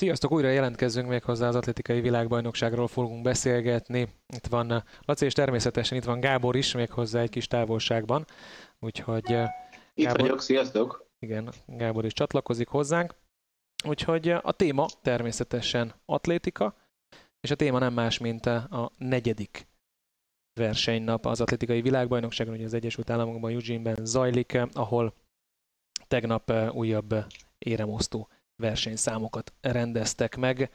Sziasztok, 0.00 0.32
újra 0.32 0.48
jelentkezzünk 0.48 1.08
még 1.08 1.22
hozzá 1.22 1.48
az 1.48 1.54
atlétikai 1.54 2.00
világbajnokságról 2.00 2.88
fogunk 2.88 3.22
beszélgetni. 3.22 4.08
Itt 4.28 4.46
van 4.46 4.84
Laci, 5.04 5.24
és 5.24 5.32
természetesen 5.32 5.98
itt 5.98 6.04
van 6.04 6.20
Gábor 6.20 6.56
is, 6.56 6.74
még 6.74 6.90
hozzá 6.90 7.20
egy 7.20 7.30
kis 7.30 7.46
távolságban. 7.46 8.24
Úgyhogy... 8.78 9.32
Eh, 9.32 9.48
itt 9.94 10.04
Gábor, 10.04 10.20
vagyok, 10.20 10.40
sziasztok! 10.40 11.06
Igen, 11.18 11.52
Gábor 11.66 12.04
is 12.04 12.12
csatlakozik 12.12 12.68
hozzánk. 12.68 13.14
Úgyhogy 13.84 14.28
eh, 14.28 14.38
a 14.42 14.52
téma 14.52 14.86
természetesen 15.02 15.94
atlétika, 16.04 16.76
és 17.40 17.50
a 17.50 17.56
téma 17.56 17.78
nem 17.78 17.92
más, 17.92 18.18
mint 18.18 18.46
a 18.46 18.90
negyedik 18.98 19.68
versenynap 20.60 21.26
az 21.26 21.40
atlétikai 21.40 21.80
világbajnokságon, 21.80 22.54
ugye 22.54 22.64
az 22.64 22.74
Egyesült 22.74 23.10
Államokban, 23.10 23.50
Eugene-ben 23.52 24.04
zajlik, 24.04 24.52
eh, 24.52 24.68
ahol 24.72 25.14
tegnap 26.08 26.52
újabb 26.72 27.14
éremosztó 27.58 28.28
versenyszámokat 28.60 29.52
rendeztek 29.60 30.36
meg. 30.36 30.70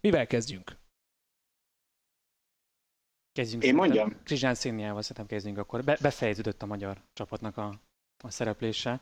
Mivel 0.00 0.26
kezdjünk? 0.26 0.78
Kezdjünk 3.32 3.64
Én 3.64 3.74
mondjam. 3.74 4.22
Krizsán 4.22 4.54
Széniával 4.54 5.02
szerintem 5.02 5.26
kezdjünk 5.26 5.58
akkor. 5.58 5.84
Be, 5.84 5.98
befejeződött 6.00 6.62
a 6.62 6.66
magyar 6.66 7.02
csapatnak 7.12 7.56
a, 7.56 7.80
a 8.24 8.30
szereplése. 8.30 9.00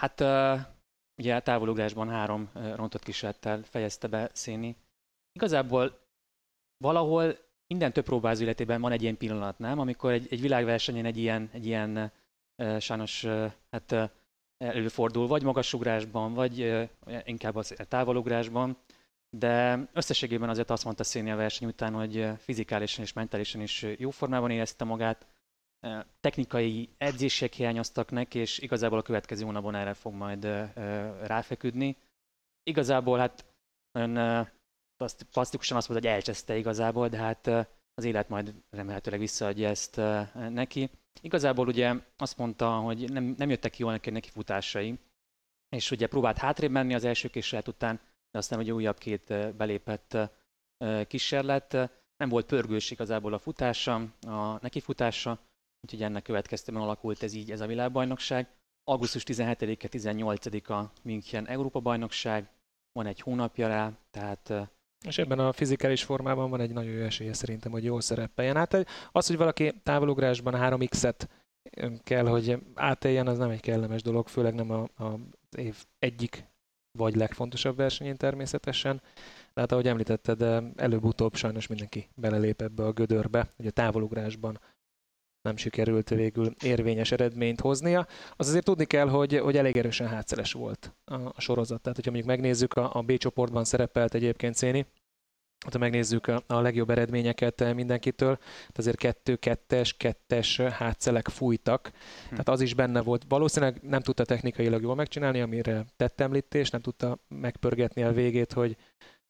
Hát 0.00 0.20
uh, 0.20 0.60
ugye 1.16 1.34
a 1.34 1.42
távolugrásban 1.42 2.08
három 2.08 2.50
uh, 2.54 2.74
rontott 2.74 3.02
kísérlettel 3.02 3.62
fejezte 3.62 4.08
be 4.08 4.30
Széni. 4.32 4.76
Igazából 5.32 6.00
valahol 6.76 7.38
minden 7.66 7.92
több 7.92 8.04
próbázó 8.04 8.42
életében 8.42 8.80
van 8.80 8.92
egy 8.92 9.02
ilyen 9.02 9.16
pillanat, 9.16 9.58
nem? 9.58 9.78
Amikor 9.78 10.12
egy, 10.12 10.26
egy 10.30 10.40
világversenyen 10.40 11.04
egy 11.04 11.16
ilyen, 11.16 11.50
egy 11.52 11.66
ilyen 11.66 12.12
uh, 12.62 12.78
sajnos 12.78 13.24
uh, 13.24 13.52
hát, 13.70 13.92
uh, 13.92 14.10
előfordul, 14.58 15.26
vagy 15.26 15.42
magasugrásban, 15.42 16.34
vagy 16.34 16.86
inkább 17.24 17.56
a 17.56 17.62
távolugrásban, 17.88 18.76
de 19.30 19.88
összességében 19.92 20.48
azért 20.48 20.70
azt 20.70 20.84
mondta 20.84 21.04
Széni 21.04 21.30
a 21.30 21.36
verseny 21.36 21.68
után, 21.68 21.92
hogy 21.94 22.28
fizikálisan 22.38 23.04
és 23.04 23.12
mentálisan 23.12 23.60
is 23.60 23.86
jó 23.98 24.10
formában 24.10 24.50
érezte 24.50 24.84
magát, 24.84 25.26
technikai 26.20 26.88
edzések 26.98 27.52
hiányoztak 27.52 28.10
neki, 28.10 28.38
és 28.38 28.58
igazából 28.58 28.98
a 28.98 29.02
következő 29.02 29.44
hónapban 29.44 29.74
erre 29.74 29.94
fog 29.94 30.12
majd 30.12 30.44
ráfeküdni. 31.22 31.96
Igazából 32.62 33.18
hát 33.18 33.44
nagyon 33.92 34.46
plastikusan 35.30 35.76
azt 35.76 35.88
mondta, 35.88 36.08
hogy 36.08 36.16
elcseszte 36.16 36.56
igazából, 36.56 37.08
de 37.08 37.16
hát 37.16 37.46
az 37.94 38.04
élet 38.04 38.28
majd 38.28 38.54
remélhetőleg 38.70 39.20
visszaadja 39.20 39.68
ezt 39.68 40.00
neki. 40.50 40.90
Igazából 41.20 41.66
ugye 41.66 41.94
azt 42.16 42.38
mondta, 42.38 42.70
hogy 42.70 43.12
nem, 43.12 43.34
nem 43.38 43.50
jöttek 43.50 43.78
jól 43.78 43.90
neki, 43.90 44.10
neki 44.10 44.28
futásai, 44.30 44.98
és 45.68 45.90
ugye 45.90 46.06
próbált 46.06 46.38
hátrébb 46.38 46.70
menni 46.70 46.94
az 46.94 47.04
első 47.04 47.28
kísérlet 47.28 47.68
után, 47.68 48.00
de 48.30 48.38
aztán 48.38 48.58
ugye 48.58 48.72
újabb 48.72 48.98
két 48.98 49.54
belépett 49.56 50.16
kísérlet. 51.06 51.72
Nem 52.16 52.28
volt 52.28 52.46
pörgős 52.46 52.90
igazából 52.90 53.32
a 53.32 53.38
futása, 53.38 53.94
a 54.26 54.58
nekifutása, 54.60 55.38
úgyhogy 55.80 56.02
ennek 56.02 56.22
következtében 56.22 56.82
alakult 56.82 57.22
ez 57.22 57.32
így 57.34 57.50
ez 57.50 57.60
a 57.60 57.66
világbajnokság. 57.66 58.48
Augusztus 58.84 59.22
17-e, 59.26 59.88
18-a 59.90 60.92
München 61.02 61.46
Európa 61.46 61.80
bajnokság, 61.80 62.48
van 62.92 63.06
egy 63.06 63.20
hónapja 63.20 63.68
rá, 63.68 63.92
tehát 64.10 64.52
és 65.06 65.18
ebben 65.18 65.38
a 65.38 65.52
fizikális 65.52 66.04
formában 66.04 66.50
van 66.50 66.60
egy 66.60 66.72
nagyon 66.72 66.92
jó 66.92 67.02
esélye 67.02 67.32
szerintem, 67.32 67.72
hogy 67.72 67.84
jól 67.84 68.00
szerepeljen. 68.00 68.56
Hát 68.56 68.86
az, 69.12 69.26
hogy 69.26 69.36
valaki 69.36 69.72
távolugrásban 69.82 70.54
3x-et 70.56 71.26
kell, 72.02 72.26
hogy 72.26 72.58
átéljen, 72.74 73.26
az 73.26 73.38
nem 73.38 73.50
egy 73.50 73.60
kellemes 73.60 74.02
dolog, 74.02 74.28
főleg 74.28 74.54
nem 74.54 74.70
a, 74.70 74.82
a 75.04 75.18
év 75.56 75.84
egyik 75.98 76.44
vagy 76.98 77.14
legfontosabb 77.14 77.76
versenyén 77.76 78.16
természetesen. 78.16 79.02
De 79.54 79.60
hát 79.60 79.72
ahogy 79.72 79.88
említetted, 79.88 80.42
előbb-utóbb 80.76 81.34
sajnos 81.34 81.66
mindenki 81.66 82.08
belelép 82.14 82.62
ebbe 82.62 82.84
a 82.84 82.92
gödörbe, 82.92 83.48
hogy 83.56 83.66
a 83.66 83.70
távolugrásban 83.70 84.60
nem 85.42 85.56
sikerült 85.56 86.08
végül 86.08 86.54
érvényes 86.62 87.12
eredményt 87.12 87.60
hoznia. 87.60 88.06
Az 88.36 88.48
azért 88.48 88.64
tudni 88.64 88.84
kell, 88.84 89.08
hogy, 89.08 89.38
hogy 89.38 89.56
elég 89.56 89.76
erősen 89.76 90.08
hátszeles 90.08 90.52
volt 90.52 90.92
a, 91.04 91.14
a 91.14 91.40
sorozat. 91.40 91.80
Tehát, 91.80 91.96
hogyha 91.96 92.10
mondjuk 92.10 92.36
megnézzük, 92.36 92.74
a, 92.74 92.94
a 92.94 93.02
B 93.02 93.16
csoportban 93.16 93.64
szerepelt 93.64 94.14
egyébként 94.14 94.54
Széni, 94.54 94.86
ha 95.72 95.78
megnézzük 95.78 96.26
a, 96.26 96.60
legjobb 96.60 96.90
eredményeket 96.90 97.74
mindenkitől, 97.74 98.36
tehát 98.36 98.78
azért 98.78 98.96
kettő, 98.96 99.36
kettes, 99.36 99.96
kettes 99.96 100.60
hátszelek 100.60 101.28
fújtak, 101.28 101.90
hm. 102.24 102.30
tehát 102.30 102.48
az 102.48 102.60
is 102.60 102.74
benne 102.74 103.02
volt. 103.02 103.24
Valószínűleg 103.28 103.82
nem 103.82 104.00
tudta 104.00 104.24
technikailag 104.24 104.82
jól 104.82 104.94
megcsinálni, 104.94 105.40
amire 105.40 105.84
tett 105.96 106.20
említés, 106.20 106.70
nem 106.70 106.80
tudta 106.80 107.18
megpörgetni 107.28 108.02
a 108.02 108.12
végét, 108.12 108.52
hogy, 108.52 108.76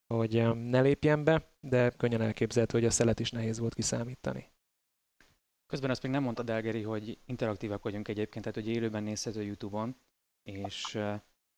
hogy 0.06 0.56
ne 0.70 0.80
lépjen 0.80 1.24
be, 1.24 1.50
de 1.60 1.90
könnyen 1.90 2.20
elképzelhető, 2.20 2.78
hogy 2.78 2.86
a 2.86 2.90
szelet 2.90 3.20
is 3.20 3.30
nehéz 3.30 3.58
volt 3.58 3.74
kiszámítani. 3.74 4.50
Közben 5.66 5.90
azt 5.90 6.02
még 6.02 6.12
nem 6.12 6.22
mondta 6.22 6.42
Delgeri, 6.42 6.82
hogy 6.82 7.18
interaktívak 7.26 7.82
vagyunk 7.82 8.08
egyébként, 8.08 8.44
tehát 8.44 8.66
hogy 8.66 8.76
élőben 8.76 9.02
nézhető 9.02 9.42
YouTube-on, 9.42 9.96
és 10.42 10.98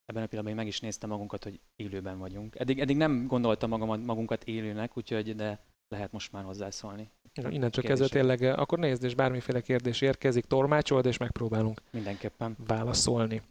ebben 0.09 0.23
a 0.23 0.27
pillanatban 0.27 0.55
meg 0.55 0.67
is 0.67 0.81
néztem 0.81 1.11
magunkat, 1.11 1.45
hogy 1.45 1.61
élőben 1.77 2.19
vagyunk. 2.19 2.59
Eddig, 2.59 2.81
eddig 2.81 2.97
nem 2.97 3.27
gondoltam 3.27 3.71
magam, 3.71 4.01
magunkat 4.01 4.45
élőnek, 4.45 4.97
úgyhogy 4.97 5.35
de 5.35 5.65
lehet 5.89 6.13
most 6.13 6.33
már 6.33 6.45
hozzászólni. 6.45 7.11
Innentől 7.49 7.85
kezdve 7.85 8.09
tényleg, 8.09 8.43
akkor 8.43 8.79
nézd, 8.79 9.05
és 9.05 9.15
bármiféle 9.15 9.61
kérdés 9.61 10.01
érkezik, 10.01 10.45
tormácsold, 10.45 11.07
és 11.07 11.17
megpróbálunk 11.17 11.83
Mindenképpen. 11.91 12.57
válaszolni. 12.67 13.43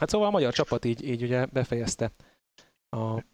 Hát 0.00 0.08
szóval 0.08 0.26
a 0.26 0.30
magyar 0.30 0.52
csapat 0.52 0.84
így, 0.84 1.08
így 1.08 1.22
ugye 1.22 1.46
befejezte 1.46 2.12
a 2.90 3.24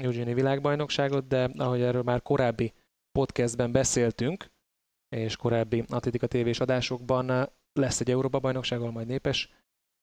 Eugenie 0.00 0.34
világbajnokságot, 0.34 1.26
de 1.26 1.50
ahogy 1.56 1.80
erről 1.80 2.02
már 2.02 2.22
korábbi 2.22 2.72
podcastben 3.12 3.72
beszéltünk, 3.72 4.50
és 5.08 5.36
korábbi 5.36 5.84
Atlétika 5.88 6.26
tévés 6.26 6.60
adásokban 6.60 7.30
eh, 7.30 7.46
lesz 7.72 8.00
egy 8.00 8.10
Európa-bajnokság, 8.10 8.80
ahol 8.80 8.92
majd 8.92 9.06
népes 9.06 9.52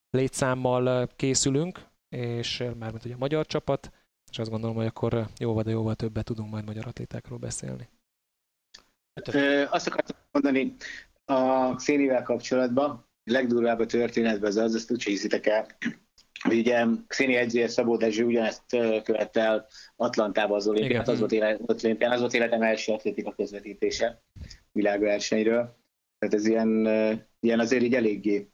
létszámmal 0.10 0.90
eh, 0.90 1.08
készülünk, 1.16 1.88
és 2.10 2.64
mármint 2.80 3.06
ugye 3.06 3.14
a 3.14 3.18
magyar 3.18 3.46
csapat, 3.46 3.92
és 4.32 4.40
azt 4.40 4.50
gondolom, 4.50 4.76
hogy 4.76 4.86
akkor 4.86 5.28
jóval, 5.40 5.64
de 5.64 5.72
jóval 5.72 5.96
többet 5.96 6.26
tudunk 6.26 6.52
majd 6.52 6.66
magyar 6.66 6.88
atlétákról 6.88 7.38
beszélni. 7.38 7.90
Ö, 9.32 9.64
azt 9.70 9.88
akartam 9.88 10.18
mondani 10.32 10.76
a 11.26 11.76
Xénivel 11.76 12.24
kapcsolatban, 12.24 12.90
a 12.90 13.32
legdurvább 13.32 13.80
a 13.80 13.86
történetben 13.86 14.50
az 14.50 14.58
az, 14.58 14.76
azt 14.76 14.92
úgy 14.92 15.04
hiszitek 15.04 15.46
el, 15.46 15.66
hogy 16.42 16.58
ugye 16.58 16.86
Xéni 17.08 17.36
edzője 17.36 17.68
Szabó 17.68 17.98
Dezső 17.98 18.24
ugyanezt 18.24 18.64
követte 19.04 19.42
el 19.42 19.68
Atlantában 19.96 20.58
az 20.58 20.68
olimpiát, 20.68 21.08
az 21.08 21.20
volt, 21.20 21.32
élet, 21.32 21.62
az 22.00 22.20
volt 22.20 22.34
életem 22.34 22.62
első 22.62 22.92
atlétika 22.92 23.34
közvetítése 23.34 24.24
világversenyről. 24.72 25.78
Tehát 26.20 26.36
ez 26.36 26.46
ilyen, 26.46 26.70
ilyen 27.40 27.60
azért 27.60 27.84
így 27.84 27.94
eléggé 27.94 28.50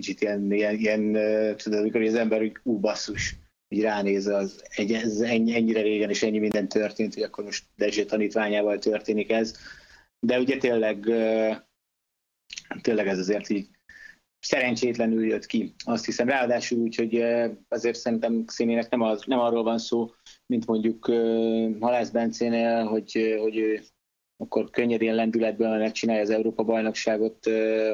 kicsit 0.00 0.20
ilyen, 0.20 0.52
ilyen, 0.52 0.74
ilyen 0.74 1.12
tudod, 1.56 1.78
amikor 1.78 2.02
az 2.02 2.14
ember 2.14 2.42
úgy, 2.42 2.56
ú, 2.62 2.78
basszus, 2.78 3.36
így 3.68 3.82
ránéz, 3.82 4.26
az 4.26 4.64
egy, 4.68 4.92
ez 4.92 5.20
ennyi, 5.20 5.54
ennyire 5.54 5.80
régen 5.80 6.10
és 6.10 6.22
ennyi 6.22 6.38
minden 6.38 6.68
történt, 6.68 7.14
hogy 7.14 7.22
akkor 7.22 7.44
most 7.44 7.64
Dezsé 7.76 8.04
tanítványával 8.04 8.78
történik 8.78 9.30
ez. 9.30 9.56
De 10.26 10.38
ugye 10.38 10.56
tényleg, 10.56 11.04
tényleg 12.80 13.06
ez 13.06 13.18
azért 13.18 13.48
így 13.48 13.68
szerencsétlenül 14.38 15.26
jött 15.26 15.46
ki, 15.46 15.74
azt 15.84 16.04
hiszem. 16.04 16.28
Ráadásul 16.28 16.78
úgy, 16.78 16.94
hogy 16.94 17.24
azért 17.68 17.98
szerintem 17.98 18.44
Szénének 18.46 18.90
nem, 18.90 19.00
az, 19.00 19.22
nem 19.26 19.38
arról 19.38 19.62
van 19.62 19.78
szó, 19.78 20.10
mint 20.46 20.66
mondjuk 20.66 21.04
Halász 21.80 22.10
Bencénél, 22.10 22.84
hogy, 22.84 23.36
hogy 23.40 23.56
ő 23.56 23.80
akkor 24.40 24.70
könnyedén 24.70 25.14
lendületben 25.14 25.78
megcsinálja 25.78 26.22
az 26.22 26.30
Európa-bajnokságot, 26.30 27.44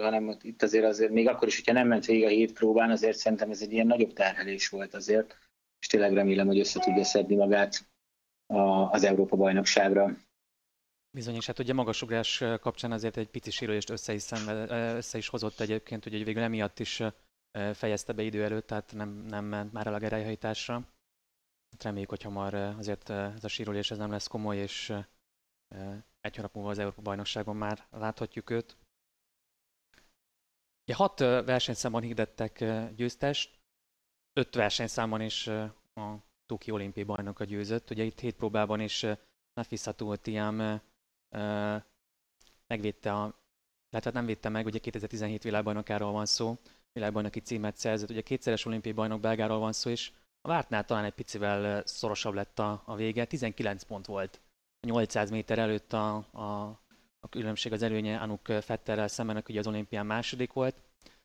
hanem 0.01 0.37
itt 0.43 0.63
azért 0.63 0.85
azért, 0.85 1.11
még 1.11 1.29
akkor 1.29 1.49
is, 1.49 1.57
hogyha 1.57 1.73
nem 1.73 1.89
ment 1.89 2.05
végig 2.05 2.25
a 2.25 2.29
hét 2.29 2.53
próbán, 2.53 2.91
azért 2.91 3.17
szerintem 3.17 3.51
ez 3.51 3.63
egy 3.63 3.73
ilyen 3.73 3.87
nagyobb 3.87 4.13
terhelés 4.13 4.69
volt 4.69 4.95
azért, 4.95 5.37
és 5.81 5.87
tényleg 5.87 6.13
remélem, 6.13 6.47
hogy 6.47 6.59
össze 6.59 6.81
tudja 6.81 7.05
szedni 7.05 7.35
magát 7.35 7.91
az 8.91 9.05
Európa-bajnokságra. 9.05 10.17
Bizony, 11.11 11.35
és 11.35 11.47
hát 11.47 11.59
ugye 11.59 11.73
magasugrás 11.73 12.45
kapcsán 12.61 12.93
azért 12.93 13.17
egy 13.17 13.29
pici 13.29 13.51
sérülést 13.51 13.91
össze 13.91 14.13
is, 14.13 14.23
szenved, 14.23 14.71
össze 14.97 15.19
is 15.19 15.29
hozott 15.29 15.61
egyébként, 15.61 16.03
hogy 16.03 16.25
végül 16.25 16.43
emiatt 16.43 16.79
is 16.79 17.03
fejezte 17.73 18.13
be 18.13 18.23
idő 18.23 18.45
előtt, 18.45 18.67
tehát 18.67 18.93
nem, 18.93 19.09
nem 19.29 19.45
ment 19.45 19.73
már 19.73 19.87
el 19.87 19.95
a 19.95 19.99
gerelyhajtásra. 19.99 20.75
Hát 21.71 21.83
reméljük, 21.83 22.09
hogy 22.11 22.23
hamar 22.23 22.55
azért 22.55 23.11
ez 23.11 23.45
a 23.45 23.49
sérülés 23.49 23.91
ez 23.91 23.99
nem 23.99 24.11
lesz 24.11 24.27
komoly, 24.27 24.57
és 24.57 24.93
egy 26.27 26.37
hónap 26.37 26.55
múlva 26.55 26.71
az 26.71 26.79
Európa-bajnokságon 26.79 27.57
már 27.57 27.87
láthatjuk 27.91 28.51
őt. 28.51 28.77
Ja, 30.85 30.97
hat 30.97 31.19
versenyszámban 31.19 32.03
hirdettek 32.03 32.65
győztest, 32.95 33.59
öt 34.33 34.55
versenyszámban 34.55 35.21
is 35.21 35.47
a 35.95 36.25
Toki 36.47 36.71
olimpiai 36.71 37.07
bajnoka 37.07 37.45
győzött. 37.45 37.91
Ugye 37.91 38.05
itt 38.05 38.21
hét 38.21 38.37
próbában 38.37 38.81
is 38.81 39.07
Nafisa 39.53 39.93
Tiam 40.17 40.81
megvédte 42.67 43.13
a, 43.13 43.39
illetve 43.91 44.11
nem 44.11 44.27
védte 44.27 44.49
meg, 44.49 44.67
ugye 44.67 44.79
2017 44.79 45.43
világbajnokáról 45.43 46.13
van 46.13 46.27
szó, 46.27 46.59
világbajnoki 46.93 47.41
címet 47.41 47.77
szerzett, 47.77 48.11
ugye 48.11 48.21
kétszeres 48.21 48.65
olimpiai 48.65 48.95
bajnok 48.95 49.21
belgáról 49.21 49.59
van 49.59 49.73
szó, 49.73 49.91
és 49.91 50.13
a 50.41 50.49
vártnál 50.49 50.85
talán 50.85 51.05
egy 51.05 51.15
picivel 51.15 51.87
szorosabb 51.87 52.35
lett 52.35 52.59
a, 52.59 52.83
a 52.85 52.95
vége. 52.95 53.25
19 53.25 53.83
pont 53.83 54.07
volt 54.07 54.41
800 54.81 55.31
méter 55.31 55.59
előtt 55.59 55.93
a, 55.93 56.15
a, 56.17 56.81
a 57.21 57.29
különbség 57.31 57.73
az 57.73 57.83
előnye 57.83 58.17
Anuk 58.19 58.47
Fetterrel 58.47 59.09
szemben, 59.09 59.37
aki 59.37 59.59
az 59.59 59.67
olimpián 59.67 60.07
második 60.07 60.53
volt. 60.53 60.77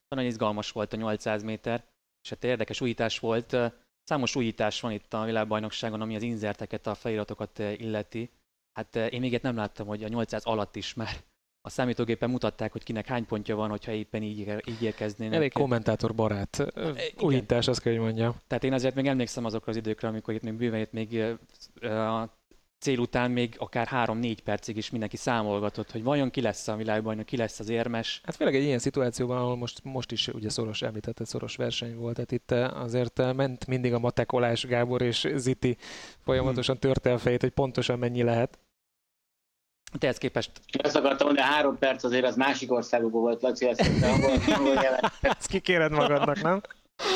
Nagyon 0.08 0.26
izgalmas 0.26 0.70
volt 0.70 0.92
a 0.92 0.96
800 0.96 1.42
méter, 1.42 1.84
és 2.22 2.28
hát 2.28 2.44
érdekes 2.44 2.80
újítás 2.80 3.18
volt. 3.18 3.56
Számos 4.02 4.36
újítás 4.36 4.80
van 4.80 4.92
itt 4.92 5.14
a 5.14 5.24
világbajnokságon, 5.24 6.00
ami 6.00 6.16
az 6.16 6.22
inzerteket, 6.22 6.86
a 6.86 6.94
feliratokat 6.94 7.58
illeti. 7.58 8.30
Hát 8.72 8.96
én 8.96 9.20
még 9.20 9.40
nem 9.42 9.56
láttam, 9.56 9.86
hogy 9.86 10.04
a 10.04 10.08
800 10.08 10.44
alatt 10.44 10.76
is 10.76 10.94
már 10.94 11.16
a 11.64 11.70
számítógépen 11.70 12.30
mutatták, 12.30 12.72
hogy 12.72 12.82
kinek 12.82 13.06
hány 13.06 13.26
pontja 13.26 13.56
van, 13.56 13.70
hogyha 13.70 13.92
éppen 13.92 14.22
így, 14.22 14.38
így 14.64 14.82
érkeznének. 14.82 15.34
Elég 15.34 15.52
kommentátor 15.52 16.14
barát 16.14 16.72
újítás, 17.18 17.68
azt 17.68 17.80
kell, 17.80 17.92
hogy 17.92 18.02
mondjam. 18.02 18.34
Tehát 18.46 18.64
én 18.64 18.72
azért 18.72 18.94
még 18.94 19.06
emlékszem 19.06 19.44
azokra 19.44 19.70
az 19.70 19.76
időkre, 19.76 20.08
amikor 20.08 20.34
itt 20.34 20.42
még 20.42 20.54
bőven 20.54 20.88
még 20.90 21.38
a 21.82 22.40
cél 22.82 22.98
után 22.98 23.30
még 23.30 23.54
akár 23.58 23.88
3-4 23.90 24.36
percig 24.44 24.76
is 24.76 24.90
mindenki 24.90 25.16
számolgatott, 25.16 25.90
hogy 25.90 26.02
vajon 26.02 26.30
ki 26.30 26.40
lesz 26.40 26.68
a 26.68 26.76
világbajnok, 26.76 27.26
ki 27.26 27.36
lesz 27.36 27.60
az 27.60 27.68
érmes. 27.68 28.20
Hát 28.24 28.36
főleg 28.36 28.54
egy 28.54 28.62
ilyen 28.62 28.78
szituációban, 28.78 29.36
ahol 29.36 29.56
most, 29.56 29.80
most 29.84 30.12
is 30.12 30.28
ugye 30.28 30.50
szoros, 30.50 30.82
említette, 30.82 31.24
szoros 31.24 31.56
verseny 31.56 31.96
volt, 31.96 32.14
tehát 32.14 32.32
itt 32.32 32.50
azért 32.76 33.34
ment 33.34 33.66
mindig 33.66 33.92
a 33.92 33.98
matekolás 33.98 34.66
Gábor 34.66 35.02
és 35.02 35.28
Ziti 35.34 35.76
folyamatosan 36.24 36.78
törte 36.78 37.12
a 37.12 37.18
fejét, 37.18 37.40
hogy 37.40 37.50
pontosan 37.50 37.98
mennyi 37.98 38.22
lehet. 38.22 38.58
Tehez 39.98 40.18
képest... 40.18 40.50
Ezt 40.78 40.96
akartam 40.96 41.26
mondani, 41.26 41.48
három 41.48 41.78
perc 41.78 42.04
azért 42.04 42.24
az 42.24 42.36
másik 42.36 42.72
országokból 42.72 43.20
volt, 43.20 43.42
Laci, 43.42 43.66
ezt 43.66 43.80
Ezt 45.20 45.46
kikéred 45.46 45.92
magadnak, 45.92 46.42
nem? 46.42 46.60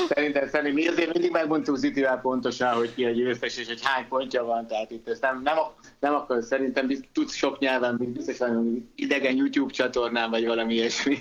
Szerintem, 0.09 0.49
szerintem 0.49 0.75
mi 0.75 0.87
azért 0.87 1.13
mindig 1.13 1.31
megmondtuk 1.31 1.77
Zitivel 1.77 2.21
pontosan, 2.21 2.75
hogy 2.75 2.95
ki 2.95 3.05
a 3.05 3.11
győztes, 3.11 3.57
és 3.57 3.67
hogy 3.67 3.83
hány 3.83 4.09
pontja 4.09 4.45
van, 4.45 4.67
tehát 4.67 4.91
itt 4.91 5.09
ezt 5.09 5.23
nem, 5.23 5.43
nem, 5.43 5.57
nem 5.99 6.15
akar, 6.15 6.43
szerintem 6.43 6.91
tudsz 7.13 7.35
sok 7.35 7.59
nyelven, 7.59 7.97
biztos 7.97 8.39
van 8.39 8.93
idegen 8.95 9.37
YouTube 9.37 9.73
csatornán, 9.73 10.31
vagy 10.31 10.47
valami 10.47 10.75
ilyesmi. 10.75 11.19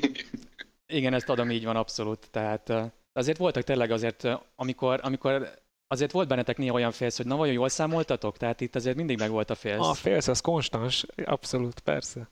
Igen, 0.87 1.13
ezt 1.13 1.29
adom, 1.29 1.51
így 1.51 1.65
van 1.65 1.75
abszolút. 1.75 2.29
Tehát 2.31 2.73
azért 3.13 3.37
voltak 3.37 3.63
tényleg 3.63 3.91
azért, 3.91 4.27
amikor, 4.55 4.99
amikor 5.03 5.49
azért 5.87 6.11
volt 6.11 6.27
bennetek 6.27 6.57
néha 6.57 6.73
olyan 6.73 6.91
félsz, 6.91 7.17
hogy 7.17 7.25
na 7.25 7.35
vajon 7.35 7.53
jól 7.53 7.69
számoltatok? 7.69 8.37
Tehát 8.37 8.61
itt 8.61 8.75
azért 8.75 8.95
mindig 8.95 9.19
meg 9.19 9.29
volt 9.29 9.49
a 9.49 9.55
félsz. 9.55 9.87
A 9.87 9.93
félsz, 9.93 10.27
az 10.27 10.41
konstans, 10.41 11.05
abszolút, 11.25 11.79
persze. 11.79 12.29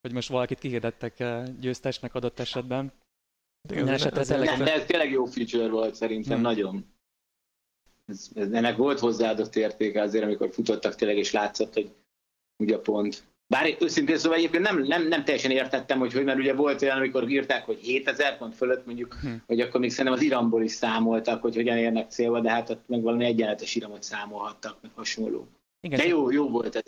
Hogy 0.00 0.12
most 0.12 0.28
valakit 0.28 0.58
kihirdettek 0.58 1.24
győztesnek 1.60 2.14
adott 2.14 2.40
esetben. 2.40 2.92
De, 3.68 3.92
ez, 3.92 4.04
ez, 4.04 4.26
tényleg, 4.26 4.58
de 4.58 4.74
ez 4.74 4.84
tényleg 4.84 5.10
jó 5.10 5.24
feature 5.24 5.68
volt 5.68 5.94
szerintem, 5.94 6.34
hmm. 6.34 6.42
nagyon. 6.42 6.94
Ez, 8.06 8.28
ez, 8.34 8.50
ennek 8.50 8.76
volt 8.76 8.98
hozzáadott 8.98 9.56
értéke 9.56 10.02
azért, 10.02 10.24
amikor 10.24 10.50
futottak 10.52 10.94
tényleg, 10.94 11.16
és 11.16 11.32
látszott, 11.32 11.74
hogy 11.74 11.94
ugye 12.62 12.78
pont. 12.78 13.24
Bár 13.46 13.76
őszintén 13.80 14.18
szóval 14.18 14.38
egyébként 14.38 14.62
nem, 14.62 14.82
nem, 14.82 15.08
nem 15.08 15.24
teljesen 15.24 15.50
értettem, 15.50 15.98
hogy, 15.98 16.12
hogy 16.12 16.24
mert 16.24 16.38
ugye 16.38 16.54
volt 16.54 16.82
olyan, 16.82 16.96
amikor 16.96 17.30
írták, 17.30 17.64
hogy 17.64 17.78
7000 17.78 18.38
pont 18.38 18.54
fölött 18.54 18.86
mondjuk, 18.86 19.14
hmm. 19.14 19.42
hogy 19.46 19.60
akkor 19.60 19.80
még 19.80 19.90
szerintem 19.90 20.14
az 20.14 20.22
iramból 20.22 20.62
is 20.62 20.72
számoltak, 20.72 21.42
hogy 21.42 21.54
hogyan 21.54 21.76
érnek 21.76 22.10
célba, 22.10 22.40
de 22.40 22.50
hát 22.50 22.70
ott 22.70 22.88
meg 22.88 23.02
valami 23.02 23.24
egyenletes 23.24 23.74
iramot 23.74 24.02
számolhattak, 24.02 24.78
meg 24.80 24.90
hasonló. 24.94 25.48
Igen, 25.80 25.98
de 25.98 26.06
jó, 26.06 26.30
jó 26.30 26.48
volt 26.48 26.74
ez. 26.74 26.82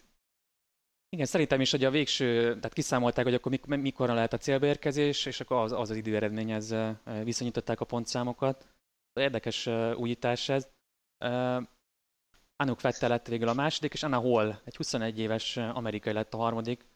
Igen, 1.08 1.26
szerintem 1.26 1.60
is, 1.60 1.70
hogy 1.70 1.84
a 1.84 1.90
végső, 1.90 2.42
tehát 2.42 2.72
kiszámolták, 2.72 3.24
hogy 3.24 3.34
akkor 3.34 3.50
mik, 3.50 3.64
mikor 3.64 4.08
lehet 4.08 4.32
a 4.32 4.38
célbeérkezés, 4.38 5.26
és 5.26 5.40
akkor 5.40 5.56
az 5.56 5.72
az, 5.72 5.90
az 5.90 5.96
időeredményhez 5.96 6.74
viszonyították 7.22 7.80
a 7.80 7.84
pontszámokat. 7.84 8.66
Érdekes 9.12 9.66
újítás 9.96 10.48
ez. 10.48 10.68
Anuk 12.56 12.80
Vettel 12.80 13.08
lett 13.08 13.26
végül 13.26 13.48
a 13.48 13.54
második, 13.54 13.92
és 13.92 14.02
Anna 14.02 14.20
Hall, 14.20 14.60
egy 14.64 14.76
21 14.76 15.18
éves 15.18 15.56
amerikai 15.56 16.12
lett 16.12 16.34
a 16.34 16.36
harmadik. 16.36 16.86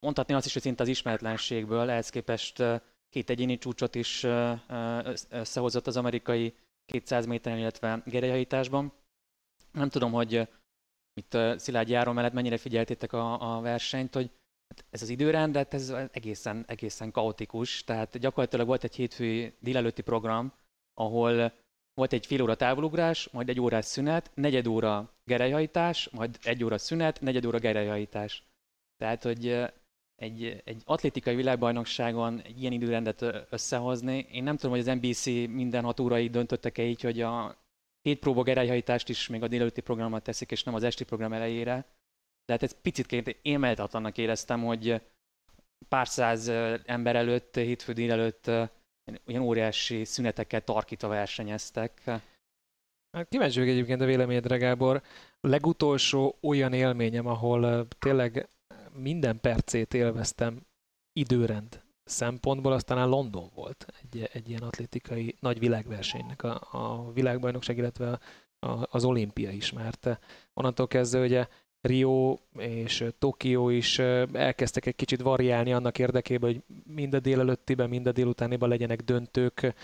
Mondhatni 0.00 0.34
azt 0.34 0.46
is, 0.46 0.52
hogy 0.52 0.62
szinte 0.62 0.82
az 0.82 0.88
ismeretlenségből, 0.88 1.90
ehhez 1.90 2.10
képest 2.10 2.62
két 3.08 3.30
egyéni 3.30 3.58
csúcsot 3.58 3.94
is 3.94 4.26
összehozott 5.28 5.86
az 5.86 5.96
amerikai 5.96 6.54
200 6.86 7.26
méteren, 7.26 7.58
illetve 7.58 8.02
gerejhajításban. 8.04 8.92
Nem 9.72 9.88
tudom, 9.88 10.12
hogy 10.12 10.48
itt 11.18 11.38
Szilágyi 11.56 11.92
Járon 11.92 12.14
mellett 12.14 12.32
mennyire 12.32 12.56
figyeltétek 12.56 13.12
a, 13.12 13.56
a 13.56 13.60
versenyt, 13.60 14.14
hogy 14.14 14.30
hát 14.68 14.84
ez 14.90 15.02
az 15.02 15.08
időrend, 15.08 15.52
de 15.52 15.66
ez 15.70 15.94
egészen, 16.12 16.64
egészen 16.66 17.10
kaotikus. 17.10 17.84
Tehát 17.84 18.18
gyakorlatilag 18.18 18.66
volt 18.66 18.84
egy 18.84 18.94
hétfői 18.94 19.54
délelőtti 19.60 20.02
program, 20.02 20.52
ahol 20.94 21.52
volt 21.94 22.12
egy 22.12 22.26
fél 22.26 22.42
óra 22.42 22.54
távolugrás, 22.54 23.28
majd 23.28 23.48
egy 23.48 23.60
órás 23.60 23.84
szünet, 23.84 24.30
negyed 24.34 24.66
óra 24.66 25.12
gerelyhajtás, 25.24 26.08
majd 26.08 26.38
egy 26.42 26.64
óra 26.64 26.78
szünet, 26.78 27.20
negyed 27.20 27.46
óra 27.46 27.58
gerelyhajtás. 27.58 28.42
Tehát, 28.96 29.22
hogy 29.22 29.64
egy, 30.16 30.62
egy 30.64 30.82
atlétikai 30.84 31.34
világbajnokságon 31.34 32.40
egy 32.40 32.60
ilyen 32.60 32.72
időrendet 32.72 33.24
összehozni, 33.50 34.26
én 34.32 34.42
nem 34.42 34.56
tudom, 34.56 34.70
hogy 34.70 34.88
az 34.88 34.96
NBC 34.96 35.24
minden 35.54 35.84
hat 35.84 36.00
órai 36.00 36.28
döntöttek-e 36.28 36.82
így, 36.82 37.00
hogy 37.00 37.20
a 37.20 37.56
két 38.02 38.18
próba 38.18 38.42
gerelyhajtást 38.42 39.08
is 39.08 39.28
még 39.28 39.42
a 39.42 39.48
délelőtti 39.48 39.80
programot 39.80 40.22
teszik, 40.22 40.50
és 40.50 40.62
nem 40.62 40.74
az 40.74 40.82
esti 40.82 41.04
program 41.04 41.32
elejére. 41.32 41.74
De 42.44 42.52
hát 42.52 42.62
ez 42.62 42.80
picit 42.80 43.38
én 43.42 43.58
méltatlannak 43.58 44.18
éreztem, 44.18 44.64
hogy 44.64 45.02
pár 45.88 46.08
száz 46.08 46.48
ember 46.84 47.16
előtt, 47.16 47.54
hétfő 47.54 47.92
délelőtt 47.92 48.50
ilyen 49.26 49.42
óriási 49.42 50.04
szüneteket 50.04 50.64
tarkítva 50.64 51.08
versenyeztek. 51.08 52.02
Hát 53.10 53.28
kíváncsi 53.28 53.58
vagyok 53.58 53.74
egyébként 53.74 54.00
a 54.00 54.04
véleményedre, 54.04 54.56
Gábor. 54.56 55.02
Legutolsó 55.40 56.38
olyan 56.40 56.72
élményem, 56.72 57.26
ahol 57.26 57.88
tényleg 57.98 58.48
minden 58.92 59.40
percét 59.40 59.94
élveztem 59.94 60.66
időrend 61.12 61.87
szempontból, 62.08 62.72
aztán 62.72 63.08
London 63.08 63.50
volt 63.54 63.86
egy, 64.02 64.28
egy 64.32 64.48
ilyen 64.48 64.62
atlétikai 64.62 65.36
nagy 65.40 65.58
világversenynek 65.58 66.42
a, 66.42 66.68
a 66.70 67.12
világbajnokság, 67.12 67.76
illetve 67.76 68.18
a, 68.58 68.96
az 68.96 69.04
olimpia 69.04 69.50
is, 69.50 69.72
mert 69.72 70.18
onnantól 70.54 70.86
kezdve 70.86 71.20
ugye 71.20 71.46
Rio 71.80 72.36
és 72.58 73.04
Tokió 73.18 73.68
is 73.68 73.98
elkezdtek 74.32 74.86
egy 74.86 74.96
kicsit 74.96 75.22
variálni 75.22 75.72
annak 75.72 75.98
érdekében, 75.98 76.50
hogy 76.50 76.62
mind 76.94 77.14
a 77.14 77.20
délelőttiben, 77.20 77.88
mind 77.88 78.06
a 78.06 78.12
délutániban 78.12 78.68
legyenek 78.68 79.00
döntők. 79.02 79.74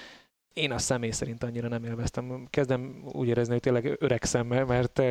Én 0.53 0.73
a 0.73 0.79
személy 0.79 1.11
szerint 1.11 1.43
annyira 1.43 1.69
nem 1.69 1.85
élveztem. 1.85 2.47
Kezdem 2.51 3.05
úgy 3.13 3.29
érezni, 3.29 3.53
hogy 3.53 3.63
tényleg 3.63 3.97
öregszem, 3.99 4.47
mert 4.47 5.03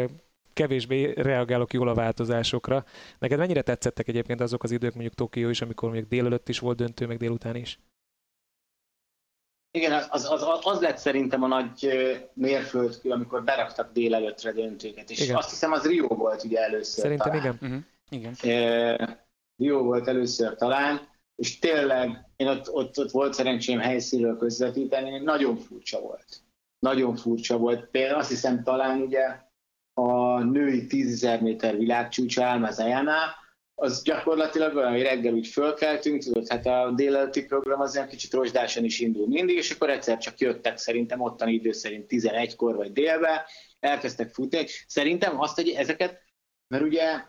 kevésbé 0.53 1.12
reagálok 1.12 1.74
jól 1.74 1.88
a 1.88 1.93
változásokra. 1.93 2.86
Neked 3.19 3.38
mennyire 3.38 3.62
tetszettek 3.62 4.07
egyébként 4.07 4.41
azok 4.41 4.63
az 4.63 4.72
idők, 4.72 4.93
mondjuk 4.93 5.13
Tokió 5.13 5.50
is, 5.50 5.62
amikor 5.62 5.91
még 5.91 6.07
délelőtt 6.07 6.50
is 6.50 6.60
volt 6.60 6.77
döntő, 6.77 7.07
meg 7.07 7.17
délután 7.17 7.55
is? 7.55 7.79
Igen, 9.77 9.91
az, 10.10 10.31
az, 10.31 10.45
az 10.62 10.79
lett 10.79 10.98
szerintem 10.98 11.43
a 11.43 11.48
nagy 11.48 11.89
mérföldkő, 12.33 13.10
amikor 13.10 13.43
beraktak 13.43 13.91
délelőttre 13.93 14.51
döntőket, 14.51 15.10
és 15.10 15.22
igen. 15.22 15.36
azt 15.36 15.50
hiszem 15.50 15.72
az 15.72 15.86
Rio 15.86 16.07
volt 16.07 16.43
ugye 16.43 16.60
először 16.60 17.03
Szerintem 17.03 17.31
talán. 17.31 17.41
igen. 17.41 17.57
Uh-huh. 17.62 17.83
igen. 18.10 18.33
E, 18.98 19.25
Rio 19.57 19.83
volt 19.83 20.07
először 20.07 20.55
talán, 20.55 21.07
és 21.36 21.60
tényleg 21.60 22.25
én 22.36 22.48
ott, 22.48 22.72
ott, 22.72 23.00
ott 23.00 23.12
volt 23.12 23.33
szerencsém 23.33 23.79
helyszínről 23.79 24.38
közvetíteni, 24.38 25.19
nagyon 25.19 25.57
furcsa 25.57 26.00
volt. 26.00 26.41
Nagyon 26.79 27.15
furcsa 27.15 27.57
volt. 27.57 27.86
Például 27.86 28.19
azt 28.19 28.29
hiszem 28.29 28.63
talán 28.63 29.01
ugye 29.01 29.51
a 30.33 30.43
női 30.43 30.85
10.000 30.89 31.41
méter 31.41 31.77
világcsúcsa 31.77 32.49
Almazajánál, 32.49 33.41
az 33.75 34.03
gyakorlatilag 34.03 34.75
olyan, 34.75 34.91
hogy 34.91 35.01
reggel 35.01 35.33
úgy 35.33 35.47
fölkeltünk, 35.47 36.23
tudod, 36.23 36.47
hát 36.47 36.65
a 36.65 36.91
délelőtti 36.95 37.45
program 37.45 37.81
az 37.81 37.95
olyan 37.95 38.07
kicsit 38.07 38.33
rozsdásan 38.33 38.83
is 38.83 38.99
indul 38.99 39.27
mindig, 39.27 39.55
és 39.55 39.71
akkor 39.71 39.89
egyszer 39.89 40.17
csak 40.17 40.39
jöttek 40.39 40.77
szerintem 40.77 41.21
ottani 41.21 41.53
idő 41.53 41.71
szerint 41.71 42.05
11-kor 42.09 42.75
vagy 42.75 42.91
délbe, 42.91 43.45
elkezdtek 43.79 44.33
futni. 44.33 44.65
Szerintem 44.87 45.39
azt, 45.39 45.55
hogy 45.55 45.69
ezeket, 45.69 46.21
mert 46.67 46.83
ugye 46.83 47.23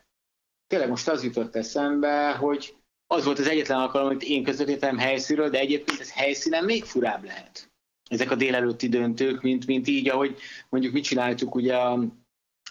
tényleg 0.66 0.88
most 0.88 1.08
az 1.08 1.25
jutott 1.25 1.56
eszembe, 1.56 2.30
hogy 2.30 2.75
az 3.06 3.25
volt 3.25 3.38
az 3.38 3.49
egyetlen 3.49 3.78
alkalom, 3.78 4.06
amit 4.06 4.23
én 4.23 4.44
közvetítem 4.44 4.99
helyszínről, 4.99 5.50
de 5.50 5.58
egyébként 5.58 6.00
ez 6.00 6.12
helyszínen 6.12 6.64
még 6.64 6.84
furább 6.84 7.25
lehet. 7.25 7.73
Ezek 8.11 8.30
a 8.30 8.34
délelőtti 8.34 8.88
döntők, 8.88 9.42
mint, 9.42 9.66
mint 9.66 9.88
így, 9.88 10.08
ahogy 10.08 10.37
mondjuk 10.68 10.92
mit 10.92 11.04
csináltuk 11.04 11.54
ugye 11.54 11.76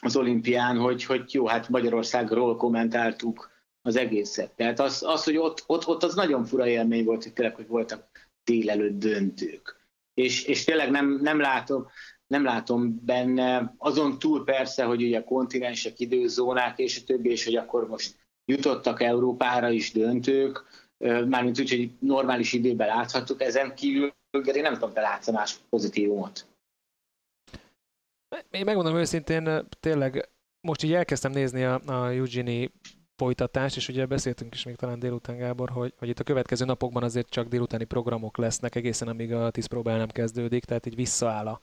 az 0.04 0.16
olimpián, 0.16 0.78
hogy, 0.78 1.04
hogy 1.04 1.34
jó, 1.34 1.48
hát 1.48 1.70
Magyarországról 1.70 2.56
kommentáltuk 2.56 3.52
az 3.82 3.96
egészet. 3.96 4.52
Tehát 4.52 4.80
az, 4.80 5.04
az 5.04 5.24
hogy 5.24 5.38
ott, 5.38 5.64
ott, 5.68 5.88
ott 5.88 6.04
az 6.04 6.16
nagyon 6.16 6.46
fura 6.46 6.68
élmény 6.68 7.04
volt, 7.04 7.24
hogy 7.24 7.34
tényleg, 7.34 7.56
hogy 7.56 7.68
voltak 7.68 8.32
délelőtt 8.44 9.00
döntők. 9.00 9.82
És, 10.14 10.44
és 10.44 10.64
tényleg 10.64 10.92
nem, 10.92 11.20
nem 11.22 11.40
látom, 11.40 11.88
nem 12.28 12.44
látom 12.44 13.06
benne, 13.06 13.74
azon 13.78 14.20
túl 14.20 14.44
persze, 14.44 14.84
hogy 14.84 15.04
ugye 15.04 15.24
kontinensek, 15.24 16.00
időzónák 16.00 16.80
és 16.80 17.00
a 17.00 17.04
többi, 17.06 17.30
és 17.30 17.46
hogy 17.46 17.56
akkor 17.56 17.88
most 17.88 18.16
jutottak 18.46 19.02
Európára 19.02 19.70
is 19.70 19.92
döntők, 19.92 20.64
mármint 21.28 21.60
úgy, 21.60 21.70
hogy 21.70 21.92
normális 22.00 22.54
időben 22.54 22.88
láthattuk, 22.88 23.42
ezen 23.42 23.76
kívül 23.76 24.14
én 24.54 24.62
nem 24.62 24.74
tudom, 24.74 24.94
te 24.94 25.02
látsz 25.02 25.32
más 25.32 25.56
pozitívumot. 25.70 26.53
Én 28.54 28.66
megmondom 28.66 28.96
őszintén, 28.96 29.68
tényleg 29.80 30.30
most 30.62 30.84
így 30.84 30.94
elkezdtem 30.94 31.32
nézni 31.32 31.64
a, 31.64 31.82
a 31.86 32.10
Eugenie 32.10 32.70
folytatást, 33.16 33.76
és 33.76 33.88
ugye 33.88 34.06
beszéltünk 34.06 34.54
is 34.54 34.64
még 34.64 34.76
talán 34.76 35.00
délután, 35.00 35.38
Gábor, 35.38 35.70
hogy, 35.70 35.94
hogy 35.98 36.10
itt 36.10 36.20
a 36.20 36.24
következő 36.24 36.66
napokban 36.66 37.04
azért 37.04 37.30
csak 37.30 37.48
délutáni 37.48 37.84
programok 37.84 38.38
lesznek, 38.38 38.76
egészen 38.76 39.08
amíg 39.08 39.34
a 39.34 39.52
tíz 39.52 39.66
próbál 39.66 39.98
nem 39.98 40.08
kezdődik, 40.08 40.66
tehát 40.66 40.86
így 40.86 40.96
visszaáll 40.96 41.48
a, 41.48 41.60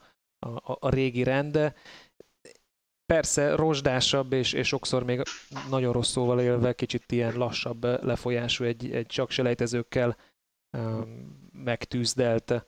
a, 0.47 0.77
a 0.79 0.89
régi 0.89 1.23
rend. 1.23 1.73
Persze 3.05 3.55
rozsdásabb, 3.55 4.33
és, 4.33 4.53
és 4.53 4.67
sokszor 4.67 5.03
még 5.03 5.21
nagyon 5.69 5.93
rossz 5.93 6.11
szóval 6.11 6.41
élve, 6.41 6.73
kicsit 6.73 7.11
ilyen 7.11 7.37
lassabb 7.37 7.83
lefolyású, 7.83 8.63
egy, 8.63 8.91
egy 8.91 9.05
csak 9.05 9.31
selejtezőkkel 9.31 10.17
um, 10.77 11.49
megtűzdelt 11.51 12.65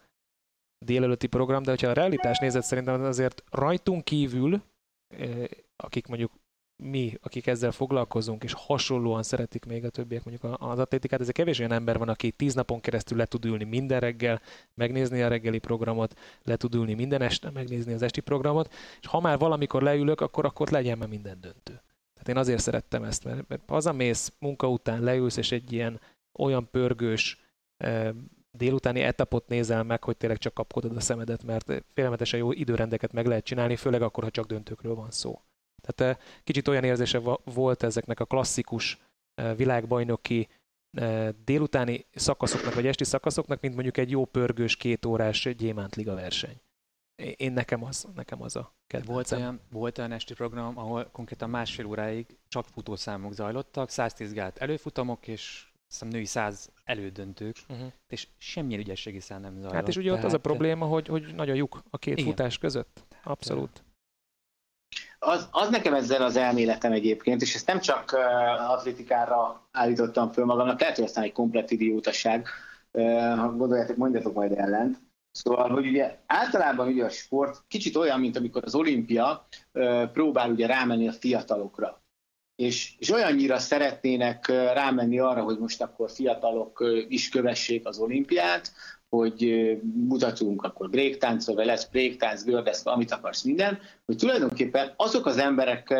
délelőtti 0.83 1.27
program, 1.27 1.63
de 1.63 1.69
hogyha 1.69 1.87
a 1.87 1.93
realitás 1.93 2.39
nézet 2.39 2.63
szerintem 2.63 3.03
azért 3.03 3.43
rajtunk 3.51 4.03
kívül, 4.03 4.61
eh, 5.07 5.43
akik 5.75 6.07
mondjuk 6.07 6.31
mi, 6.75 7.17
akik 7.21 7.47
ezzel 7.47 7.71
foglalkozunk, 7.71 8.43
és 8.43 8.53
hasonlóan 8.53 9.23
szeretik 9.23 9.65
még 9.65 9.85
a 9.85 9.89
többiek 9.89 10.23
mondjuk 10.23 10.55
az 10.59 10.79
atlétikát, 10.79 11.19
ez 11.19 11.29
kevés 11.29 11.59
olyan 11.59 11.71
ember 11.71 11.97
van, 11.97 12.09
aki 12.09 12.31
tíz 12.31 12.53
napon 12.53 12.81
keresztül 12.81 13.17
le 13.17 13.25
tud 13.25 13.45
ülni 13.45 13.63
minden 13.63 13.99
reggel, 13.99 14.41
megnézni 14.73 15.21
a 15.21 15.27
reggeli 15.27 15.59
programot, 15.59 16.19
le 16.43 16.55
tud 16.55 16.75
ülni 16.75 16.93
minden 16.93 17.21
este, 17.21 17.49
megnézni 17.49 17.93
az 17.93 18.01
esti 18.01 18.21
programot, 18.21 18.73
és 19.01 19.07
ha 19.07 19.19
már 19.19 19.37
valamikor 19.37 19.81
leülök, 19.81 20.21
akkor, 20.21 20.45
akkor 20.45 20.69
legyen 20.69 20.97
már 20.97 21.07
minden 21.07 21.37
döntő. 21.41 21.81
Tehát 22.13 22.27
én 22.27 22.37
azért 22.37 22.61
szerettem 22.61 23.03
ezt, 23.03 23.23
mert, 23.23 23.47
mert 23.47 23.61
hazamész, 23.67 24.33
munka 24.39 24.69
után 24.69 25.01
leülsz, 25.01 25.37
és 25.37 25.51
egy 25.51 25.71
ilyen 25.71 25.99
olyan 26.33 26.69
pörgős 26.71 27.39
eh, 27.77 28.09
délutáni 28.57 29.01
etapot 29.01 29.47
nézel 29.47 29.83
meg, 29.83 30.03
hogy 30.03 30.17
tényleg 30.17 30.37
csak 30.37 30.53
kapkodod 30.53 30.97
a 30.97 30.99
szemedet, 30.99 31.43
mert 31.43 31.83
félelmetesen 31.93 32.39
jó 32.39 32.51
időrendeket 32.51 33.11
meg 33.11 33.25
lehet 33.25 33.43
csinálni, 33.43 33.75
főleg 33.75 34.01
akkor, 34.01 34.23
ha 34.23 34.29
csak 34.29 34.45
döntőkről 34.45 34.95
van 34.95 35.11
szó. 35.11 35.41
Tehát 35.83 36.17
eh, 36.17 36.23
kicsit 36.43 36.67
olyan 36.67 36.83
érzése 36.83 37.19
volt 37.43 37.83
ezeknek 37.83 38.19
a 38.19 38.25
klasszikus 38.25 39.01
eh, 39.33 39.55
világbajnoki 39.55 40.47
eh, 40.97 41.29
délutáni 41.45 42.05
szakaszoknak, 42.13 42.73
vagy 42.73 42.87
esti 42.87 43.03
szakaszoknak, 43.03 43.61
mint 43.61 43.73
mondjuk 43.73 43.97
egy 43.97 44.09
jó 44.09 44.25
pörgős 44.25 44.75
kétórás 44.75 45.55
gyémántliga 45.55 46.13
verseny. 46.13 46.61
Én 47.35 47.51
nekem 47.51 47.83
az, 47.83 48.07
nekem 48.15 48.41
az 48.41 48.55
a 48.55 48.73
kedvencem. 48.87 49.13
Volt 49.13 49.31
olyan, 49.31 49.61
volt 49.71 49.97
olyan 49.97 50.11
esti 50.11 50.33
program, 50.33 50.77
ahol 50.77 51.09
konkrétan 51.11 51.49
másfél 51.49 51.85
óráig 51.85 52.37
csak 52.47 52.65
futószámok 52.65 53.33
zajlottak, 53.33 53.89
110 53.89 54.33
gát 54.33 54.57
előfutamok, 54.57 55.27
és 55.27 55.72
hiszem 55.93 56.07
női 56.07 56.25
száz 56.25 56.69
elődöntők, 56.83 57.55
uh-huh. 57.69 57.87
és 58.07 58.27
semmilyen 58.37 58.79
ügyességi 58.79 59.19
szám 59.19 59.41
nem 59.41 59.53
zajlott. 59.53 59.73
Hát 59.73 59.87
és 59.87 59.97
ugye 59.97 60.11
ott 60.11 60.23
az 60.23 60.33
a 60.33 60.39
probléma, 60.39 60.85
hogy, 60.85 61.07
hogy 61.07 61.35
nagy 61.35 61.49
a 61.49 61.53
lyuk 61.53 61.83
a 61.89 61.97
két 61.97 62.17
igen. 62.17 62.29
futás 62.29 62.57
között. 62.57 63.03
Abszolút. 63.23 63.83
Az, 65.19 65.47
az 65.51 65.69
nekem 65.69 65.93
ezzel 65.93 66.21
az 66.21 66.35
elméletem 66.35 66.91
egyébként, 66.91 67.41
és 67.41 67.55
ezt 67.55 67.67
nem 67.67 67.79
csak 67.79 68.11
uh, 68.13 68.71
atlétikára 68.71 69.67
állítottam 69.71 70.31
föl 70.31 70.45
magamnak, 70.45 70.79
lehet, 70.79 70.95
hogy 70.95 71.05
aztán 71.05 71.23
egy 71.23 71.31
komplett 71.31 71.71
idiótaság, 71.71 72.47
uh, 72.91 73.37
ha 73.37 73.55
gondoljátok, 73.55 73.97
mondjatok 73.97 74.33
majd 74.33 74.51
ellent. 74.51 75.01
Szóval, 75.31 75.69
hogy 75.69 75.87
ugye 75.87 76.17
általában 76.25 76.87
ugye 76.87 77.05
a 77.05 77.09
sport 77.09 77.63
kicsit 77.67 77.95
olyan, 77.95 78.19
mint 78.19 78.37
amikor 78.37 78.63
az 78.65 78.75
olimpia 78.75 79.47
uh, 79.71 80.11
próbál 80.11 80.51
ugye 80.51 80.67
rámenni 80.67 81.07
a 81.07 81.11
fiatalokra 81.11 82.02
és, 82.63 82.93
és 82.99 83.11
olyannyira 83.11 83.59
szeretnének 83.59 84.47
rámenni 84.47 85.19
arra, 85.19 85.41
hogy 85.43 85.57
most 85.57 85.81
akkor 85.81 86.11
fiatalok 86.11 86.83
is 87.07 87.29
kövessék 87.29 87.87
az 87.87 87.99
olimpiát, 87.99 88.71
hogy 89.09 89.71
mutatunk 90.07 90.63
akkor 90.63 90.89
breaktáncot, 90.89 91.55
vagy 91.55 91.65
lesz 91.65 91.85
breaktánc, 91.85 92.43
gördesz, 92.43 92.85
amit 92.85 93.11
akarsz, 93.11 93.41
minden, 93.41 93.79
hogy 94.05 94.17
tulajdonképpen 94.17 94.93
azok 94.95 95.25
az 95.25 95.37
emberek 95.37 95.93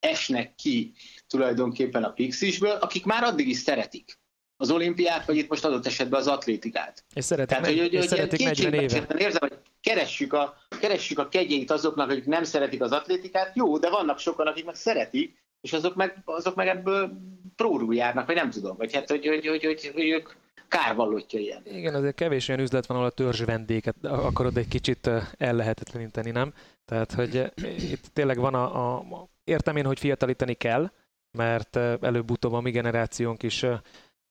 esnek 0.00 0.54
ki 0.54 0.92
tulajdonképpen 1.26 2.04
a 2.04 2.12
Pixisből, 2.12 2.70
akik 2.80 3.04
már 3.04 3.22
addig 3.24 3.48
is 3.48 3.56
szeretik 3.56 4.18
az 4.56 4.70
olimpiát, 4.70 5.26
vagy 5.26 5.36
itt 5.36 5.48
most 5.48 5.64
adott 5.64 5.86
esetben 5.86 6.20
az 6.20 6.26
atlétikát. 6.26 7.04
És 7.14 7.24
szeretik, 7.24 7.56
Tehát, 7.56 7.70
hogy, 7.70 7.78
hogy, 7.78 7.92
és 7.92 7.98
hogy 7.98 8.08
szeretik 8.08 8.44
40 8.44 8.72
éve. 8.72 9.06
Érzem, 9.18 9.48
hogy 9.48 9.58
keressük 9.80 10.32
a, 10.32 10.56
keressük 10.80 11.18
a 11.18 11.28
kegyeit 11.28 11.70
azoknak, 11.70 12.10
akik 12.10 12.26
nem 12.26 12.44
szeretik 12.44 12.82
az 12.82 12.92
atlétikát, 12.92 13.56
jó, 13.56 13.78
de 13.78 13.90
vannak 13.90 14.18
sokan, 14.18 14.46
akik 14.46 14.64
meg 14.64 14.74
szeretik, 14.74 15.45
és 15.60 15.72
azok 15.72 15.94
meg, 15.94 16.22
azok 16.24 16.54
meg 16.54 16.68
ebből 16.68 17.10
prórul 17.56 17.94
járnak, 17.94 18.26
vagy 18.26 18.34
nem 18.34 18.50
tudom, 18.50 18.76
vagy 18.76 18.94
hát, 18.94 19.10
hogy, 19.10 19.26
hogy, 19.26 19.46
hogy, 19.46 19.64
hogy, 19.64 19.90
hogy 19.94 20.08
ők 20.08 20.28
kárvallottja 20.68 21.38
ilyen. 21.38 21.62
Igen, 21.64 21.94
azért 21.94 22.14
kevés 22.14 22.48
olyan 22.48 22.60
üzlet 22.60 22.86
van, 22.86 22.96
ahol 22.96 23.08
a 23.08 23.12
törzs 23.12 23.44
vendéget 23.44 24.04
akarod 24.04 24.56
egy 24.56 24.68
kicsit 24.68 25.10
ellehetetleníteni, 25.36 26.30
nem? 26.30 26.52
Tehát, 26.84 27.12
hogy 27.12 27.52
itt 27.92 28.06
tényleg 28.12 28.38
van 28.38 28.54
a, 28.54 28.94
a 28.94 29.28
értem 29.44 29.76
én, 29.76 29.84
hogy 29.84 29.98
fiatalítani 29.98 30.54
kell, 30.54 30.90
mert 31.38 31.76
előbb-utóbb 31.76 32.52
a 32.52 32.60
mi 32.60 32.70
generációnk 32.70 33.42
is 33.42 33.64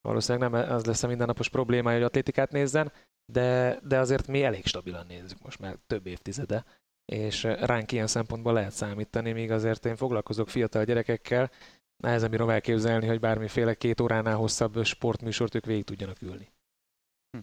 valószínűleg 0.00 0.50
nem 0.50 0.70
az 0.70 0.84
lesz 0.84 1.02
a 1.02 1.06
mindennapos 1.06 1.48
problémája, 1.48 1.96
hogy 1.96 2.06
atlétikát 2.06 2.50
nézzen, 2.50 2.92
de, 3.32 3.78
de 3.82 3.98
azért 3.98 4.26
mi 4.26 4.44
elég 4.44 4.66
stabilan 4.66 5.06
nézzük 5.06 5.42
most 5.42 5.58
már 5.58 5.76
több 5.86 6.06
évtizede, 6.06 6.64
és 7.06 7.42
ránk 7.42 7.92
ilyen 7.92 8.06
szempontból 8.06 8.52
lehet 8.52 8.72
számítani, 8.72 9.32
míg 9.32 9.50
azért 9.50 9.86
én 9.86 9.96
foglalkozok 9.96 10.48
fiatal 10.48 10.84
gyerekekkel, 10.84 11.50
nehezen 11.96 12.30
bírom 12.30 12.50
elképzelni, 12.50 13.06
hogy 13.06 13.20
bármiféle 13.20 13.74
két 13.74 14.00
óránál 14.00 14.36
hosszabb 14.36 14.84
sportműsort 14.84 15.54
ők 15.54 15.64
végig 15.64 15.84
tudjanak 15.84 16.22
ülni. 16.22 16.52
Hm. 17.30 17.38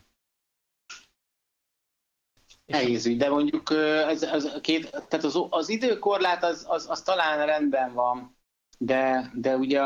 Nehéz 2.65 3.05
ügy, 3.05 3.17
de 3.17 3.29
mondjuk 3.29 3.69
ez, 4.07 4.23
ez 4.23 4.61
két, 4.61 4.91
tehát 4.91 5.25
az, 5.25 5.39
az 5.49 5.69
időkorlát 5.69 6.43
az, 6.43 6.65
az, 6.67 6.89
az 6.89 7.01
talán 7.01 7.45
rendben 7.45 7.93
van, 7.93 8.37
de, 8.77 9.31
de 9.33 9.55
ugye 9.55 9.81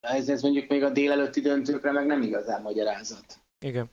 ez, 0.00 0.28
ez 0.28 0.42
mondjuk 0.42 0.68
még 0.68 0.82
a 0.82 0.90
délelőtti 0.90 1.40
döntőkre 1.40 1.92
meg 1.92 2.06
nem 2.06 2.22
igazán 2.22 2.62
magyarázat. 2.62 3.40
Igen. 3.58 3.90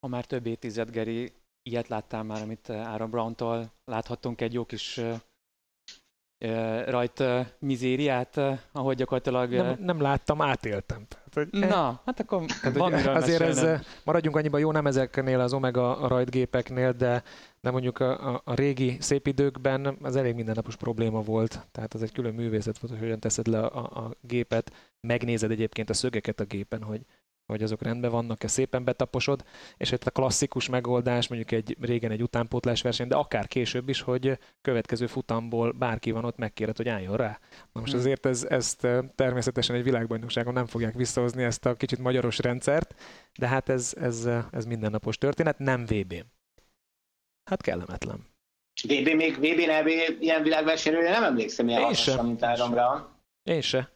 Ha 0.00 0.08
már 0.08 0.24
több 0.24 0.46
évtized, 0.46 0.90
Geri, 0.90 1.32
ilyet 1.62 1.88
láttál 1.88 2.22
már, 2.22 2.42
amit 2.42 2.68
Aaron 2.68 3.10
Brown-tól 3.10 3.72
láthattunk 3.84 4.40
egy 4.40 4.52
jó 4.52 4.64
kis 4.64 5.00
rajt 6.86 7.22
mizériát, 7.58 8.40
ahogy 8.72 8.96
gyakorlatilag... 8.96 9.50
Nem, 9.50 9.76
nem 9.80 10.00
láttam, 10.00 10.42
átéltem. 10.42 11.06
Tehát, 11.08 11.50
hogy, 11.50 11.68
Na, 11.68 12.00
hát 12.04 12.20
akkor 12.20 12.44
tehát, 12.44 12.76
van 12.76 12.92
Azért 12.92 13.40
ez, 13.40 13.80
maradjunk 14.04 14.36
annyiban, 14.36 14.60
jó 14.60 14.72
nem 14.72 14.86
ezeknél 14.86 15.40
az 15.40 15.52
Omega 15.52 16.08
rajtgépeknél, 16.08 16.92
de, 16.92 17.22
de 17.60 17.70
mondjuk 17.70 17.98
a, 17.98 18.34
a, 18.34 18.42
a 18.44 18.54
régi 18.54 18.96
szép 19.00 19.26
időkben 19.26 19.98
ez 20.02 20.16
elég 20.16 20.34
mindennapos 20.34 20.76
probléma 20.76 21.20
volt. 21.20 21.66
Tehát 21.72 21.94
ez 21.94 22.02
egy 22.02 22.12
külön 22.12 22.34
művészet 22.34 22.78
volt, 22.78 22.92
hogy 22.92 23.02
hogyan 23.02 23.20
teszed 23.20 23.46
le 23.46 23.60
a, 23.60 24.04
a 24.04 24.10
gépet, 24.20 24.72
megnézed 25.00 25.50
egyébként 25.50 25.90
a 25.90 25.94
szögeket 25.94 26.40
a 26.40 26.44
gépen, 26.44 26.82
hogy 26.82 27.00
hogy 27.50 27.62
azok 27.62 27.82
rendben 27.82 28.10
vannak-e, 28.10 28.48
szépen 28.48 28.84
betaposod, 28.84 29.44
és 29.76 29.92
itt 29.92 30.04
a 30.04 30.10
klasszikus 30.10 30.68
megoldás, 30.68 31.28
mondjuk 31.28 31.52
egy 31.52 31.76
régen 31.80 32.10
egy 32.10 32.22
utánpótlás 32.22 32.82
verseny, 32.82 33.08
de 33.08 33.14
akár 33.14 33.48
később 33.48 33.88
is, 33.88 34.00
hogy 34.00 34.38
következő 34.62 35.06
futamból 35.06 35.72
bárki 35.72 36.10
van 36.10 36.24
ott, 36.24 36.36
megkéred, 36.36 36.76
hogy 36.76 36.88
álljon 36.88 37.16
rá. 37.16 37.38
Na 37.72 37.80
most 37.80 37.92
hmm. 37.92 38.00
azért 38.00 38.26
ez, 38.26 38.44
ezt 38.44 38.86
természetesen 39.14 39.76
egy 39.76 39.82
világbajnokságon 39.82 40.52
nem 40.52 40.66
fogják 40.66 40.94
visszahozni 40.94 41.42
ezt 41.42 41.66
a 41.66 41.74
kicsit 41.74 41.98
magyaros 41.98 42.38
rendszert, 42.38 42.94
de 43.38 43.46
hát 43.46 43.68
ez, 43.68 43.94
ez, 44.00 44.28
ez 44.50 44.64
mindennapos 44.64 45.18
történet, 45.18 45.58
nem 45.58 45.84
vb 45.84 46.12
-n. 46.12 46.26
Hát 47.44 47.62
kellemetlen. 47.62 48.28
VB 48.82 49.08
még 49.14 49.36
VB 49.36 49.60
NB 49.80 49.88
ilyen 50.20 50.42
világversenyről 50.42 51.02
nem 51.02 51.22
emlékszem 51.22 51.68
ilyen 51.68 51.94
Én 52.08 52.24
mint 52.24 52.42
áramra. 52.42 53.16
Én 53.42 53.60
se. 53.60 53.90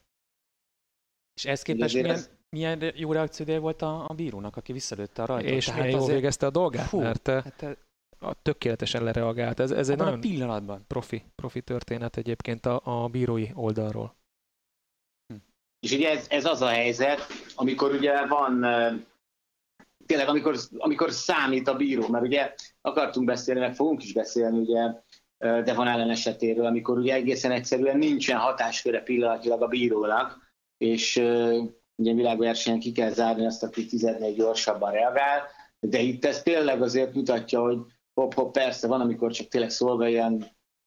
És 1.35 1.45
ez 1.45 1.63
képest 1.63 1.95
milyen, 1.95 2.11
ez 2.11 2.31
milyen 2.55 2.93
jó 2.95 3.13
reakciója 3.13 3.61
volt 3.61 3.83
a, 3.83 4.09
a 4.09 4.15
bírónak, 4.15 4.57
aki 4.57 4.73
visszalőtte 4.73 5.23
a 5.23 5.27
rajtot. 5.27 5.51
És 5.51 5.73
milyen 5.73 5.89
jól 5.89 6.01
azért... 6.01 6.15
végezte 6.15 6.47
a 6.47 6.51
dolgát, 6.51 6.87
Fú, 6.87 7.01
mert 7.01 7.29
eh, 7.29 7.43
hát, 7.43 7.79
a 8.19 8.35
tökéletesen 8.43 9.03
lereagált. 9.03 9.61
Ez, 9.61 9.71
ez 9.71 9.89
egy 9.89 9.97
nagyon 9.97 10.21
pillanatban. 10.21 10.85
Profi, 10.87 11.23
profi 11.35 11.61
történet 11.61 12.17
egyébként 12.17 12.67
a, 12.67 12.81
a 12.85 13.09
bírói 13.09 13.49
oldalról. 13.55 14.15
Hm. 15.33 15.39
És 15.81 15.93
ugye 15.93 16.11
ez, 16.11 16.27
ez 16.31 16.45
az 16.45 16.63
a 16.63 16.69
helyzet, 16.69 17.21
amikor 17.55 17.93
ugye 17.93 18.27
van 18.27 18.65
eh, 18.65 18.95
tényleg 20.07 20.29
amikor, 20.29 20.57
amikor 20.77 21.11
számít 21.11 21.69
a 21.69 21.77
bíró, 21.77 22.09
mert 22.09 22.25
ugye 22.25 22.55
akartunk 22.81 23.27
beszélni, 23.27 23.61
meg 23.61 23.75
fogunk 23.75 24.03
is 24.03 24.13
beszélni 24.13 24.59
ugye 24.59 24.81
eh, 25.39 25.63
de 25.63 25.75
van 25.75 25.89
ellen 25.89 26.11
esetéről, 26.11 26.67
amikor 26.67 26.99
ugye 26.99 27.15
egészen 27.15 27.51
egyszerűen 27.51 27.99
nincsen 27.99 28.39
hatásköre 28.39 29.03
pillanatilag 29.03 29.63
a 29.63 29.69
bírónak, 29.69 30.43
és 30.77 31.23
ugye 31.97 32.13
világversenyen 32.13 32.81
ki 32.81 32.93
kell 32.93 33.11
zárni 33.11 33.47
azt, 33.47 33.63
aki 33.63 33.87
14 33.87 34.37
gyorsabban 34.37 34.93
reagál, 34.93 35.43
de 35.81 35.99
itt 35.99 36.25
ez 36.25 36.43
tényleg 36.43 36.83
azért 36.83 37.15
mutatja, 37.15 37.61
hogy 37.61 37.79
hopp-hopp, 38.15 38.53
persze 38.53 38.87
van, 38.87 39.01
amikor 39.01 39.33
csak 39.33 39.49
tényleg 39.49 39.71
szolgáljan, 39.71 40.45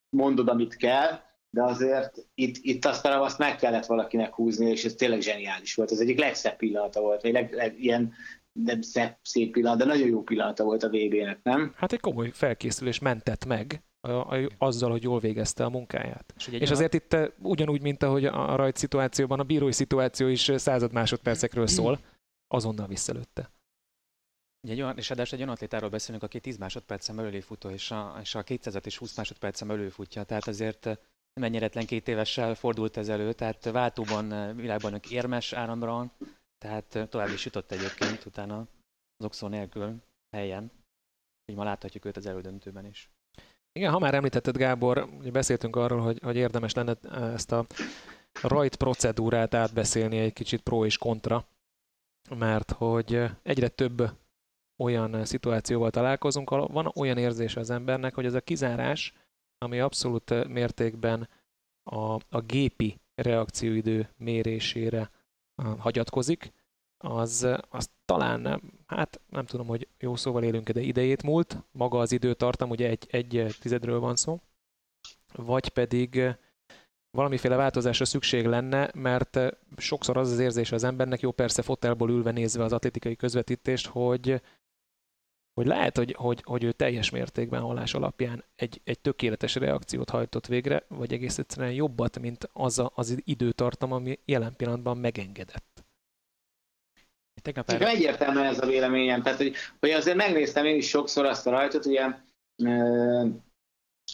mondod, 0.09 0.47
amit 0.47 0.75
kell, 0.75 1.19
de 1.49 1.63
azért 1.63 2.27
itt, 2.33 2.55
itt 2.61 2.85
aztán 2.85 3.21
azt 3.21 3.37
meg 3.37 3.55
kellett 3.55 3.85
valakinek 3.85 4.33
húzni, 4.33 4.69
és 4.69 4.85
ez 4.85 4.93
tényleg 4.93 5.21
zseniális 5.21 5.75
volt. 5.75 5.91
Ez 5.91 5.99
egyik 5.99 6.19
legszebb 6.19 6.55
pillanata 6.55 7.01
volt, 7.01 7.21
vagy 7.21 7.31
leg, 7.31 7.53
leg, 7.53 7.79
ilyen 7.79 8.13
nem 8.51 8.81
szép, 8.81 9.15
szép 9.21 9.51
pillanat, 9.51 9.77
de 9.77 9.85
nagyon 9.85 10.07
jó 10.07 10.23
pillanata 10.23 10.63
volt 10.63 10.83
a 10.83 10.89
VB-nek, 10.89 11.39
nem? 11.43 11.73
Hát 11.75 11.93
egy 11.93 11.99
komoly 11.99 12.29
felkészülés 12.33 12.99
mentett 12.99 13.45
meg, 13.45 13.81
a, 13.99 14.35
a, 14.35 14.49
azzal, 14.57 14.91
hogy 14.91 15.03
jól 15.03 15.19
végezte 15.19 15.65
a 15.65 15.69
munkáját. 15.69 16.33
És, 16.37 16.47
és 16.47 16.71
azért 16.71 16.93
itt 16.93 17.13
eh, 17.13 17.27
ugyanúgy, 17.41 17.81
mint 17.81 18.03
ahogy 18.03 18.25
a 18.25 18.55
rajt 18.55 18.77
szituációban, 18.77 19.39
a 19.39 19.43
bírói 19.43 19.71
szituáció 19.71 20.27
is 20.27 20.51
század 20.55 20.91
másodpercekről 20.91 21.67
szól, 21.67 21.99
azonnal 22.47 22.87
visszalőtte. 22.87 23.51
Egy 24.67 24.81
olyan, 24.81 24.97
és 24.97 25.11
egy 25.11 25.33
olyan 25.35 25.49
atlétáról 25.49 25.89
beszélünk, 25.89 26.23
aki 26.23 26.39
10 26.39 26.57
másodpercen 26.57 27.15
belüli 27.15 27.41
futó, 27.41 27.69
és 27.69 27.91
a, 27.91 28.17
és 28.21 28.35
a 28.35 28.43
200 28.43 28.79
és 28.83 28.97
20 28.97 29.17
másodpercen 29.17 29.67
belül 29.67 29.89
futja. 29.89 30.23
Tehát 30.23 30.47
azért 30.47 30.85
nem 30.85 30.97
eh, 31.33 31.43
ennyire 31.43 31.67
két 31.67 32.07
évessel 32.07 32.55
fordult 32.55 32.97
ez 32.97 33.09
elő, 33.09 33.33
tehát 33.33 33.63
váltóban 33.63 34.31
eh, 34.31 34.55
világbajnok 34.55 35.11
érmes 35.11 35.53
áramra 35.53 36.11
tehát 36.57 37.09
tovább 37.09 37.29
is 37.29 37.45
jutott 37.45 37.71
egyébként 37.71 38.25
utána 38.25 38.59
az 39.17 39.25
oxó 39.25 39.47
nélkül 39.47 40.01
helyen. 40.35 40.71
Így 41.45 41.55
ma 41.55 41.63
láthatjuk 41.63 42.05
őt 42.05 42.17
az 42.17 42.25
elődöntőben 42.25 42.85
is. 42.85 43.09
Igen, 43.77 43.91
ha 43.91 43.99
már 43.99 44.13
említetted 44.13 44.57
Gábor, 44.57 45.09
beszéltünk 45.31 45.75
arról, 45.75 45.99
hogy, 45.99 46.19
hogy 46.23 46.35
érdemes 46.35 46.73
lenne 46.73 46.95
ezt 47.33 47.51
a 47.51 47.65
rajt 48.41 48.75
procedúrát 48.75 49.53
átbeszélni 49.53 50.17
egy 50.17 50.33
kicsit 50.33 50.61
pro 50.61 50.85
és 50.85 50.97
kontra, 50.97 51.45
mert 52.35 52.71
hogy 52.71 53.23
egyre 53.43 53.67
több 53.67 54.11
olyan 54.77 55.25
szituációval 55.25 55.89
találkozunk, 55.89 56.49
van 56.49 56.91
olyan 56.95 57.17
érzése 57.17 57.59
az 57.59 57.69
embernek, 57.69 58.13
hogy 58.13 58.25
ez 58.25 58.33
a 58.33 58.41
kizárás, 58.41 59.13
ami 59.57 59.79
abszolút 59.79 60.47
mértékben 60.47 61.29
a, 61.83 62.13
a 62.29 62.41
gépi 62.45 62.99
reakcióidő 63.15 64.09
mérésére 64.17 65.09
hagyatkozik, 65.77 66.53
az, 66.97 67.47
az 67.69 67.89
talán, 68.05 68.61
hát 68.87 69.21
nem 69.29 69.45
tudom, 69.45 69.67
hogy 69.67 69.87
jó 69.99 70.15
szóval 70.15 70.43
élünk 70.43 70.69
de 70.69 70.81
idejét 70.81 71.23
múlt, 71.23 71.63
maga 71.71 71.99
az 71.99 72.11
időtartam, 72.11 72.69
ugye 72.69 72.89
egy, 72.89 73.07
egy 73.09 73.55
tizedről 73.59 73.99
van 73.99 74.15
szó, 74.15 74.39
vagy 75.33 75.69
pedig 75.69 76.37
valamiféle 77.17 77.55
változásra 77.55 78.05
szükség 78.05 78.45
lenne, 78.45 78.91
mert 78.93 79.39
sokszor 79.77 80.17
az 80.17 80.31
az 80.31 80.39
érzés 80.39 80.71
az 80.71 80.83
embernek, 80.83 81.19
jó 81.19 81.31
persze 81.31 81.61
fotelból 81.61 82.09
ülve 82.09 82.31
nézve 82.31 82.63
az 82.63 82.73
atlétikai 82.73 83.15
közvetítést, 83.15 83.87
hogy, 83.87 84.41
hogy 85.53 85.65
lehet, 85.65 85.97
hogy, 85.97 86.15
hogy, 86.17 86.41
hogy 86.45 86.63
ő 86.63 86.71
teljes 86.71 87.09
mértékben 87.09 87.61
hallás 87.61 87.93
alapján 87.93 88.43
egy, 88.55 88.81
egy 88.83 88.99
tökéletes 88.99 89.55
reakciót 89.55 90.09
hajtott 90.09 90.47
végre, 90.47 90.85
vagy 90.87 91.13
egész 91.13 91.37
egyszerűen 91.37 91.73
jobbat, 91.73 92.19
mint 92.19 92.49
az 92.53 92.79
a, 92.79 92.91
az 92.95 93.21
időtartam, 93.23 93.91
ami 93.91 94.19
jelen 94.25 94.55
pillanatban 94.55 94.97
megengedett. 94.97 95.76
Tegnap 97.41 97.69
erre... 97.69 97.87
Egyértelműen 97.87 98.45
ez 98.45 98.61
a 98.61 98.65
véleményem. 98.65 99.21
Tehát, 99.21 99.37
hogy, 99.37 99.55
hogy 99.79 99.89
azért 99.89 100.17
megnéztem 100.17 100.65
én 100.65 100.75
is 100.75 100.87
sokszor 100.87 101.25
azt 101.25 101.47
a 101.47 101.49
rajtot, 101.49 101.85
ugye, 101.85 102.05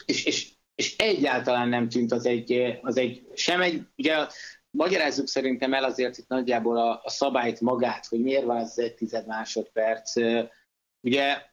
és, 0.05 0.25
és, 0.25 0.51
és 0.75 0.95
egyáltalán 0.97 1.69
nem 1.69 1.89
tűnt 1.89 2.11
az 2.11 2.25
egy, 2.25 2.79
az 2.81 2.97
egy 2.97 3.27
sem 3.33 3.61
egy, 3.61 3.81
ugye 3.97 4.27
magyarázzuk 4.69 5.27
szerintem 5.27 5.73
el 5.73 5.83
azért 5.83 6.17
itt 6.17 6.27
nagyjából 6.27 6.77
a, 6.77 7.01
a 7.03 7.09
szabályt 7.09 7.61
magát, 7.61 8.05
hogy 8.05 8.21
miért 8.21 8.45
van 8.45 8.57
az 8.57 8.79
egy 8.79 8.93
tized 8.93 9.27
másodperc. 9.27 10.15
Ugye 11.01 11.51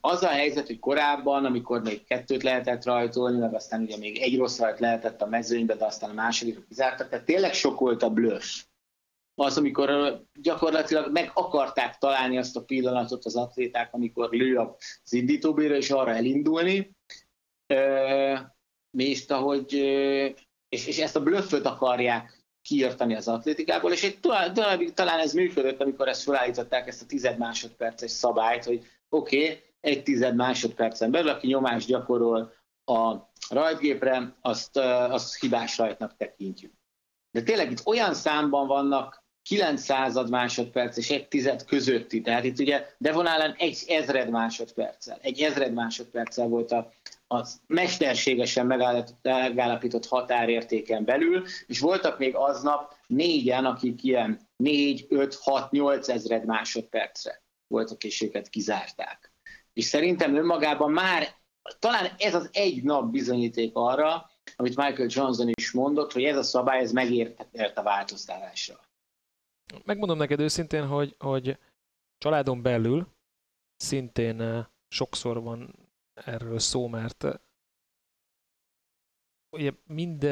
az 0.00 0.22
a 0.22 0.28
helyzet, 0.28 0.66
hogy 0.66 0.78
korábban, 0.78 1.44
amikor 1.44 1.82
még 1.82 2.04
kettőt 2.04 2.42
lehetett 2.42 2.84
rajtolni, 2.84 3.38
meg 3.38 3.54
aztán 3.54 3.82
ugye 3.82 3.96
még 3.96 4.18
egy 4.18 4.36
rossz 4.36 4.58
rajt 4.58 4.78
lehetett 4.78 5.22
a 5.22 5.26
mezőnybe, 5.26 5.74
de 5.74 5.84
aztán 5.84 6.10
a 6.10 6.14
másodikra 6.14 6.62
kizártak, 6.68 7.08
tehát 7.08 7.24
tényleg 7.24 7.52
sok 7.52 7.78
volt 7.78 8.02
a 8.02 8.10
blöff 8.10 8.62
az, 9.40 9.56
amikor 9.58 10.20
gyakorlatilag 10.40 11.12
meg 11.12 11.30
akarták 11.34 11.98
találni 11.98 12.38
azt 12.38 12.56
a 12.56 12.64
pillanatot 12.64 13.24
az 13.24 13.36
atléták, 13.36 13.94
amikor 13.94 14.30
lő 14.30 14.56
az 14.56 15.12
indítóbéra, 15.12 15.74
és 15.74 15.90
arra 15.90 16.10
elindulni. 16.10 16.96
Nézd, 18.90 19.30
hogy 19.32 19.72
és, 20.68 20.86
és 20.86 20.98
ezt 20.98 21.16
a 21.16 21.22
blöfföt 21.22 21.66
akarják 21.66 22.46
kiirtani 22.62 23.14
az 23.14 23.28
atlétikából, 23.28 23.92
és 23.92 24.02
egy 24.02 24.20
talán, 24.20 24.54
talán 24.94 25.18
ez 25.18 25.32
működött, 25.32 25.80
amikor 25.80 26.08
ezt 26.08 26.22
felállították 26.22 26.86
ezt 26.86 27.02
a 27.02 27.06
tized 27.06 27.38
másodperces 27.38 28.10
szabályt, 28.10 28.64
hogy 28.64 28.86
oké, 29.08 29.42
okay, 29.42 29.62
egy 29.80 30.02
tized 30.02 30.34
másodpercen 30.34 31.10
belül, 31.10 31.28
aki 31.28 31.46
nyomást 31.46 31.86
gyakorol 31.86 32.52
a 32.84 33.16
rajtgépre, 33.50 34.36
azt, 34.40 34.76
azt 34.76 35.40
hibás 35.40 35.78
rajtnak 35.78 36.16
tekintjük. 36.16 36.72
De 37.30 37.42
tényleg 37.42 37.70
itt 37.70 37.86
olyan 37.86 38.14
számban 38.14 38.66
vannak 38.66 39.26
900 39.48 40.28
másodperc 40.30 40.96
és 40.96 41.10
egy 41.10 41.28
tized 41.28 41.64
közötti. 41.64 42.20
Tehát 42.20 42.44
itt 42.44 42.58
ugye 42.58 42.86
Devon 42.98 43.26
Allen 43.26 43.54
egy 43.58 43.84
ezred 43.86 44.30
másodperccel, 44.30 45.18
egy 45.22 45.40
ezred 45.40 45.72
másodperccel 45.72 46.46
volt 46.46 46.72
a, 46.72 46.92
az 47.26 47.60
mesterségesen 47.66 48.66
megállapított 49.22 50.06
határértéken 50.06 51.04
belül, 51.04 51.44
és 51.66 51.80
voltak 51.80 52.18
még 52.18 52.34
aznap 52.34 52.94
négyen, 53.06 53.64
akik 53.64 54.02
ilyen 54.02 54.40
4, 54.56 55.06
5, 55.08 55.34
6, 55.34 55.70
8 55.70 56.08
ezred 56.08 56.44
másodpercre 56.44 57.42
voltak, 57.66 58.04
és 58.04 58.22
őket 58.22 58.48
kizárták. 58.48 59.32
És 59.72 59.84
szerintem 59.84 60.36
önmagában 60.36 60.90
már 60.90 61.28
talán 61.78 62.10
ez 62.18 62.34
az 62.34 62.48
egy 62.52 62.82
nap 62.82 63.10
bizonyíték 63.10 63.70
arra, 63.74 64.30
amit 64.56 64.76
Michael 64.76 65.08
Johnson 65.10 65.48
is 65.48 65.70
mondott, 65.70 66.12
hogy 66.12 66.24
ez 66.24 66.36
a 66.36 66.42
szabály 66.42 66.80
ez 66.80 66.92
megértett 66.92 67.78
a 67.78 67.82
változtatásra. 67.82 68.86
Megmondom 69.84 70.18
neked 70.18 70.40
őszintén, 70.40 70.86
hogy, 70.86 71.14
hogy 71.18 71.58
családon 72.18 72.62
belül 72.62 73.06
szintén 73.76 74.40
eh, 74.40 74.66
sokszor 74.88 75.42
van 75.42 75.74
erről 76.14 76.58
szó, 76.58 76.88
mert 76.88 77.24
eh, 77.24 77.34
ugye 79.56 79.72
mind 79.84 80.24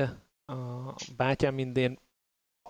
a 0.44 0.94
bátyám, 1.16 1.54
mindén, 1.54 1.98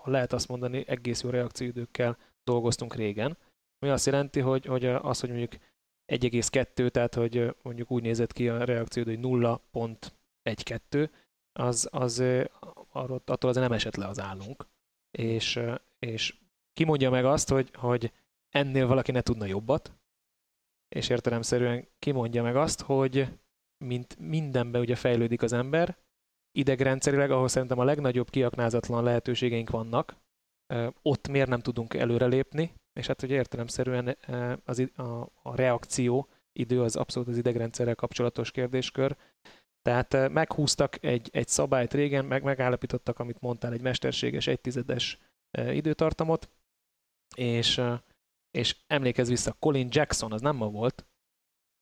ha 0.01 0.09
lehet 0.09 0.33
azt 0.33 0.47
mondani, 0.47 0.87
egész 0.87 1.21
jó 1.21 1.29
reakcióidőkkel 1.29 2.17
dolgoztunk 2.43 2.95
régen, 2.95 3.37
ami 3.79 3.91
azt 3.91 4.05
jelenti, 4.05 4.39
hogy, 4.39 4.65
hogy 4.65 4.85
az, 4.85 5.19
hogy 5.19 5.29
mondjuk 5.29 5.61
1,2, 6.11 6.89
tehát 6.89 7.13
hogy 7.13 7.37
eh, 7.37 7.53
mondjuk 7.61 7.91
úgy 7.91 8.03
nézett 8.03 8.33
ki 8.33 8.49
a 8.49 8.63
reakcióidő, 8.63 9.15
hogy 9.15 9.51
0.12, 9.71 11.09
az, 11.59 11.87
az 11.91 12.19
arról, 12.91 13.21
attól 13.25 13.49
azért 13.49 13.67
nem 13.67 13.77
esett 13.77 13.95
le 13.95 14.07
az 14.07 14.19
állunk. 14.19 14.67
És, 15.11 15.59
és 15.99 16.35
ki 16.77 16.83
mondja 16.83 17.09
meg 17.09 17.25
azt, 17.25 17.49
hogy, 17.49 17.69
hogy 17.73 18.11
ennél 18.49 18.87
valaki 18.87 19.11
ne 19.11 19.21
tudna 19.21 19.45
jobbat, 19.45 19.91
és 20.95 21.09
értelemszerűen 21.09 21.87
kimondja 21.99 22.43
meg 22.43 22.55
azt, 22.55 22.81
hogy 22.81 23.27
mint 23.85 24.19
mindenben 24.19 24.81
ugye 24.81 24.95
fejlődik 24.95 25.41
az 25.41 25.53
ember, 25.53 25.97
idegrendszerileg, 26.51 27.31
ahol 27.31 27.47
szerintem 27.47 27.79
a 27.79 27.83
legnagyobb 27.83 28.29
kiaknázatlan 28.29 29.03
lehetőségeink 29.03 29.69
vannak, 29.69 30.15
ott 31.01 31.27
miért 31.27 31.49
nem 31.49 31.59
tudunk 31.59 31.93
előrelépni, 31.93 32.73
és 32.99 33.07
hát 33.07 33.23
ugye 33.23 33.35
értelemszerűen 33.35 34.17
az, 34.65 34.79
a, 34.95 35.03
a 35.41 35.55
reakció 35.55 36.27
idő 36.59 36.81
az 36.81 36.95
abszolút 36.95 37.27
az 37.27 37.37
idegrendszerrel 37.37 37.95
kapcsolatos 37.95 38.51
kérdéskör. 38.51 39.17
Tehát 39.81 40.29
meghúztak 40.29 41.03
egy, 41.03 41.29
egy 41.31 41.47
szabályt 41.47 41.93
régen, 41.93 42.25
meg 42.25 42.43
megállapítottak, 42.43 43.19
amit 43.19 43.41
mondtál, 43.41 43.73
egy 43.73 43.81
mesterséges 43.81 44.47
egytizedes 44.47 45.19
időtartamot, 45.51 46.49
és, 47.35 47.81
és 48.51 48.77
emlékezz 48.87 49.29
vissza, 49.29 49.55
Colin 49.59 49.87
Jackson, 49.91 50.31
az 50.31 50.41
nem 50.41 50.55
ma 50.55 50.69
volt, 50.69 51.05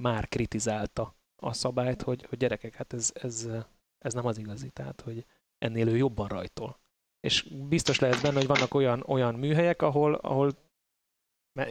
már 0.03 0.27
kritizálta 0.27 1.15
a 1.35 1.53
szabályt, 1.53 2.01
hogy, 2.01 2.25
hogy 2.25 2.37
gyerekek, 2.37 2.75
hát 2.75 2.93
ez, 2.93 3.11
ez, 3.13 3.49
ez 3.97 4.13
nem 4.13 4.25
az 4.25 4.37
igazi, 4.37 4.69
tehát 4.69 5.01
hogy 5.01 5.25
ennél 5.57 5.87
ő 5.87 5.97
jobban 5.97 6.27
rajtol. 6.27 6.79
És 7.19 7.43
biztos 7.43 7.99
lehet 7.99 8.21
benne, 8.21 8.37
hogy 8.37 8.47
vannak 8.47 8.73
olyan, 8.73 9.03
olyan 9.07 9.35
műhelyek, 9.35 9.81
ahol, 9.81 10.13
ahol 10.13 10.51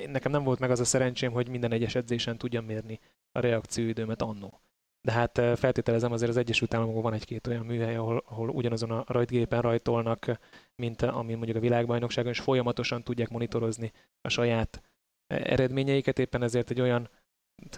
nekem 0.06 0.32
nem 0.32 0.44
volt 0.44 0.58
meg 0.58 0.70
az 0.70 0.80
a 0.80 0.84
szerencsém, 0.84 1.32
hogy 1.32 1.48
minden 1.48 1.72
egyes 1.72 1.94
edzésen 1.94 2.38
tudjam 2.38 2.64
mérni 2.64 3.00
a 3.32 3.40
reakcióidőmet 3.40 4.22
annó. 4.22 4.60
De 5.04 5.12
hát 5.12 5.40
feltételezem 5.54 6.12
azért 6.12 6.30
az 6.30 6.36
Egyesült 6.36 6.74
Államokban 6.74 7.02
van 7.02 7.12
egy-két 7.12 7.46
olyan 7.46 7.66
műhely, 7.66 7.96
ahol, 7.96 8.22
ahol 8.26 8.48
ugyanazon 8.48 8.90
a 8.90 9.04
rajtgépen 9.06 9.60
rajtolnak, 9.60 10.38
mint 10.76 11.02
ami 11.02 11.34
mondjuk 11.34 11.56
a 11.56 11.60
világbajnokságon, 11.60 12.30
és 12.30 12.40
folyamatosan 12.40 13.02
tudják 13.02 13.28
monitorozni 13.28 13.92
a 14.20 14.28
saját 14.28 14.82
eredményeiket, 15.26 16.18
éppen 16.18 16.42
ezért 16.42 16.70
egy 16.70 16.80
olyan 16.80 17.08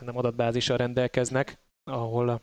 nem 0.00 0.16
adatbázissal 0.16 0.76
rendelkeznek, 0.76 1.58
ahol, 1.84 2.42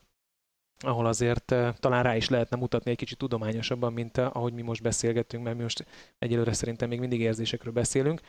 ahol 0.79 1.05
azért 1.05 1.55
talán 1.79 2.03
rá 2.03 2.15
is 2.15 2.29
lehetne 2.29 2.57
mutatni 2.57 2.91
egy 2.91 2.97
kicsit 2.97 3.17
tudományosabban, 3.17 3.93
mint 3.93 4.17
ahogy 4.17 4.53
mi 4.53 4.61
most 4.61 4.81
beszélgetünk, 4.81 5.43
mert 5.43 5.55
mi 5.55 5.61
most 5.61 5.85
egyelőre 6.19 6.53
szerintem 6.53 6.89
még 6.89 6.99
mindig 6.99 7.19
érzésekről 7.19 7.73
beszélünk. 7.73 8.21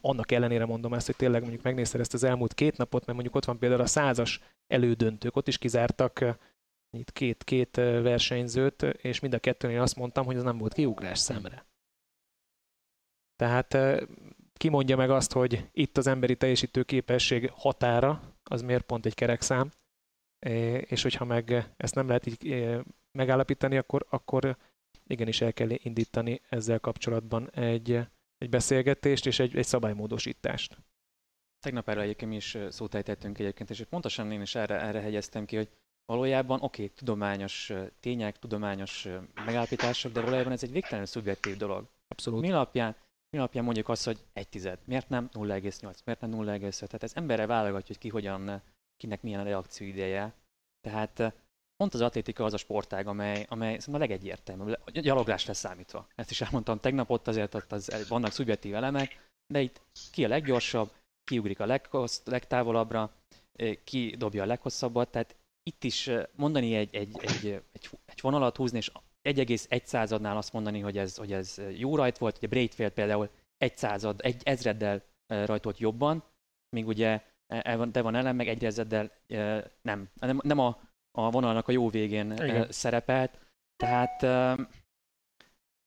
Annak 0.00 0.32
ellenére 0.32 0.64
mondom 0.64 0.94
ezt, 0.94 1.06
hogy 1.06 1.16
tényleg 1.16 1.40
mondjuk 1.40 1.62
megnézted 1.62 2.00
ezt 2.00 2.14
az 2.14 2.24
elmúlt 2.24 2.54
két 2.54 2.76
napot, 2.76 3.00
mert 3.00 3.12
mondjuk 3.12 3.34
ott 3.36 3.44
van 3.44 3.58
például 3.58 3.80
a 3.80 3.86
százas 3.86 4.40
elődöntők, 4.66 5.36
ott 5.36 5.48
is 5.48 5.58
kizártak 5.58 6.38
itt 6.96 7.12
két, 7.12 7.44
két 7.44 7.76
versenyzőt, 7.76 8.82
és 8.82 9.20
mind 9.20 9.34
a 9.34 9.38
kettőnél 9.38 9.80
azt 9.80 9.96
mondtam, 9.96 10.24
hogy 10.24 10.36
az 10.36 10.42
nem 10.42 10.58
volt 10.58 10.72
kiugrás 10.72 11.18
szemre. 11.18 11.64
Tehát 13.36 13.76
ki 14.54 14.68
mondja 14.68 14.96
meg 14.96 15.10
azt, 15.10 15.32
hogy 15.32 15.68
itt 15.72 15.96
az 15.96 16.06
emberi 16.06 16.36
teljesítő 16.36 16.82
képesség 16.82 17.50
határa, 17.50 18.22
az 18.42 18.62
miért 18.62 18.84
pont 18.84 19.06
egy 19.06 19.14
kerek 19.14 19.40
szám, 19.40 19.70
és 20.80 21.02
hogyha 21.02 21.24
meg 21.24 21.72
ezt 21.76 21.94
nem 21.94 22.06
lehet 22.06 22.26
így 22.26 22.76
megállapítani, 23.12 23.76
akkor, 23.76 24.06
akkor 24.10 24.56
igenis 25.06 25.40
el 25.40 25.52
kell 25.52 25.68
indítani 25.70 26.40
ezzel 26.48 26.78
kapcsolatban 26.78 27.50
egy, 27.50 28.00
egy 28.40 28.48
beszélgetést 28.50 29.26
és 29.26 29.38
egy, 29.38 29.56
egy 29.56 29.66
szabálymódosítást. 29.66 30.76
Tegnap 31.58 31.88
erre 31.88 32.00
egyébként 32.00 32.30
mi 32.30 32.36
is 32.36 32.58
szót 32.68 32.94
ejtettünk 32.94 33.38
egyébként, 33.38 33.70
és 33.70 33.84
pontosan 33.88 34.32
én 34.32 34.40
is 34.40 34.54
erre, 34.54 34.80
erre 34.80 35.00
hegyeztem 35.00 35.44
ki, 35.44 35.56
hogy 35.56 35.68
valójában 36.04 36.62
oké, 36.62 36.82
okay, 36.82 36.94
tudományos 36.94 37.72
tények, 38.00 38.38
tudományos 38.38 39.08
megállapítások, 39.34 40.12
de 40.12 40.20
valójában 40.20 40.52
ez 40.52 40.62
egy 40.62 40.72
végtelenül 40.72 41.06
szubjektív 41.06 41.56
dolog. 41.56 41.88
Abszolút. 42.08 42.40
Mi 42.40 42.52
alapján, 42.52 42.96
mi 43.30 43.38
alapján 43.38 43.64
mondjuk 43.64 43.88
azt, 43.88 44.04
hogy 44.04 44.24
egy 44.32 44.48
tized? 44.48 44.78
Miért 44.84 45.08
nem 45.08 45.28
0,8? 45.32 46.04
Miért 46.04 46.20
nem 46.20 46.30
0,5? 46.30 46.76
Tehát 46.76 47.02
ez 47.02 47.14
emberre 47.14 47.46
válogatja, 47.46 47.86
hogy 47.86 47.98
ki 47.98 48.08
hogyan, 48.08 48.62
kinek 48.96 49.22
milyen 49.22 49.40
a 49.40 49.44
reakció 49.44 49.86
ideje. 49.86 50.34
Tehát 50.80 51.34
pont 51.80 51.94
az 51.94 52.00
atlétika 52.00 52.44
az 52.44 52.52
a 52.52 52.56
sportág, 52.56 53.06
amely, 53.06 53.46
amely 53.48 53.78
a 53.92 53.96
legegyértelműbb, 53.96 54.80
a 54.84 54.90
gyaloglás 54.90 55.46
leszámítva. 55.46 56.06
Ezt 56.14 56.30
is 56.30 56.40
elmondtam 56.40 56.80
tegnap, 56.80 57.10
ott 57.10 57.28
azért 57.28 57.54
ott 57.54 57.72
az, 57.72 58.06
vannak 58.08 58.32
szubjektív 58.32 58.74
elemek, 58.74 59.28
de 59.52 59.60
itt 59.60 59.80
ki 60.12 60.24
a 60.24 60.28
leggyorsabb, 60.28 60.92
ki 61.24 61.38
ugrik 61.38 61.60
a 61.60 61.66
leghossz, 61.66 62.20
legtávolabbra, 62.24 63.12
ki 63.84 64.14
dobja 64.18 64.42
a 64.42 64.46
leghosszabbat, 64.46 65.10
tehát 65.10 65.36
itt 65.62 65.84
is 65.84 66.10
mondani 66.36 66.74
egy, 66.74 66.94
egy, 66.94 67.16
egy, 67.20 67.46
egy, 67.72 67.90
egy 68.04 68.20
vonalat 68.20 68.56
húzni, 68.56 68.78
és 68.78 68.90
1,1 69.28 69.84
századnál 69.84 70.36
azt 70.36 70.52
mondani, 70.52 70.80
hogy 70.80 70.98
ez, 70.98 71.16
hogy 71.16 71.32
ez 71.32 71.60
jó 71.76 71.96
rajt 71.96 72.18
volt, 72.18 72.36
ugye 72.36 72.48
Braithwaite 72.48 72.94
például 72.94 73.30
egy 73.56 73.76
század, 73.76 74.20
egy 74.22 74.42
ezreddel 74.44 75.02
rajtolt 75.26 75.78
jobban, 75.78 76.24
míg 76.76 76.86
ugye 76.86 77.22
de 77.90 78.02
van 78.02 78.14
ellen 78.14 78.36
meg 78.36 78.48
egy 78.48 78.64
ezreddel 78.64 79.10
nem, 79.82 80.08
nem, 80.14 80.40
nem 80.42 80.58
a, 80.58 80.88
a 81.10 81.30
vonalnak 81.30 81.68
a 81.68 81.72
jó 81.72 81.90
végén 81.90 82.32
Igen. 82.32 82.66
szerepelt, 82.70 83.38
tehát 83.76 84.22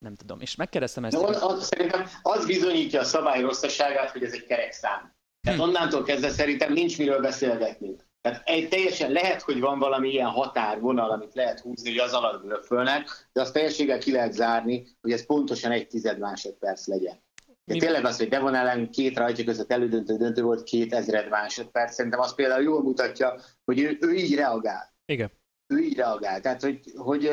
nem 0.03 0.15
tudom. 0.15 0.39
És 0.39 0.55
megkérdeztem 0.55 1.05
ezt. 1.05 1.17
De 1.17 1.27
az, 1.27 1.43
az, 1.43 1.65
szerintem 1.65 2.05
az 2.21 2.45
bizonyítja 2.45 2.99
a 2.99 3.03
szabály 3.03 3.41
rosszaságát, 3.41 4.09
hogy 4.09 4.23
ez 4.23 4.33
egy 4.33 4.45
kerek 4.45 4.71
szám. 4.71 5.13
Tehát 5.41 5.59
hm. 5.59 5.65
onnantól 5.65 6.03
kezdve 6.03 6.29
szerintem 6.29 6.73
nincs 6.73 6.97
miről 6.97 7.21
beszélgetni. 7.21 7.95
Tehát 8.21 8.41
egy, 8.45 8.69
teljesen 8.69 9.11
lehet, 9.11 9.41
hogy 9.41 9.59
van 9.59 9.79
valami 9.79 10.09
ilyen 10.09 10.29
határvonal, 10.29 11.11
amit 11.11 11.33
lehet 11.33 11.59
húzni, 11.59 11.89
hogy 11.89 11.99
az 11.99 12.13
alatt 12.13 12.43
blöffölnek, 12.45 13.29
de 13.33 13.41
azt 13.41 13.53
teljességgel 13.53 13.97
ki 13.97 14.11
lehet 14.11 14.33
zárni, 14.33 14.87
hogy 15.01 15.11
ez 15.11 15.25
pontosan 15.25 15.71
egy 15.71 15.87
tized 15.87 16.19
másodperc 16.19 16.87
legyen. 16.87 17.21
De 17.65 17.77
tényleg 17.77 18.05
az, 18.05 18.17
hogy 18.17 18.27
Devon 18.27 18.55
ellen 18.55 18.91
két 18.91 19.17
rajtja 19.17 19.43
között 19.43 19.71
elődöntő 19.71 20.17
döntő 20.17 20.41
volt 20.41 20.63
két 20.63 20.93
ezred 20.93 21.29
másodperc, 21.29 21.93
szerintem 21.93 22.19
az 22.19 22.35
például 22.35 22.63
jól 22.63 22.83
mutatja, 22.83 23.35
hogy 23.65 23.79
ő, 23.79 23.97
ő 24.01 24.13
így 24.13 24.35
reagál. 24.35 24.92
Igen. 25.05 25.31
Ő 25.67 25.79
így 25.79 25.95
reagál, 25.95 26.41
tehát 26.41 26.61
hogy, 26.61 26.79
hogy 26.95 27.29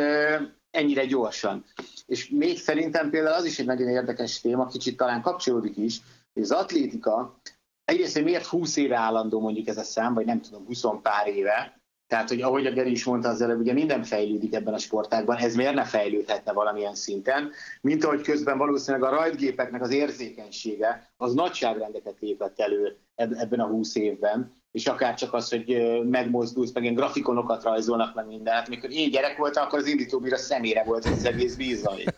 ennyire 0.70 1.06
gyorsan. 1.06 1.64
És 2.06 2.28
még 2.28 2.58
szerintem 2.58 3.10
például 3.10 3.34
az 3.34 3.44
is 3.44 3.58
egy 3.58 3.66
nagyon 3.66 3.88
érdekes 3.88 4.40
téma, 4.40 4.66
kicsit 4.66 4.96
talán 4.96 5.22
kapcsolódik 5.22 5.76
is, 5.76 6.00
hogy 6.32 6.42
az 6.42 6.50
atlétika 6.50 7.40
egyrészt, 7.84 8.14
hogy 8.14 8.24
miért 8.24 8.46
20 8.46 8.76
éve 8.76 8.96
állandó 8.96 9.40
mondjuk 9.40 9.68
ez 9.68 9.76
a 9.76 9.82
szám, 9.82 10.14
vagy 10.14 10.26
nem 10.26 10.40
tudom, 10.40 10.66
20 10.66 10.84
pár 11.02 11.26
éve, 11.26 11.80
tehát, 12.10 12.28
hogy 12.28 12.42
ahogy 12.42 12.66
a 12.66 12.72
Geri 12.72 12.90
is 12.90 13.04
mondta 13.04 13.28
az 13.28 13.40
előbb, 13.40 13.60
ugye 13.60 13.72
minden 13.72 14.02
fejlődik 14.02 14.54
ebben 14.54 14.74
a 14.74 14.78
sportágban, 14.78 15.36
ez 15.36 15.54
miért 15.54 15.74
ne 15.74 15.84
fejlődhetne 15.84 16.52
valamilyen 16.52 16.94
szinten, 16.94 17.50
mint 17.80 18.04
ahogy 18.04 18.22
közben 18.22 18.58
valószínűleg 18.58 19.12
a 19.12 19.14
rajtgépeknek 19.14 19.82
az 19.82 19.92
érzékenysége 19.92 21.12
az 21.16 21.34
nagyságrendeket 21.34 22.16
lépett 22.20 22.60
elő 22.60 22.96
ebben 23.14 23.60
a 23.60 23.66
20 23.66 23.94
évben, 23.94 24.59
és 24.70 24.86
akár 24.86 25.14
csak 25.14 25.32
az, 25.32 25.48
hogy 25.48 26.00
megmozdulsz, 26.04 26.72
meg 26.72 26.82
ilyen 26.82 26.94
grafikonokat 26.94 27.62
rajzolnak, 27.62 28.14
meg 28.14 28.26
minden. 28.26 28.54
Hát 28.54 28.68
mikor 28.68 28.90
én 28.90 29.10
gyerek 29.10 29.36
voltam, 29.36 29.64
akkor 29.64 29.78
az 29.78 29.86
indítóbír 29.86 30.32
a 30.32 30.36
szemére 30.36 30.84
volt 30.84 31.04
az 31.04 31.24
egész 31.24 31.56
vízai. 31.56 32.04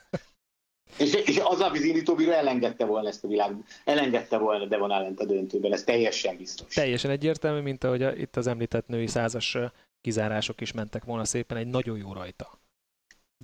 És, 0.98 1.14
és 1.14 1.40
az 1.44 1.60
a 1.60 1.70
indítóbíró 1.74 2.30
elengedte 2.30 2.84
volna 2.84 3.08
ezt 3.08 3.24
a 3.24 3.28
világ, 3.28 3.56
elengedte 3.84 4.38
volna 4.38 4.66
Devon 4.66 4.90
Allen 4.90 5.14
a 5.16 5.24
döntőben, 5.24 5.72
ez 5.72 5.84
teljesen 5.84 6.36
biztos. 6.36 6.74
Teljesen 6.74 7.10
egyértelmű, 7.10 7.60
mint 7.60 7.84
ahogy 7.84 8.02
a, 8.02 8.12
itt 8.12 8.36
az 8.36 8.46
említett 8.46 8.86
női 8.86 9.06
százas 9.06 9.58
kizárások 10.00 10.60
is 10.60 10.72
mentek 10.72 11.04
volna 11.04 11.24
szépen, 11.24 11.56
egy 11.56 11.66
nagyon 11.66 11.96
jó 11.96 12.12
rajta. 12.12 12.60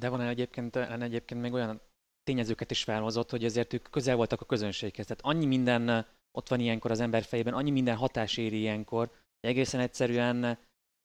Devon 0.01 0.19
Allen 0.19 0.33
egyébként, 0.33 0.77
egyébként 0.77 1.41
még 1.41 1.53
olyan 1.53 1.81
tényezőket 2.25 2.71
is 2.71 2.83
felhozott, 2.83 3.31
hogy 3.31 3.45
ezért 3.45 3.73
ők 3.73 3.91
közel 3.91 4.17
voltak 4.17 4.41
a 4.41 4.45
közönséghez. 4.45 5.07
Tehát 5.07 5.25
annyi 5.25 5.47
minden 5.47 6.07
ott 6.33 6.49
van 6.49 6.61
ilyenkor 6.61 6.91
az 6.91 7.01
ember 7.01 7.23
fejében, 7.23 7.55
annyi 7.55 7.71
minden 7.71 7.97
hatás 7.97 8.37
éri 8.37 8.59
ilyenkor, 8.59 9.07
hogy 9.41 9.51
egészen 9.51 9.81
egyszerűen 9.81 10.59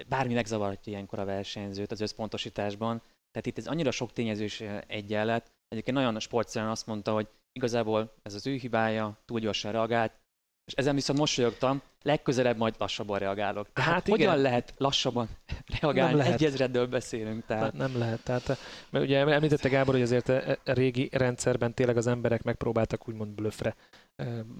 bármi 0.07 0.33
megzavarhatja 0.33 0.91
ilyenkor 0.91 1.19
a 1.19 1.25
versenyzőt 1.25 1.91
az 1.91 2.01
összpontosításban. 2.01 3.01
Tehát 3.31 3.47
itt 3.47 3.57
ez 3.57 3.67
annyira 3.67 3.91
sok 3.91 4.13
tényezős 4.13 4.63
egyenlet, 4.87 5.51
Egyébként 5.73 5.97
nagyon 5.97 6.19
sportszerűen 6.19 6.71
azt 6.71 6.87
mondta, 6.87 7.13
hogy 7.13 7.27
igazából 7.53 8.13
ez 8.23 8.33
az 8.33 8.47
ő 8.47 8.55
hibája, 8.55 9.17
túl 9.25 9.39
gyorsan 9.39 9.71
reagált, 9.71 10.11
és 10.65 10.73
ezen 10.73 10.95
viszont 10.95 11.19
mosolyogtam, 11.19 11.81
legközelebb 12.01 12.57
majd 12.57 12.75
lassabban 12.77 13.19
reagálok. 13.19 13.67
Tehát 13.73 13.91
hát 13.91 14.07
hogyan 14.07 14.31
igen. 14.31 14.41
lehet 14.41 14.73
lassabban 14.77 15.27
reagálni? 15.79 16.17
lehet. 16.17 16.33
Egy 16.33 16.45
ezreddől 16.45 16.87
beszélünk. 16.87 17.45
Tehát. 17.45 17.73
Nem, 17.73 17.91
nem 17.91 17.99
lehet. 17.99 18.23
Tehát, 18.23 18.57
mert 18.89 19.05
ugye 19.05 19.17
említette 19.19 19.69
Gábor, 19.69 19.93
hogy 19.93 20.03
azért 20.03 20.29
a 20.29 20.57
régi 20.63 21.09
rendszerben 21.11 21.73
tényleg 21.73 21.97
az 21.97 22.07
emberek 22.07 22.43
megpróbáltak 22.43 23.07
úgymond 23.07 23.31
blöfre 23.31 23.75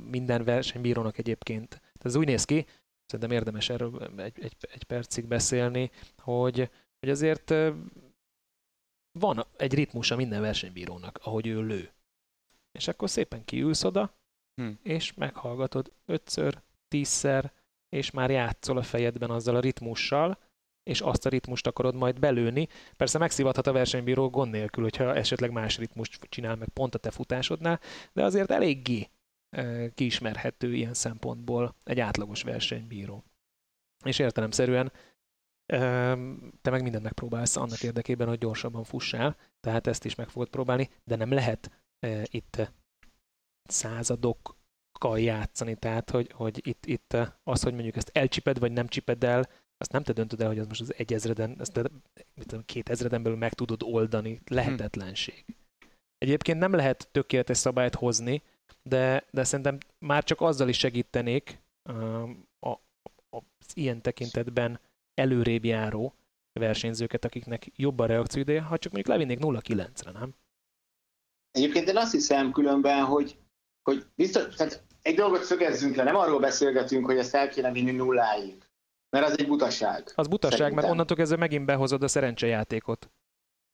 minden 0.10 0.44
versenybírónak 0.44 1.18
egyébként. 1.18 1.70
Tehát 1.70 2.06
ez 2.06 2.16
úgy 2.16 2.28
néz 2.28 2.46
ki, 2.46 2.66
szerintem 3.06 3.38
érdemes 3.38 3.70
erről 3.70 4.12
egy, 4.18 4.44
egy, 4.44 4.56
egy 4.60 4.84
percig 4.84 5.26
beszélni, 5.26 5.92
hogy, 6.18 6.70
hogy 7.00 7.10
azért 7.10 7.54
van 9.20 9.46
egy 9.58 9.74
ritmusa 9.74 10.16
minden 10.16 10.42
versenybírónak, 10.42 11.20
ahogy 11.24 11.48
ő 11.48 11.62
lő. 11.62 11.92
És 12.72 12.88
akkor 12.88 13.10
szépen 13.10 13.46
kiülsz 13.46 13.84
oda, 13.84 14.18
hm. 14.62 14.72
és 14.84 15.14
meghallgatod 15.14 15.94
ötször, 16.06 16.62
tízszer, 16.88 17.52
és 17.90 18.12
már 18.12 18.32
játszol 18.32 18.78
a 18.78 18.84
fejedben 18.84 19.30
azzal 19.30 19.56
a 19.56 19.60
ritmussal, 19.60 20.38
és 20.84 21.02
azt 21.02 21.26
a 21.26 21.30
ritmust 21.30 21.68
akarod 21.68 21.96
majd 21.96 22.20
belőni. 22.20 22.68
Persze 22.98 23.18
megszivathat 23.18 23.68
a 23.68 23.72
versenybíró 23.72 24.30
gond 24.30 24.52
nélkül, 24.52 24.84
hogyha 24.84 25.16
esetleg 25.16 25.52
más 25.52 25.78
ritmust 25.78 26.24
csinál 26.30 26.56
meg 26.56 26.70
pont 26.70 26.96
a 26.96 26.98
te 26.98 27.12
futásodnál, 27.12 27.80
de 28.14 28.24
azért 28.24 28.52
eléggé 28.52 29.10
kiismerhető 29.94 30.74
ilyen 30.74 30.94
szempontból 30.94 31.76
egy 31.84 32.00
átlagos 32.00 32.44
versenybíró. 32.44 33.24
És 34.06 34.20
értelemszerűen 34.20 34.92
te 36.62 36.70
meg 36.70 36.82
mindent 36.82 37.04
megpróbálsz 37.04 37.56
annak 37.56 37.84
érdekében, 37.84 38.28
hogy 38.28 38.38
gyorsabban 38.38 38.84
fussál, 38.84 39.38
tehát 39.60 39.88
ezt 39.88 40.06
is 40.06 40.16
meg 40.16 40.30
fogod 40.30 40.50
próbálni, 40.50 40.90
de 41.04 41.16
nem 41.16 41.32
lehet 41.32 41.72
itt 42.24 42.72
századokkal 43.64 45.20
játszani, 45.20 45.76
tehát 45.76 46.10
hogy, 46.10 46.32
hogy 46.32 46.68
itt, 46.68 46.86
itt 46.86 47.18
az, 47.44 47.64
hogy 47.64 47.74
mondjuk 47.74 47.96
ezt 47.96 48.12
elcsiped, 48.14 48.60
vagy 48.60 48.72
nem 48.72 48.88
csiped 48.88 49.24
el, 49.24 49.50
azt 49.78 49.92
nem 49.92 50.04
te 50.04 50.14
döntöd 50.14 50.42
el, 50.42 50.48
hogy 50.48 50.60
az 50.60 50.68
most 50.68 50.82
az 50.82 50.94
egy 50.98 51.14
ezreden, 51.14 51.56
ezt 51.60 51.74
te, 51.74 51.90
két 52.66 52.90
ezreden 52.90 53.24
belül 53.24 53.38
meg 53.38 53.54
tudod 53.54 53.84
oldani, 53.84 54.42
lehetetlenség. 54.46 55.46
Egyébként 56.18 56.60
nem 56.60 56.74
lehet 56.74 57.08
tökéletes 57.12 57.58
szabályt 57.58 57.96
hozni, 57.96 58.44
de, 58.84 59.26
de 59.32 59.44
szerintem 59.44 59.78
már 60.00 60.24
csak 60.24 60.42
azzal 60.42 60.70
is 60.70 60.78
segítenék 60.78 61.62
a, 62.60 62.70
a, 62.70 62.80
az 63.30 63.72
ilyen 63.74 64.02
tekintetben 64.02 64.80
előrébb 65.14 65.66
járó 65.66 66.14
versenyzőket, 66.60 67.26
akiknek 67.26 67.72
jobb 67.76 68.00
a 68.00 68.06
reakcióideje, 68.06 68.62
ha 68.62 68.78
csak 68.78 68.92
mondjuk 68.92 69.16
levinnék 69.16 69.40
0-9-re, 69.42 70.12
nem? 70.12 70.36
Egyébként 71.52 71.88
én 71.88 71.98
azt 71.98 72.12
hiszem 72.12 72.52
különben, 72.52 73.04
hogy, 73.04 73.38
hogy 73.84 74.06
biztos, 74.16 74.56
tehát 74.56 74.84
egy 75.02 75.16
dolgot 75.16 75.44
szögezzünk 75.44 75.96
le, 75.96 76.04
nem 76.04 76.16
arról 76.16 76.40
beszélgetünk, 76.40 77.06
hogy 77.06 77.18
ezt 77.18 77.36
el 77.36 77.50
kéne 77.50 77.72
vinni 77.72 77.92
nulláig, 77.92 78.70
mert 79.10 79.26
az 79.26 79.40
egy 79.40 79.48
butaság. 79.48 80.12
Az 80.16 80.28
butaság, 80.28 80.58
szerintem. 80.58 80.82
mert 80.82 80.94
onnantól 80.94 81.18
kezdve 81.18 81.38
megint 81.38 81.66
behozod 81.66 82.04
a 82.04 82.08
szerencsejátékot. 82.08 83.12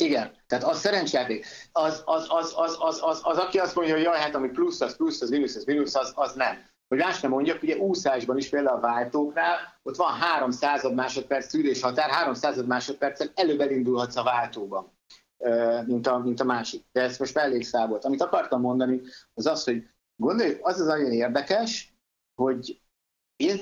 Igen, 0.03 0.31
tehát 0.47 0.63
az 0.63 0.79
szerencsejáték. 0.79 1.45
Az, 1.71 2.01
az, 2.05 2.25
az, 2.29 2.53
az, 2.55 2.77
az, 2.79 2.99
az, 3.01 3.19
az, 3.23 3.37
aki 3.37 3.59
azt 3.59 3.75
mondja, 3.75 3.93
hogy 3.93 4.03
jaj, 4.03 4.19
hát 4.19 4.35
ami 4.35 4.49
plusz, 4.49 4.81
az 4.81 4.95
plusz, 4.95 5.21
az 5.21 5.29
mínusz, 5.29 5.55
az 5.55 5.63
mínusz, 5.63 5.95
az, 5.95 6.11
az 6.15 6.33
nem. 6.33 6.67
Hogy 6.87 6.97
más 6.97 7.19
nem 7.19 7.31
mondjak, 7.31 7.63
ugye 7.63 7.77
úszásban 7.77 8.37
is 8.37 8.49
például 8.49 8.77
a 8.77 8.79
váltóknál, 8.79 9.79
ott 9.83 9.95
van 9.95 10.13
300 10.13 10.91
másodperc 10.93 11.49
szűrés 11.49 11.81
határ, 11.81 12.09
300 12.09 12.65
másodperccel 12.65 13.31
előbb 13.35 13.59
elindulhatsz 13.59 14.15
a 14.15 14.23
váltóban, 14.23 14.97
mint 15.85 16.07
a, 16.07 16.17
mint 16.17 16.39
a 16.39 16.43
másik. 16.43 16.85
De 16.91 17.01
ezt 17.01 17.19
most 17.19 17.37
elég 17.37 17.63
szábolt. 17.65 18.05
Amit 18.05 18.21
akartam 18.21 18.61
mondani, 18.61 19.01
az 19.33 19.45
az, 19.45 19.63
hogy 19.63 19.87
gondoljuk, 20.15 20.67
az 20.67 20.79
az 20.79 20.87
nagyon 20.87 21.11
érdekes, 21.11 21.93
hogy 22.35 22.81
én 23.35 23.59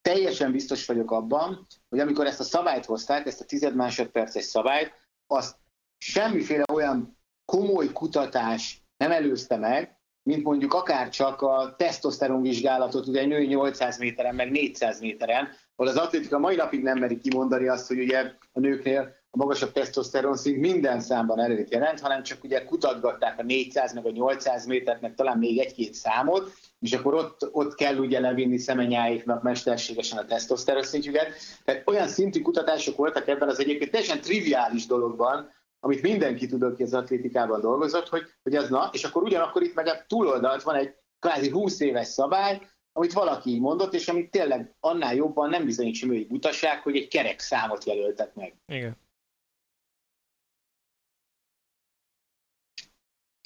teljesen 0.00 0.52
biztos 0.52 0.86
vagyok 0.86 1.10
abban, 1.10 1.66
hogy 1.88 1.98
amikor 1.98 2.26
ezt 2.26 2.40
a 2.40 2.44
szabályt 2.44 2.84
hozták, 2.84 3.26
ezt 3.26 3.40
a 3.40 3.44
tized 3.44 3.74
másodperces 3.74 4.44
szabályt, 4.44 4.92
azt 5.26 5.62
semmiféle 5.98 6.64
olyan 6.72 7.18
komoly 7.44 7.92
kutatás 7.92 8.82
nem 8.96 9.10
előzte 9.10 9.56
meg, 9.56 9.98
mint 10.22 10.44
mondjuk 10.44 10.74
akár 10.74 11.08
csak 11.08 11.42
a 11.42 11.74
tesztoszteron 11.76 12.42
vizsgálatot, 12.42 13.06
ugye 13.06 13.20
egy 13.20 13.28
női 13.28 13.46
800 13.46 13.98
méteren, 13.98 14.34
meg 14.34 14.50
400 14.50 15.00
méteren, 15.00 15.48
ahol 15.76 15.92
az 15.92 15.98
atlétika 15.98 16.38
mai 16.38 16.56
napig 16.56 16.82
nem 16.82 16.98
merik 16.98 17.20
kimondani 17.20 17.68
azt, 17.68 17.88
hogy 17.88 17.98
ugye 17.98 18.32
a 18.52 18.60
nőknél 18.60 19.14
a 19.30 19.36
magasabb 19.36 19.72
tesztoszteron 19.72 20.36
szint 20.36 20.60
minden 20.60 21.00
számban 21.00 21.40
előtt 21.40 21.70
jelent, 21.70 22.00
hanem 22.00 22.22
csak 22.22 22.44
ugye 22.44 22.64
kutatgatták 22.64 23.38
a 23.38 23.42
400 23.42 23.94
meg 23.94 24.06
a 24.06 24.10
800 24.10 24.66
métert, 24.66 25.00
meg 25.00 25.14
talán 25.14 25.38
még 25.38 25.58
egy-két 25.58 25.94
számot, 25.94 26.52
és 26.80 26.92
akkor 26.92 27.14
ott, 27.14 27.48
ott 27.52 27.74
kell 27.74 27.96
ugye 27.96 28.20
levinni 28.20 28.58
szemenyáiknak 28.58 29.42
mesterségesen 29.42 30.18
a 30.18 30.24
tesztoszteron 30.24 30.82
szintjüket. 30.82 31.28
Tehát 31.64 31.88
olyan 31.88 32.08
szintű 32.08 32.42
kutatások 32.42 32.96
voltak 32.96 33.28
ebben 33.28 33.48
az 33.48 33.60
egyébként 33.60 33.90
teljesen 33.90 34.20
triviális 34.20 34.86
dologban, 34.86 35.50
amit 35.84 36.02
mindenki 36.02 36.46
tud, 36.46 36.62
aki 36.62 36.82
az 36.82 36.94
atlétikában 36.94 37.60
dolgozott, 37.60 38.08
hogy, 38.08 38.22
hogy 38.42 38.54
az 38.54 38.68
na, 38.68 38.90
és 38.92 39.04
akkor 39.04 39.22
ugyanakkor 39.22 39.62
itt 39.62 39.74
meg 39.74 39.86
a 39.86 40.04
túloldalt 40.06 40.62
van 40.62 40.74
egy 40.74 40.94
kvázi 41.18 41.50
20 41.50 41.80
éves 41.80 42.06
szabály, 42.06 42.60
amit 42.92 43.12
valaki 43.12 43.58
mondott, 43.58 43.94
és 43.94 44.08
amit 44.08 44.30
tényleg 44.30 44.74
annál 44.80 45.14
jobban 45.14 45.48
nem 45.48 45.64
bizonyít 45.64 45.94
semmi 45.94 46.24
butaság, 46.24 46.82
hogy 46.82 46.96
egy 46.96 47.08
kerek 47.08 47.40
számot 47.40 47.84
jelöltek 47.84 48.34
meg. 48.34 48.56
Igen. 48.66 48.96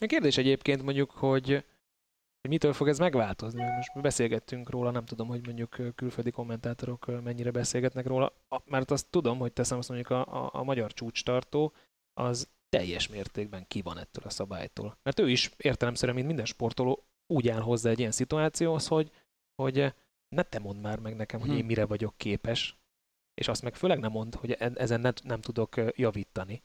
A 0.01 0.07
kérdés 0.07 0.37
egyébként 0.37 0.83
mondjuk, 0.83 1.11
hogy, 1.11 1.49
hogy 2.41 2.51
mitől 2.51 2.73
fog 2.73 2.89
ez 2.89 2.99
megváltozni. 2.99 3.63
Most 3.63 4.01
beszélgettünk 4.01 4.71
róla, 4.71 4.91
nem 4.91 5.05
tudom, 5.05 5.29
hogy 5.29 5.47
mondjuk 5.47 5.95
külföldi 5.95 6.31
kommentátorok 6.31 7.23
mennyire 7.23 7.51
beszélgetnek 7.51 8.07
róla, 8.07 8.33
mert 8.65 8.91
azt 8.91 9.07
tudom, 9.11 9.39
hogy 9.39 9.53
teszem 9.53 9.79
azt 9.79 9.89
mondjuk 9.89 10.11
a, 10.11 10.45
a, 10.45 10.51
a 10.53 10.63
magyar 10.63 10.93
csúcstartó, 10.93 11.73
az 12.19 12.49
teljes 12.69 13.09
mértékben 13.09 13.67
ki 13.67 13.83
van 13.83 13.99
ettől 13.99 14.25
a 14.25 14.31
szabálytól. 14.31 14.99
Mert 15.03 15.19
ő 15.19 15.31
is 15.31 15.51
értelemszerűen, 15.57 16.15
mint 16.15 16.27
minden 16.27 16.47
sportoló, 16.47 17.05
úgy 17.27 17.49
áll 17.49 17.61
hozzá 17.61 17.91
egy 17.91 17.99
ilyen 17.99 18.11
szituációhoz, 18.11 18.87
hogy, 18.87 19.11
hogy 19.63 19.95
ne 20.29 20.43
te 20.43 20.59
mondd 20.59 20.81
már 20.81 20.99
meg 20.99 21.17
nekem, 21.17 21.41
hogy 21.41 21.51
én 21.51 21.61
hm. 21.61 21.67
mire 21.67 21.87
vagyok 21.87 22.17
képes, 22.17 22.79
és 23.35 23.49
azt 23.49 23.63
meg 23.63 23.75
főleg 23.75 23.99
nem 23.99 24.11
mond, 24.11 24.35
hogy 24.35 24.53
ezen 24.53 25.01
ne, 25.01 25.11
nem 25.23 25.41
tudok 25.41 25.75
javítani. 25.97 26.63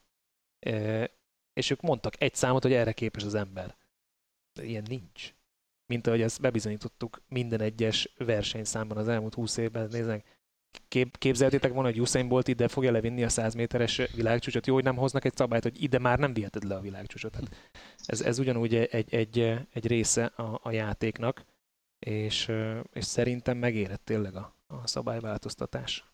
E, 0.60 1.10
és 1.54 1.70
ők 1.70 1.82
mondtak 1.82 2.22
egy 2.22 2.36
számot, 2.36 2.63
hogy 2.63 2.74
erre 2.74 2.94
képes 2.94 3.24
az 3.24 3.34
ember. 3.34 3.78
De 4.54 4.63
ilyen 4.66 4.86
nincs. 4.88 5.34
Mint 5.86 6.08
ahogy 6.08 6.22
ezt 6.22 6.42
bebizonyítottuk 6.42 7.22
minden 7.28 7.62
egyes 7.62 8.13
versenyszámban 8.18 8.98
az 8.98 9.08
elmúlt 9.08 9.34
20 9.34 9.58
évben. 9.58 9.88
Néznek, 9.89 10.33
kép, 10.88 11.18
képzeltétek 11.18 11.74
volna, 11.74 11.90
hogy 11.90 12.02
Usain 12.02 12.28
Bolt 12.28 12.48
ide 12.48 12.68
fogja 12.68 12.92
levinni 12.92 13.24
a 13.24 13.30
100 13.30 13.54
méteres 13.54 14.02
világcsúcsot. 14.16 14.68
Jó, 14.68 14.74
hogy 14.74 14.84
nem 14.84 14.96
hoznak 14.96 15.26
egy 15.26 15.36
szabályt, 15.36 15.64
hogy 15.64 15.84
ide 15.84 16.00
már 16.00 16.20
nem 16.20 16.34
viheted 16.34 16.64
le 16.64 16.76
a 16.76 16.82
világcsúcsot. 16.82 17.36
Hát 17.36 17.50
ez, 18.06 18.22
ez 18.22 18.40
ugyanúgy 18.40 18.76
egy, 18.76 19.14
egy, 19.14 19.40
egy 19.74 19.88
része 19.88 20.26
a, 20.26 20.60
a 20.64 20.72
játéknak, 20.72 21.46
és, 22.00 22.52
és 22.94 23.06
szerintem 23.06 23.58
megérett 23.58 24.06
tényleg 24.06 24.36
a, 24.36 24.56
a 24.68 24.88
szabályváltoztatás. 24.88 26.14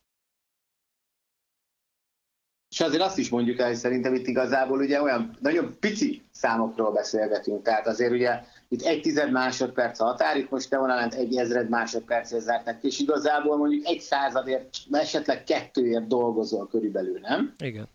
És 2.69 2.79
azért 2.79 3.01
azt 3.01 3.17
is 3.17 3.29
mondjuk 3.29 3.59
el, 3.59 3.67
hogy 3.67 3.75
szerintem 3.75 4.13
itt 4.13 4.27
igazából 4.27 4.79
ugye 4.79 5.01
olyan 5.01 5.37
nagyon 5.39 5.77
pici 5.79 6.21
számokról 6.31 6.91
beszélgetünk. 6.91 7.63
Tehát 7.63 7.87
azért 7.87 8.11
ugye 8.11 8.43
itt 8.71 8.81
egy 8.81 9.01
tized 9.01 9.31
másodperc 9.31 9.99
a 9.99 10.05
határ, 10.05 10.37
itt 10.37 10.49
most 10.49 10.69
te 10.69 10.77
vonalán 10.77 11.13
egy 11.13 11.37
ezred 11.37 11.69
másodpercet 11.69 12.41
zártak, 12.41 12.83
és 12.83 12.99
igazából 12.99 13.57
mondjuk 13.57 13.85
egy 13.85 13.99
századért, 13.99 14.77
esetleg 14.91 15.43
kettőért 15.43 16.07
dolgozol 16.07 16.67
körülbelül, 16.67 17.19
nem? 17.19 17.55
Igen. 17.57 17.89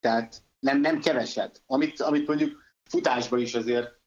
Tehát 0.00 0.42
nem, 0.58 0.80
nem 0.80 1.00
keveset. 1.00 1.62
Amit, 1.66 2.00
amit 2.00 2.26
mondjuk 2.26 2.62
futásban 2.84 3.40
is 3.40 3.54
azért 3.54 4.00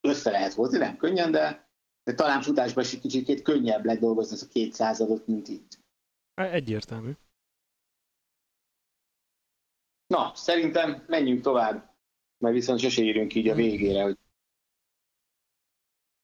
össze 0.00 0.30
lehet 0.30 0.52
hozni, 0.52 0.78
nem 0.78 0.96
könnyen, 0.96 1.30
de, 1.30 1.68
de 2.02 2.14
talán 2.14 2.42
futásban 2.42 2.84
is 2.84 2.92
egy 2.92 3.00
kicsit 3.00 3.42
könnyebb 3.42 3.84
lett 3.84 3.98
dolgozni 3.98 4.34
ez 4.34 4.42
a 4.42 4.48
két 4.48 4.72
századot, 4.72 5.26
mint 5.26 5.48
itt. 5.48 5.78
Egyértelmű. 6.34 7.12
Na, 10.06 10.32
szerintem 10.34 11.04
menjünk 11.06 11.42
tovább, 11.42 11.91
mert 12.42 12.54
viszont 12.54 12.78
sose 12.80 13.02
érünk 13.02 13.34
így 13.34 13.48
a 13.48 13.54
végére, 13.54 14.02
hogy 14.02 14.16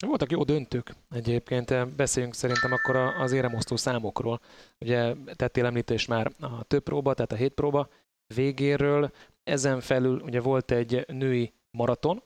voltak 0.06 0.30
jó 0.30 0.44
döntők 0.44 0.94
egyébként, 1.10 1.94
beszéljünk 1.96 2.34
szerintem 2.34 2.72
akkor 2.72 2.96
az 2.96 3.32
éremosztó 3.32 3.76
számokról. 3.76 4.40
Ugye 4.78 5.14
tettél 5.34 5.64
említés 5.66 6.06
már 6.06 6.32
a 6.40 6.62
több 6.62 6.82
próba, 6.82 7.14
tehát 7.14 7.32
a 7.32 7.36
hét 7.36 7.54
próba 7.54 7.88
végéről. 8.34 9.10
Ezen 9.42 9.80
felül 9.80 10.20
ugye 10.20 10.40
volt 10.40 10.70
egy 10.70 11.04
női 11.08 11.52
maraton, 11.70 12.22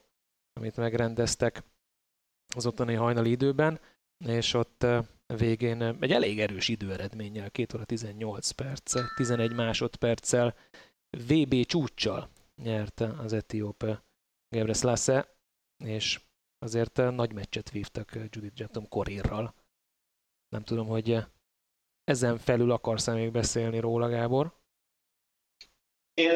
amit 0.52 0.76
megrendeztek 0.76 1.62
az 2.55 2.66
ottani 2.66 2.94
hajnali 2.94 3.31
időben, 3.31 3.81
és 4.26 4.55
ott 4.55 4.87
végén 5.26 5.83
egy 5.83 6.12
elég 6.12 6.40
erős 6.40 6.68
időeredménnyel, 6.68 7.50
2 7.50 7.76
óra 7.76 7.85
18 7.85 8.50
perc, 8.50 9.14
11 9.16 9.55
másodperccel, 9.55 10.55
VB 11.11 11.64
csúccsal 11.64 12.28
nyerte 12.62 13.14
az 13.18 13.33
etióp 13.33 13.85
Gebre 14.48 14.72
Slasse, 14.72 15.37
és 15.85 16.20
azért 16.59 16.96
nagy 16.96 17.33
meccset 17.33 17.70
vívtak 17.70 18.14
Judith 18.14 18.61
Jetton 18.61 18.88
Korirral. 18.88 19.55
Nem 20.48 20.62
tudom, 20.62 20.87
hogy 20.87 21.18
ezen 22.05 22.38
felül 22.38 22.70
akarsz 22.70 23.09
-e 23.09 23.12
még 23.12 23.33
beszélni 23.33 23.79
róla, 23.79 24.09
Gábor? 24.09 24.61
Én 26.14 26.31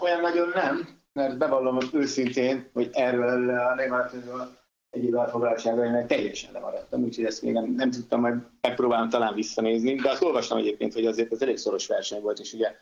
olyan 0.00 0.20
nagyon 0.20 0.48
nem, 0.48 1.02
mert 1.12 1.38
bevallom 1.38 1.78
őszintén, 1.92 2.70
hogy 2.72 2.90
erről 2.92 3.58
a 3.58 3.74
némaratról 3.74 4.60
egyéb 4.90 5.14
elfoglaltságai, 5.14 5.90
mert 5.90 6.08
teljesen 6.08 6.52
lemaradtam, 6.52 7.02
úgyhogy 7.02 7.24
ezt 7.24 7.42
még 7.42 7.52
nem, 7.52 7.64
nem 7.64 7.90
tudtam, 7.90 8.20
majd 8.20 8.42
megpróbálom 8.60 9.08
talán 9.08 9.34
visszanézni, 9.34 9.94
de 9.94 10.10
azt 10.10 10.22
olvastam 10.22 10.58
egyébként, 10.58 10.92
hogy 10.92 11.06
azért 11.06 11.32
ez 11.32 11.42
elég 11.42 11.56
szoros 11.56 11.86
verseny 11.86 12.20
volt, 12.20 12.38
és 12.38 12.52
ugye 12.52 12.76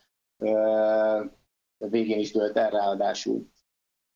a 1.80 1.88
végén 1.88 2.18
is 2.18 2.32
dölt 2.32 2.56
el 2.56 2.70
ráadásul. 2.70 3.46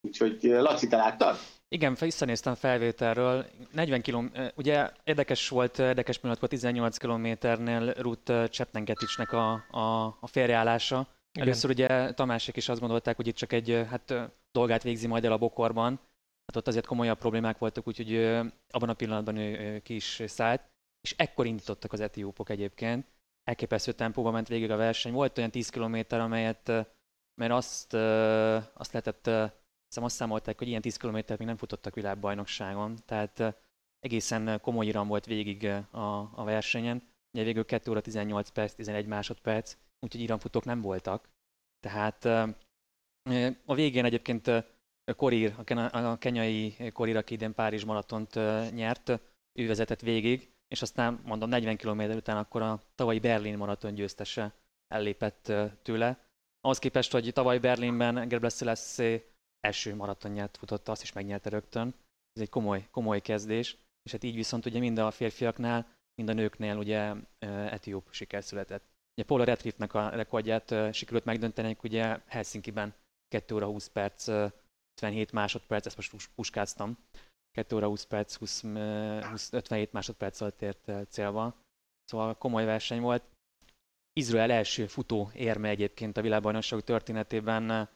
Úgyhogy 0.00 0.42
Laci, 0.42 0.87
te 0.87 0.96
láttad? 0.96 1.37
Igen, 1.68 1.96
visszanéztem 2.00 2.55
felvételről. 2.55 3.46
40 3.72 4.03
km, 4.03 4.27
ugye 4.57 4.90
érdekes 5.05 5.48
volt, 5.48 5.79
érdekes 5.79 6.18
pillanat 6.18 6.40
volt 6.40 6.53
18 6.53 6.96
kilométernél 6.96 7.92
Ruth 7.92 8.48
Csepnengeticsnek 8.48 9.33
a, 9.33 9.53
a, 9.70 10.05
a 10.20 10.27
félreállása. 10.27 11.09
Igen. 11.33 11.46
Először 11.46 11.70
ugye 11.70 12.12
Tamásék 12.12 12.57
is 12.57 12.68
azt 12.68 12.81
gondolták, 12.81 13.16
hogy 13.16 13.27
itt 13.27 13.37
csak 13.37 13.53
egy 13.53 13.87
hát, 13.90 14.14
dolgát 14.53 14.83
végzi 14.83 15.07
majd 15.07 15.24
el 15.24 15.33
a 15.33 15.38
bokorban, 15.38 16.00
hát 16.46 16.57
ott 16.57 16.68
azért 16.68 16.87
komolyabb 16.87 17.18
problémák 17.18 17.59
voltak, 17.59 17.87
úgyhogy 17.87 18.16
abban 18.68 18.88
a 18.88 18.94
pillanatban 18.94 19.37
ő 19.37 19.81
ki 19.81 19.94
is 19.94 20.22
szállt, 20.27 20.62
és 21.00 21.14
ekkor 21.16 21.46
indítottak 21.46 21.92
az 21.92 22.00
etiópok 22.00 22.50
egyébként. 22.50 23.07
Elképesztő 23.44 23.92
tempóban 23.92 24.33
ment 24.33 24.48
végig 24.48 24.70
a 24.70 24.77
verseny. 24.77 25.12
Volt 25.12 25.38
olyan 25.38 25.50
10 25.50 25.68
km, 25.68 25.98
amelyet, 26.09 26.72
mert 27.35 27.53
azt, 27.53 27.94
azt 28.75 28.92
lehetett, 28.92 29.25
hiszem 29.88 30.05
azt 30.05 30.16
számolták, 30.16 30.59
hogy 30.59 30.68
ilyen 30.68 30.81
10 30.81 30.97
km 30.97 31.14
még 31.14 31.38
nem 31.38 31.57
futottak 31.57 31.94
világbajnokságon, 31.94 32.97
tehát 33.05 33.57
egészen 33.99 34.61
komoly 34.61 34.87
iram 34.87 35.09
volt 35.09 35.27
végig 35.27 35.64
a, 35.90 36.31
a 36.35 36.44
versenyen. 36.44 37.03
Ugye 37.33 37.44
végül 37.44 37.64
2 37.64 37.90
óra 37.90 38.01
18 38.01 38.49
perc, 38.49 38.75
11 38.75 39.07
másodperc, 39.07 39.77
úgyhogy 40.01 40.20
iramfutók 40.20 40.64
nem 40.64 40.81
voltak. 40.81 41.29
Tehát 41.81 42.25
a 43.64 43.75
végén 43.75 44.05
egyébként 44.05 44.51
Korir, 45.16 45.55
a 45.92 46.18
kenyai 46.18 46.77
Korir, 46.92 47.16
aki 47.16 47.35
idén 47.35 47.55
Párizs 47.55 47.85
maratont 47.85 48.35
nyert, 48.73 49.20
ő 49.59 49.66
vezetett 49.66 50.01
végig, 50.01 50.53
és 50.68 50.83
aztán 50.83 51.20
mondom 51.25 51.49
40 51.49 51.77
km 51.77 52.01
után 52.01 52.37
akkor 52.37 52.62
a 52.62 52.83
tavalyi 52.94 53.18
Berlin 53.18 53.57
maraton 53.57 53.94
győztese 53.94 54.55
ellépett 54.88 55.53
tőle. 55.83 56.24
Ahhoz 56.64 56.79
képest, 56.79 57.12
hogy 57.12 57.31
tavaly 57.33 57.59
Berlinben 57.59 58.40
lesz 58.61 58.98
első 59.61 59.94
maratonját 59.94 60.57
futotta, 60.57 60.92
azt 60.92 61.03
is 61.03 61.12
megnyerte 61.12 61.48
rögtön. 61.48 61.94
Ez 62.33 62.42
egy 62.42 62.48
komoly, 62.48 62.88
komoly 62.90 63.20
kezdés, 63.20 63.77
és 64.03 64.12
hát 64.12 64.22
így 64.22 64.35
viszont 64.35 64.66
ugye 64.66 64.79
mind 64.79 64.98
a 64.98 65.11
férfiaknál, 65.11 65.96
mind 66.14 66.29
a 66.29 66.33
nőknél 66.33 66.77
ugye 66.77 67.14
etióp 67.38 68.09
siker 68.11 68.44
született. 68.44 68.85
Ugye 69.16 69.27
Paula 69.27 69.44
Redcliffe-nek 69.44 69.94
a 69.94 70.09
rekordját 70.09 70.94
sikerült 70.94 71.24
megdönteni, 71.24 71.77
ugye 71.83 72.20
Helsinki-ben 72.27 72.94
2 73.29 73.55
óra 73.55 73.66
20 73.66 73.88
perc 73.88 74.29
57 74.29 75.33
másodperc, 75.33 75.87
ezt 75.87 75.96
most 75.96 76.31
puskáztam. 76.35 76.98
2 77.53 77.77
óra 77.77 77.87
20 77.87 78.05
perc, 78.05 78.35
20, 78.35 78.62
20, 79.31 79.53
57 79.53 79.92
másodperc 79.92 80.40
alatt 80.40 80.62
ért 80.62 80.90
célba. 81.09 81.55
Szóval 82.05 82.38
komoly 82.38 82.64
verseny 82.64 83.00
volt. 83.00 83.22
Izrael 84.16 84.50
első 84.50 84.87
futó 84.87 85.31
érme 85.35 85.68
egyébként 85.68 86.16
a 86.16 86.22
világbajnokság 86.22 86.81
történetében 86.81 87.88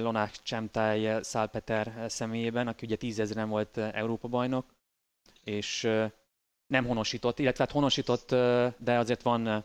Lonák 0.00 0.30
Csemtáj 0.30 1.22
Szálpeter 1.22 2.10
személyében, 2.10 2.68
aki 2.68 2.86
ugye 2.86 2.96
tízezeren 2.96 3.48
volt 3.48 3.76
Európa 3.76 4.28
bajnok, 4.28 4.74
és 5.44 5.82
nem 6.66 6.86
honosított, 6.86 7.38
illetve 7.38 7.64
hát 7.64 7.72
honosított, 7.72 8.30
de 8.78 8.98
azért 8.98 9.22
van 9.22 9.64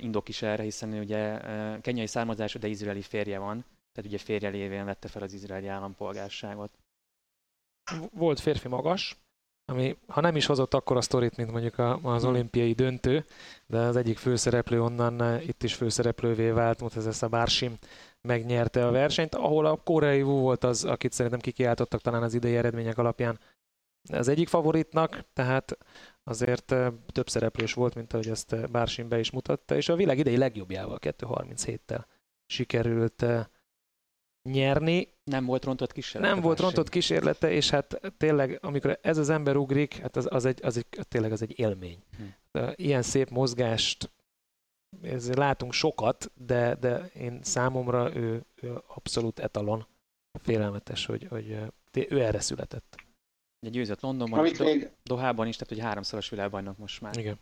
indok 0.00 0.28
is 0.28 0.42
erre, 0.42 0.62
hiszen 0.62 0.92
ugye 0.92 1.40
kenyai 1.80 2.06
származású, 2.06 2.58
de 2.58 2.66
izraeli 2.66 3.02
férje 3.02 3.38
van. 3.38 3.64
Tehát 3.92 4.10
ugye 4.10 4.18
férje 4.18 4.48
lévén 4.48 4.84
vette 4.84 5.08
fel 5.08 5.22
az 5.22 5.32
izraeli 5.32 5.66
állampolgárságot. 5.66 6.78
Volt 8.12 8.40
férfi 8.40 8.68
magas, 8.68 9.16
ami 9.66 9.96
ha 10.06 10.20
nem 10.20 10.36
is 10.36 10.46
hozott 10.46 10.74
akkor 10.74 10.96
a 10.96 11.00
sztorit, 11.00 11.36
mint 11.36 11.50
mondjuk 11.50 11.78
az 11.78 12.22
hmm. 12.22 12.30
olimpiai 12.30 12.72
döntő, 12.72 13.24
de 13.66 13.78
az 13.78 13.96
egyik 13.96 14.18
főszereplő 14.18 14.82
onnan 14.82 15.40
itt 15.40 15.62
is 15.62 15.74
főszereplővé 15.74 16.50
vált, 16.50 16.96
ez 16.96 17.22
a 17.22 17.28
Bársim 17.28 17.78
megnyerte 18.20 18.86
a 18.86 18.90
versenyt, 18.90 19.34
ahol 19.34 19.66
a 19.66 19.76
koreai 19.76 20.22
Wu 20.22 20.40
volt 20.40 20.64
az, 20.64 20.84
akit 20.84 21.12
szerintem 21.12 21.40
kikiáltottak 21.40 22.00
talán 22.00 22.22
az 22.22 22.34
idei 22.34 22.56
eredmények 22.56 22.98
alapján 22.98 23.38
az 24.12 24.28
egyik 24.28 24.48
favoritnak, 24.48 25.24
tehát 25.32 25.78
azért 26.24 26.74
több 27.12 27.28
szereplős 27.28 27.72
volt, 27.72 27.94
mint 27.94 28.12
ahogy 28.12 28.28
ezt 28.28 28.70
Bársim 28.70 29.08
be 29.08 29.18
is 29.18 29.30
mutatta, 29.30 29.76
és 29.76 29.88
a 29.88 29.96
világ 29.96 30.18
idei 30.18 30.36
legjobbjával 30.36 30.98
2.37-tel 31.00 32.04
sikerült 32.46 33.24
nyerni. 34.42 35.13
Nem 35.24 35.44
volt 35.44 35.64
rontott 35.64 35.92
kísérlete. 35.92 36.32
Nem 36.34 36.42
volt 36.42 36.60
rontott 36.60 36.88
kísérlete, 36.88 37.50
és 37.50 37.70
hát 37.70 38.00
tényleg, 38.16 38.58
amikor 38.62 38.98
ez 39.02 39.18
az 39.18 39.28
ember 39.28 39.56
ugrik, 39.56 39.96
hát 39.96 40.16
az, 40.16 40.26
az, 40.30 40.44
egy, 40.44 40.60
az 40.62 40.76
egy, 40.76 40.86
tényleg 41.08 41.32
az 41.32 41.42
egy 41.42 41.58
élmény. 41.58 41.98
Hm. 42.16 42.62
Ilyen 42.74 43.02
szép 43.02 43.30
mozgást 43.30 44.10
ezért 45.02 45.38
látunk 45.38 45.72
sokat, 45.72 46.30
de, 46.34 46.74
de 46.74 47.10
én 47.14 47.40
számomra 47.42 48.16
ő, 48.16 48.44
ő 48.54 48.82
abszolút 48.86 49.38
etalon. 49.38 49.86
Félelmetes, 50.42 51.06
hogy, 51.06 51.26
hogy 51.30 51.58
ő 52.08 52.20
erre 52.20 52.40
született. 52.40 52.96
Egy 53.60 53.70
győzött 53.70 54.00
Londonban, 54.00 54.38
Amit 54.38 54.58
még... 54.58 54.90
Dohában 55.02 55.46
is, 55.46 55.56
tehát 55.56 55.72
hogy 55.72 55.82
háromszoros 55.82 56.28
világbajnok 56.28 56.78
most 56.78 57.00
már. 57.00 57.16
Igen. 57.16 57.38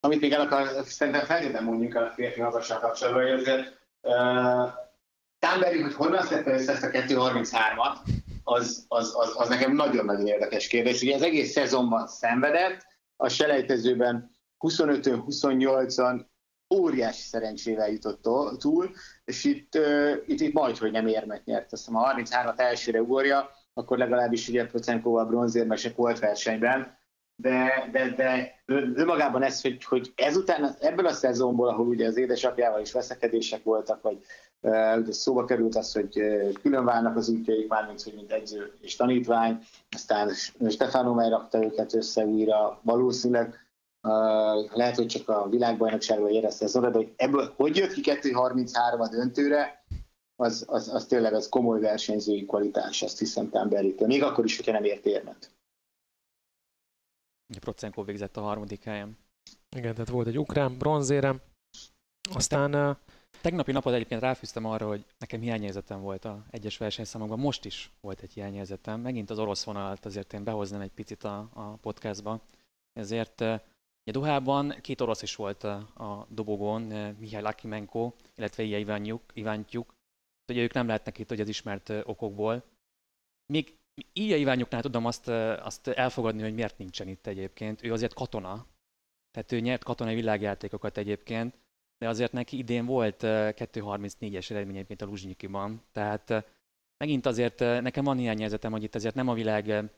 Amit 0.00 0.20
még 0.20 0.32
el 0.32 0.40
akar, 0.40 0.84
szerintem 0.84 1.24
feltétlenül 1.24 1.68
mondjuk 1.70 1.94
a 1.94 2.10
férfi 2.14 2.40
magassal 2.40 2.78
kapcsolatban, 2.78 3.22
hogy 3.22 3.40
azért 3.40 3.80
uh, 4.02 4.83
Támberi, 5.44 5.80
hogy 5.80 5.94
honnan 5.94 6.22
szedte 6.22 6.52
össze 6.52 6.72
ezt 6.72 6.82
a 6.82 6.88
2.33-at, 6.88 7.96
az, 8.44 8.84
az, 8.88 9.14
az, 9.16 9.32
az 9.36 9.48
nekem 9.48 9.72
nagyon-nagyon 9.72 10.26
érdekes 10.26 10.66
kérdés. 10.66 11.02
Ugye 11.02 11.14
az 11.14 11.22
egész 11.22 11.52
szezonban 11.52 12.06
szenvedett, 12.06 12.86
a 13.16 13.28
selejtezőben 13.28 14.30
25-ön, 14.58 15.24
28-an 15.28 16.24
óriási 16.74 17.22
szerencsével 17.22 17.90
jutott 17.90 18.22
túl, 18.58 18.90
és 19.24 19.44
itt, 19.44 19.74
uh, 19.76 20.12
itt, 20.26 20.40
itt 20.40 20.52
majd, 20.52 20.78
hogy 20.78 20.90
nem 20.90 21.06
érmet 21.06 21.44
nyert. 21.44 21.72
Azt 21.72 21.86
hiszem, 21.86 22.00
a 22.00 22.14
33-at 22.14 22.58
elsőre 22.58 23.00
ugorja, 23.00 23.50
akkor 23.74 23.98
legalábbis 23.98 24.48
ugye 24.48 24.66
Procenkóval 24.66 25.24
bronzérmesek 25.24 25.96
volt 25.96 26.18
versenyben, 26.18 26.98
de, 27.36 27.88
de, 27.92 28.08
de 28.08 28.62
önmagában 28.66 29.42
ez, 29.42 29.60
hogy, 29.60 29.84
hogy 29.84 30.12
ezután 30.14 30.76
ebből 30.80 31.06
a 31.06 31.12
szezonból, 31.12 31.68
ahol 31.68 31.86
ugye 31.86 32.06
az 32.06 32.16
édesapjával 32.16 32.80
is 32.80 32.92
veszekedések 32.92 33.62
voltak, 33.62 34.02
vagy 34.02 34.18
ugye 34.64 35.12
szóba 35.12 35.44
került 35.44 35.76
az, 35.76 35.92
hogy 35.92 36.12
külön 36.62 36.84
válnak 36.84 37.16
az 37.16 37.28
útjaik, 37.28 37.68
mármint, 37.68 38.02
hogy 38.02 38.14
mint 38.14 38.32
egyző 38.32 38.72
és 38.80 38.96
tanítvány, 38.96 39.58
aztán 39.90 40.30
Stefano 40.68 41.14
May 41.14 41.28
rakta 41.28 41.64
őket 41.64 41.94
össze 41.94 42.24
újra, 42.24 42.80
valószínűleg 42.82 43.58
lehet, 44.72 44.96
hogy 44.96 45.06
csak 45.06 45.28
a 45.28 45.48
világbajnokságban 45.48 46.30
érezte 46.30 46.64
az 46.64 46.72
de 46.72 46.90
hogy 46.90 47.12
ebből 47.16 47.52
hogy 47.56 47.76
jött 47.76 47.92
ki 47.92 48.00
2.33 48.04 48.98
a 48.98 49.08
döntőre, 49.08 49.84
az, 50.36 50.64
az, 50.68 50.88
az 50.88 51.06
tényleg 51.06 51.34
az 51.34 51.48
komoly 51.48 51.80
versenyzői 51.80 52.46
kvalitás, 52.46 53.02
azt 53.02 53.18
hiszem 53.18 53.50
Tamberítől. 53.50 54.06
Még 54.06 54.22
akkor 54.22 54.44
is, 54.44 54.56
hogyha 54.56 54.72
nem 54.72 54.84
ért 54.84 55.06
érmet. 55.06 55.50
Procenko 57.60 58.04
végzett 58.04 58.36
a 58.36 58.40
harmadik 58.40 58.84
helyen. 58.84 59.18
Igen, 59.76 59.92
tehát 59.92 60.08
volt 60.08 60.26
egy 60.26 60.38
ukrán 60.38 60.78
bronzérem, 60.78 61.40
aztán... 62.34 62.98
Tegnapi 63.44 63.72
napot 63.72 63.94
egyébként 63.94 64.20
ráfűztem 64.20 64.64
arra, 64.64 64.86
hogy 64.86 65.04
nekem 65.18 65.40
hiányérzetem 65.40 66.00
volt 66.00 66.24
a 66.24 66.44
egyes 66.50 66.76
versenyszámokban, 66.76 67.38
most 67.38 67.64
is 67.64 67.90
volt 68.00 68.20
egy 68.20 68.32
hiányérzetem. 68.32 69.00
Megint 69.00 69.30
az 69.30 69.38
orosz 69.38 69.64
vonalat 69.64 70.04
azért 70.04 70.32
én 70.32 70.44
behoznám 70.44 70.80
egy 70.80 70.90
picit 70.90 71.24
a, 71.24 71.48
a 71.52 71.62
podcastba. 71.62 72.40
Ezért 72.92 73.40
uh, 73.40 73.60
Dohában 74.04 74.74
két 74.80 75.00
orosz 75.00 75.22
is 75.22 75.36
volt 75.36 75.64
a, 75.64 75.74
a 75.94 76.26
dobogón, 76.28 76.82
uh, 76.82 77.18
Mihály 77.18 77.42
Lakimenko, 77.42 78.12
illetve 78.36 78.62
Ija 78.62 78.78
Ivántyuk. 78.78 79.22
Ivántyuk. 79.32 79.94
Ugye 80.48 80.62
ők 80.62 80.72
nem 80.72 80.86
lehetnek 80.86 81.18
itt, 81.18 81.28
hogy 81.28 81.40
az 81.40 81.48
ismert 81.48 81.88
okokból. 82.04 82.64
Még 83.52 83.76
Ilya 84.12 84.36
Iványuknál 84.36 84.82
tudom 84.82 85.06
azt, 85.06 85.28
azt 85.28 85.88
elfogadni, 85.88 86.42
hogy 86.42 86.54
miért 86.54 86.78
nincsen 86.78 87.08
itt 87.08 87.26
egyébként. 87.26 87.82
Ő 87.82 87.92
azért 87.92 88.14
katona, 88.14 88.66
tehát 89.30 89.52
ő 89.52 89.60
nyert 89.60 89.84
katonai 89.84 90.14
világjátékokat 90.14 90.96
egyébként, 90.96 91.54
de 91.98 92.08
azért 92.08 92.32
neki 92.32 92.58
idén 92.58 92.86
volt 92.86 93.20
2.34-es 93.22 94.50
eredmény 94.50 94.74
egyébként 94.74 95.02
a 95.02 95.06
Luzsnyikiban. 95.06 95.82
Tehát 95.92 96.44
megint 96.96 97.26
azért 97.26 97.58
nekem 97.58 98.04
van 98.04 98.16
hiányérzetem, 98.16 98.72
hogy 98.72 98.82
itt 98.82 98.94
azért 98.94 99.14
nem 99.14 99.28
a 99.28 99.34
világ 99.34 99.90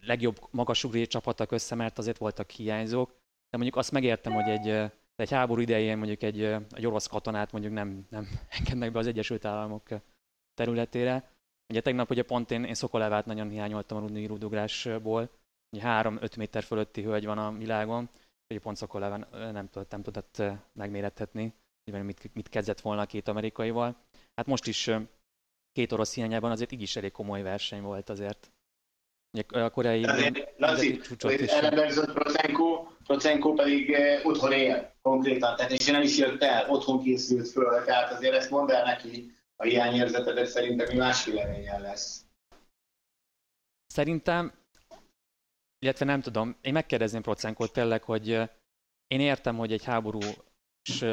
legjobb 0.00 0.36
magasugré 0.50 1.04
csapatok 1.04 1.52
össze, 1.52 1.74
mert 1.74 1.98
azért 1.98 2.18
voltak 2.18 2.50
hiányzók, 2.50 3.08
de 3.50 3.56
mondjuk 3.56 3.76
azt 3.76 3.92
megértem, 3.92 4.32
hogy 4.32 4.48
egy, 4.48 4.92
egy 5.16 5.30
háború 5.30 5.60
idején 5.60 5.96
mondjuk 5.96 6.22
egy, 6.22 6.42
egy 6.70 6.86
orosz 6.86 7.06
katonát 7.06 7.52
mondjuk 7.52 7.72
nem, 7.72 8.06
nem 8.10 8.28
engednek 8.58 8.92
be 8.92 8.98
az 8.98 9.06
Egyesült 9.06 9.44
Államok 9.44 9.88
területére. 10.54 11.30
Ugye 11.68 11.80
tegnap 11.80 12.10
ugye 12.10 12.22
pont 12.22 12.50
én, 12.50 12.64
én 12.64 12.74
Szokolevát 12.74 13.26
nagyon 13.26 13.48
hiányoltam 13.48 13.96
a 13.96 14.00
rudni 14.00 14.26
rúdugrásból. 14.26 15.30
Ugye 15.76 15.82
3-5 15.84 16.36
méter 16.36 16.62
fölötti 16.62 17.02
hölgy 17.02 17.26
van 17.26 17.38
a 17.38 17.52
világon, 17.52 18.08
hogy 18.54 18.62
pont 18.62 18.76
Szokoleván 18.76 19.26
nem 19.30 19.68
tudott, 19.68 19.90
nem 19.90 20.02
tudott 20.02 20.42
megmérethetni, 20.72 21.54
mivel 21.84 22.02
mit, 22.02 22.34
mit 22.34 22.48
kezdett 22.48 22.80
volna 22.80 23.00
a 23.02 23.06
két 23.06 23.28
amerikaival. 23.28 23.96
Hát 24.34 24.46
most 24.46 24.66
is 24.66 24.90
két 25.72 25.92
orosz 25.92 26.14
hiányában 26.14 26.50
azért 26.50 26.72
így 26.72 26.82
is 26.82 26.96
elég 26.96 27.12
komoly 27.12 27.42
verseny 27.42 27.82
volt 27.82 28.08
azért. 28.08 28.52
Ugye 29.32 29.62
a 29.62 29.70
koreai... 29.70 30.04
Laci, 30.56 31.00
ellenőrzött 31.46 32.12
Procenko, 32.12 32.86
Procenko 33.04 33.52
pedig 33.52 33.96
otthon 34.22 34.52
él 34.52 34.94
konkrétan, 35.02 35.56
tehát 35.56 35.72
és 35.72 35.86
nem 35.86 36.02
is 36.02 36.18
jött 36.18 36.42
el, 36.42 36.70
otthon 36.70 37.02
készült 37.02 37.48
föl, 37.48 37.84
tehát 37.84 38.12
azért 38.12 38.34
ezt 38.34 38.50
mondd 38.50 38.70
el 38.70 38.84
neki, 38.84 39.38
a 39.56 39.64
hiányérzetedet 39.64 40.46
szerintem 40.46 40.86
mi 40.88 40.98
más 40.98 41.24
véleményen 41.24 41.80
lesz. 41.80 42.24
Szerintem, 43.86 44.52
illetve 45.84 46.04
nem 46.04 46.20
tudom, 46.20 46.56
én 46.60 46.72
megkérdezném 46.72 47.22
Procenkót 47.22 47.72
tényleg, 47.72 48.02
hogy 48.02 48.28
én 49.06 49.20
értem, 49.20 49.56
hogy 49.56 49.72
egy 49.72 49.84
háborús 49.84 51.04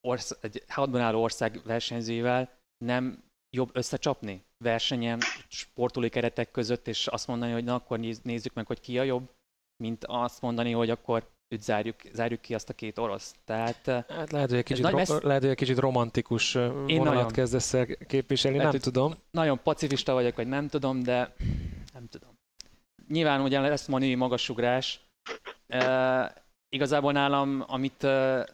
orsz, 0.00 0.38
egy 0.40 0.62
háborúban 0.66 1.00
álló 1.00 1.22
ország 1.22 1.60
versenyzőivel 1.64 2.58
nem 2.84 3.24
jobb 3.56 3.70
összecsapni 3.72 4.44
versenyen, 4.64 5.20
sportolói 5.48 6.08
keretek 6.08 6.50
között, 6.50 6.88
és 6.88 7.06
azt 7.06 7.26
mondani, 7.26 7.52
hogy 7.52 7.64
na 7.64 7.74
akkor 7.74 7.98
nézzük 8.22 8.54
meg, 8.54 8.66
hogy 8.66 8.80
ki 8.80 8.98
a 8.98 9.02
jobb, 9.02 9.30
mint 9.76 10.04
azt 10.04 10.40
mondani, 10.40 10.72
hogy 10.72 10.90
akkor 10.90 11.28
őt 11.48 11.62
zárjuk, 11.62 11.96
zárjuk 12.12 12.40
ki 12.40 12.54
azt 12.54 12.68
a 12.68 12.74
két 12.74 12.98
orosz. 12.98 13.34
Tehát, 13.44 13.86
hát 13.86 14.32
lehet, 14.32 14.48
hogy 14.48 14.58
egy 14.58 14.64
kicsit, 14.64 14.84
ro- 14.84 14.94
messz... 14.94 15.20
lehet, 15.22 15.42
hogy 15.42 15.50
egy 15.50 15.56
kicsit 15.56 15.78
romantikus 15.78 16.54
Én 16.54 16.70
vonalat 16.70 17.14
nagyon... 17.14 17.32
kezdesz 17.32 17.74
el 17.74 17.86
képviselni, 17.86 18.56
lehet, 18.56 18.72
nem 18.72 18.80
tudom. 18.80 19.14
Nagyon 19.30 19.62
pacifista 19.62 20.12
vagyok, 20.12 20.36
vagy 20.36 20.46
nem 20.46 20.68
tudom, 20.68 21.02
de 21.02 21.34
nem 21.92 22.08
tudom. 22.08 22.35
Nyilván 23.08 23.40
ugye 23.40 23.60
lesz 23.60 23.86
ma 23.86 23.98
női 23.98 24.14
magasugrás. 24.14 25.00
E, 25.66 26.44
igazából 26.68 27.12
nálam, 27.12 27.64
amit 27.66 28.04
e, 28.04 28.46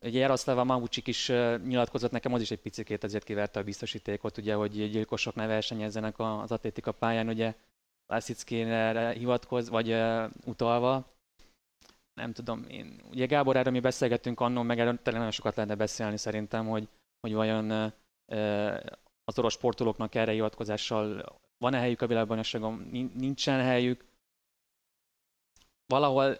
ugye 0.00 0.18
Jaroszlava 0.18 0.64
Mavucsik 0.64 1.06
is 1.06 1.28
e, 1.28 1.56
nyilatkozott, 1.56 2.10
nekem 2.10 2.32
az 2.32 2.40
is 2.40 2.50
egy 2.50 2.60
picikét 2.60 3.04
ezért 3.04 3.24
kiverte 3.24 3.60
a 3.60 3.64
biztosítékot, 3.64 4.38
ugye, 4.38 4.54
hogy 4.54 4.90
gyilkosok 4.90 5.34
ne 5.34 5.46
versenyezzenek 5.46 6.18
az 6.18 6.52
atlétika 6.52 6.92
pályán, 6.92 7.28
ugye 7.28 7.54
Lászickére 8.06 9.10
hivatkoz, 9.10 9.68
vagy 9.68 9.90
e, 9.90 10.30
utalva 10.44 11.18
nem 12.20 12.32
tudom, 12.32 12.64
én, 12.68 13.00
ugye 13.10 13.26
Gábor 13.26 13.56
erről 13.56 13.72
mi 13.72 13.80
beszélgettünk 13.80 14.40
annól, 14.40 14.64
meg 14.64 14.78
erről 14.78 14.98
nagyon 15.04 15.30
sokat 15.30 15.56
lehetne 15.56 15.76
beszélni 15.76 16.16
szerintem, 16.16 16.66
hogy, 16.66 16.88
hogy 17.20 17.34
vajon 17.34 17.70
az 19.24 19.38
orosz 19.38 19.52
sportolóknak 19.52 20.14
erre 20.14 20.32
hivatkozással 20.32 21.38
van-e 21.60 21.78
helyük 21.78 22.00
a 22.00 22.06
világbajnokságon, 22.06 22.88
nincsen 23.14 23.60
helyük. 23.60 24.04
Valahol 25.86 26.38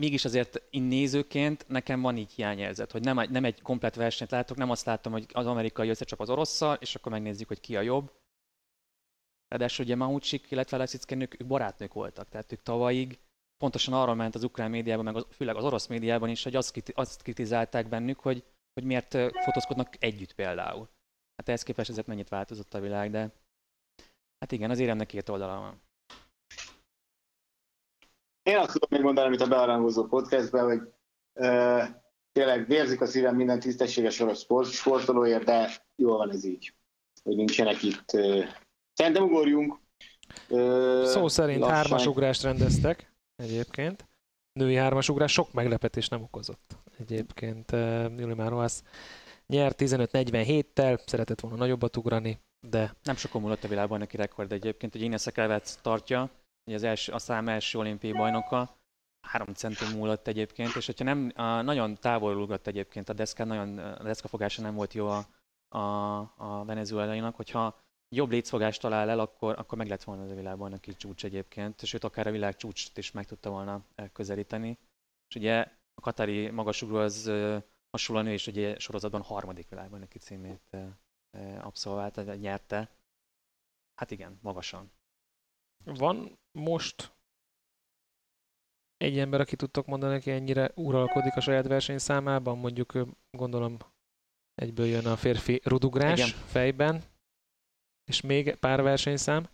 mégis 0.00 0.24
azért 0.24 0.62
én 0.70 0.82
nézőként 0.82 1.68
nekem 1.68 2.00
van 2.00 2.16
így 2.16 2.32
hiányérzet, 2.32 2.92
hogy 2.92 3.02
nem, 3.02 3.30
nem 3.30 3.44
egy 3.44 3.62
komplet 3.62 3.94
versenyt 3.94 4.30
látok, 4.30 4.56
nem 4.56 4.70
azt 4.70 4.84
látom, 4.84 5.12
hogy 5.12 5.26
az 5.32 5.46
amerikai 5.46 5.88
összecsap 5.88 6.20
az 6.20 6.30
orosszal, 6.30 6.76
és 6.80 6.94
akkor 6.94 7.12
megnézzük, 7.12 7.48
hogy 7.48 7.60
ki 7.60 7.76
a 7.76 7.80
jobb. 7.80 8.12
Ráadásul 9.48 9.84
ugye 9.84 9.96
Mahucsik, 9.96 10.50
illetve 10.50 10.76
Leszickenők, 10.76 11.40
ők 11.40 11.46
barátnők 11.46 11.92
voltak, 11.92 12.28
tehát 12.28 12.52
ők 12.52 12.62
tavalyig 12.62 13.18
pontosan 13.56 13.94
arra 13.94 14.14
ment 14.14 14.34
az 14.34 14.44
ukrán 14.44 14.70
médiában, 14.70 15.04
meg 15.04 15.16
az, 15.16 15.26
főleg 15.30 15.56
az 15.56 15.64
orosz 15.64 15.86
médiában 15.86 16.28
is, 16.28 16.42
hogy 16.42 16.56
azt, 16.56 16.92
azt 16.94 17.22
kritizálták 17.22 17.88
bennük, 17.88 18.20
hogy, 18.20 18.44
hogy 18.72 18.84
miért 18.84 19.16
fotózkodnak 19.44 19.96
együtt 19.98 20.34
például. 20.34 20.88
Hát 21.36 21.48
ehhez 21.48 21.62
képest 21.62 21.90
ezért 21.90 22.06
mennyit 22.06 22.28
változott 22.28 22.74
a 22.74 22.80
világ, 22.80 23.10
de 23.10 23.32
hát 24.40 24.52
igen, 24.52 24.70
az 24.70 24.78
éremnek 24.78 25.06
két 25.06 25.28
oldala 25.28 25.60
van. 25.60 25.82
Én 28.42 28.56
azt 28.56 28.72
tudom 28.72 28.88
még 28.90 29.00
mondani, 29.02 29.26
amit 29.26 29.40
a 29.40 29.48
bearangozó 29.48 30.04
podcastben, 30.06 30.64
hogy 30.64 30.80
uh, 31.32 31.84
tényleg 32.32 32.66
vérzik 32.66 33.00
a 33.00 33.06
szívem 33.06 33.36
minden 33.36 33.60
tisztességes 33.60 34.20
orosz 34.20 34.40
sport, 34.40 34.70
sportolóért, 34.70 35.44
de 35.44 35.70
jól 35.96 36.16
van 36.16 36.30
ez 36.30 36.44
így, 36.44 36.74
hogy 37.22 37.36
nincsenek 37.36 37.82
itt. 37.82 38.12
Uh, 38.12 38.44
szerintem 38.92 39.22
ugorjunk 39.22 39.78
Ö, 40.48 41.02
Szó 41.06 41.28
szerint 41.28 41.58
lassan. 41.60 41.76
hármasugrást 41.76 42.42
rendeztek 42.42 43.12
egyébként. 43.36 44.08
Női 44.52 44.74
hármasugrás 44.74 45.32
sok 45.32 45.52
meglepetés 45.52 46.08
nem 46.08 46.22
okozott 46.22 46.76
egyébként. 46.98 47.70
Julimár 48.16 48.50
Rohasz 48.50 48.82
nyert 49.52 49.76
15-47-tel, 49.80 51.06
szeretett 51.06 51.40
volna 51.40 51.56
nagyobbat 51.56 51.96
ugrani, 51.96 52.38
de... 52.66 52.94
Nem 53.02 53.16
sokan 53.16 53.40
múlott 53.40 53.64
a 53.64 53.68
világban 53.68 53.98
neki 53.98 54.16
rekord 54.16 54.52
egyébként, 54.52 54.92
hogy 54.92 55.02
Ines 55.02 55.26
Ekelvec 55.26 55.74
tartja, 55.74 56.30
az 56.64 56.82
első, 56.82 57.12
a 57.12 57.18
szám 57.18 57.48
első 57.48 57.78
olimpiai 57.78 58.12
bajnoka, 58.12 58.76
három 59.26 59.54
centum 59.54 59.88
múlott 59.88 60.26
egyébként, 60.26 60.76
és 60.76 60.86
hogyha 60.86 61.04
nem, 61.04 61.32
a, 61.34 61.60
nagyon 61.60 61.94
távol 61.94 62.36
ugrott 62.36 62.66
egyébként 62.66 63.08
a 63.08 63.12
deszka, 63.12 63.44
nagyon, 63.44 63.78
a 63.78 64.02
deszkafogása 64.02 64.62
nem 64.62 64.74
volt 64.74 64.94
jó 64.94 65.08
a, 65.08 65.26
a, 65.68 66.18
a 66.36 66.64
venezuelainak, 66.64 67.36
hogyha 67.36 67.80
jobb 68.14 68.30
létszfogást 68.30 68.80
talál 68.80 69.10
el, 69.10 69.18
akkor, 69.18 69.58
akkor 69.58 69.78
meg 69.78 69.88
lett 69.88 70.02
volna 70.02 70.22
az 70.22 70.30
a 70.30 70.34
világbajnoki 70.34 70.96
csúcs 70.96 71.24
egyébként, 71.24 71.84
sőt 71.84 72.04
akár 72.04 72.26
a 72.26 72.30
világ 72.30 72.56
csúcsot 72.56 72.98
is 72.98 73.10
meg 73.10 73.26
tudta 73.26 73.50
volna 73.50 73.84
közelíteni. 74.12 74.78
És 75.28 75.36
ugye 75.36 75.60
a 75.94 76.00
katari 76.00 76.50
magasugró 76.50 76.96
az 76.96 77.30
hasonlóan 77.98 78.26
ő 78.26 78.32
is 78.32 78.46
ugye 78.46 78.78
sorozatban 78.78 79.22
harmadik 79.22 79.68
világbajnoki 79.68 80.18
címét 80.18 80.76
abszolvált, 81.60 82.40
nyerte. 82.40 82.90
Hát 83.94 84.10
igen, 84.10 84.38
magasan. 84.42 84.90
Van 85.84 86.38
most 86.52 87.12
egy 88.96 89.18
ember, 89.18 89.40
aki 89.40 89.56
tudtok 89.56 89.86
mondani, 89.86 90.14
aki 90.14 90.30
ennyire 90.30 90.70
uralkodik 90.74 91.36
a 91.36 91.40
saját 91.40 91.66
versenyszámában, 91.66 92.58
mondjuk 92.58 92.92
gondolom 93.30 93.76
egyből 94.54 94.86
jön 94.86 95.06
a 95.06 95.16
férfi 95.16 95.60
rudugrás 95.64 96.18
Igen. 96.18 96.46
fejben, 96.46 97.02
és 98.04 98.20
még 98.20 98.54
pár 98.54 98.82
versenyszám. 98.82 99.48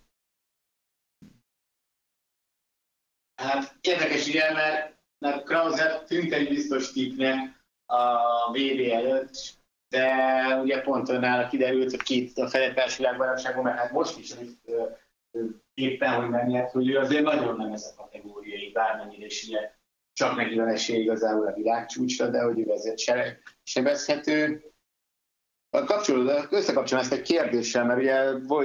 Hát 3.35 3.77
érdekes 3.81 4.27
ugye, 4.27 4.53
mert, 4.53 4.97
mert 5.17 5.43
Krauser 5.43 6.03
tűnt 6.03 6.31
egy 6.31 6.47
biztos 6.47 6.91
tippnek 6.91 7.64
a 7.85 8.51
VB 8.51 8.91
előtt, 8.91 9.53
de 9.89 10.59
ugye 10.61 10.81
pont 10.81 11.09
önnál 11.09 11.47
kiderült, 11.47 11.89
hogy 11.89 12.03
két 12.03 12.37
a 12.37 12.47
felettárs 12.47 12.97
világbajnokságon, 12.97 13.63
mert 13.63 13.77
hát 13.77 13.91
most 13.91 14.17
is 14.19 14.33
éppen, 15.73 16.13
hogy 16.13 16.29
nem 16.29 16.47
nyert, 16.47 16.71
hogy 16.71 16.89
ő 16.89 16.97
azért 16.97 17.23
nagyon 17.23 17.55
nem 17.55 17.71
ez 17.71 17.93
a 17.95 18.01
kategóriai, 18.01 18.71
bármennyire 18.71 19.25
is 19.25 19.47
ugye 19.47 19.73
csak 20.13 20.35
neki 20.35 20.55
van 20.55 20.67
esély 20.67 21.01
igazából 21.01 21.47
a 21.47 21.53
világcsúcsra, 21.53 22.29
de 22.29 22.41
hogy 22.41 22.59
ő 22.59 22.71
ezért 22.71 22.97
se, 22.97 23.37
sebezhető. 23.63 24.63
Kapcsolódva, 25.69 26.45
összekapcsolom 26.49 27.03
ezt 27.03 27.13
egy 27.13 27.21
kérdéssel, 27.21 27.85
mert 27.85 27.99
ugye 27.99 28.13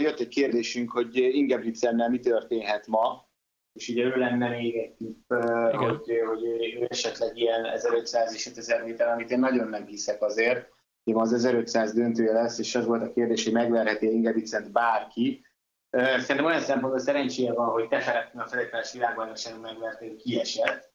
jött 0.03 0.21
egy 0.21 0.29
kérdésünk, 0.29 0.91
hogy 0.91 1.17
Ingebrigtsennel 1.17 2.09
mi 2.09 2.19
történhet 2.19 2.87
ma, 2.87 3.30
és 3.73 3.89
ugye 3.89 4.05
ő 4.05 4.17
lenne 4.17 4.49
még 4.49 4.77
egy 4.77 4.93
tipp, 4.93 5.33
hogy, 5.73 6.23
hogy 6.27 6.45
ő 6.81 6.87
esetleg 6.89 7.37
ilyen 7.37 7.65
1500 7.65 8.35
és 8.35 8.47
5000 8.47 8.85
méter, 8.85 9.09
amit 9.09 9.31
én 9.31 9.39
nagyon 9.39 9.69
nem 9.69 9.87
hiszek 9.87 10.23
azért. 10.23 10.69
Ugye 11.05 11.21
az 11.21 11.33
1500 11.33 11.93
döntője 11.93 12.33
lesz, 12.33 12.59
és 12.59 12.75
az 12.75 12.87
volt 12.87 13.03
a 13.03 13.13
kérdés, 13.13 13.45
hogy 13.45 13.53
megverheti 13.53 14.07
Ingebrigtsent 14.07 14.73
bárki. 14.73 15.45
Szerintem 15.91 16.45
olyan 16.45 16.61
szempontból 16.61 17.01
szerencséje 17.01 17.53
van, 17.53 17.69
hogy 17.69 17.89
Teferetnek 17.89 18.45
a 18.45 18.49
felépás 18.49 18.93
világbajnokságon 18.93 19.61
megverték, 19.61 20.17
kiesett. 20.17 20.93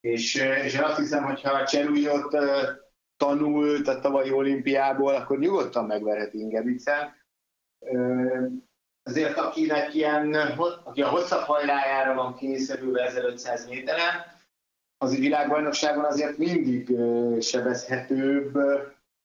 És, 0.00 0.34
és 0.64 0.74
én 0.74 0.82
azt 0.82 0.98
hiszem, 0.98 1.24
hogy 1.24 1.40
ha 1.40 1.64
Cserújot 1.64 2.36
tanult 3.16 3.88
a 3.88 4.00
tavalyi 4.00 4.32
olimpiából, 4.32 5.14
akkor 5.14 5.38
nyugodtan 5.38 5.84
megverheti 5.84 6.38
Ingebrigtsen. 6.38 7.14
Azért 9.10 9.38
akinek 9.38 9.94
ilyen, 9.94 10.34
aki 10.84 11.02
a 11.02 11.08
hosszabb 11.08 11.40
hajrájára 11.40 12.14
van 12.14 12.34
kényszerülve 12.34 13.06
1500 13.06 13.68
méteren, 13.68 14.24
az 14.98 15.18
világbajnokságon 15.18 16.04
azért 16.04 16.38
mindig 16.38 16.96
sebezhetőbb, 17.40 18.58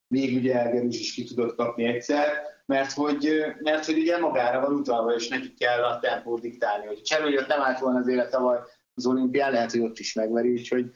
még 0.07 0.37
ugye 0.37 0.59
Elgerus 0.59 0.99
is 0.99 1.13
ki 1.13 1.23
tudott 1.23 1.55
kapni 1.55 1.83
egyszer, 1.83 2.27
mert 2.65 2.91
hogy, 2.91 3.43
mert 3.59 3.85
hogy 3.85 3.97
ugye 3.97 4.19
magára 4.19 4.59
van 4.59 4.73
utalva, 4.73 5.13
és 5.13 5.27
neki 5.27 5.53
kell 5.53 5.83
a 5.83 5.99
tempót 5.99 6.41
diktálni. 6.41 6.85
Hogy 6.85 7.01
Cserőjött 7.01 7.47
nem 7.47 7.61
állt 7.61 7.79
volna 7.79 7.99
az 7.99 8.07
élet 8.07 8.31
tavaly 8.31 8.59
az 8.93 9.05
olimpián, 9.05 9.51
lehet, 9.51 9.71
hogy 9.71 9.81
ott 9.81 9.99
is 9.99 10.13
megveri, 10.13 10.51
úgyhogy, 10.51 10.91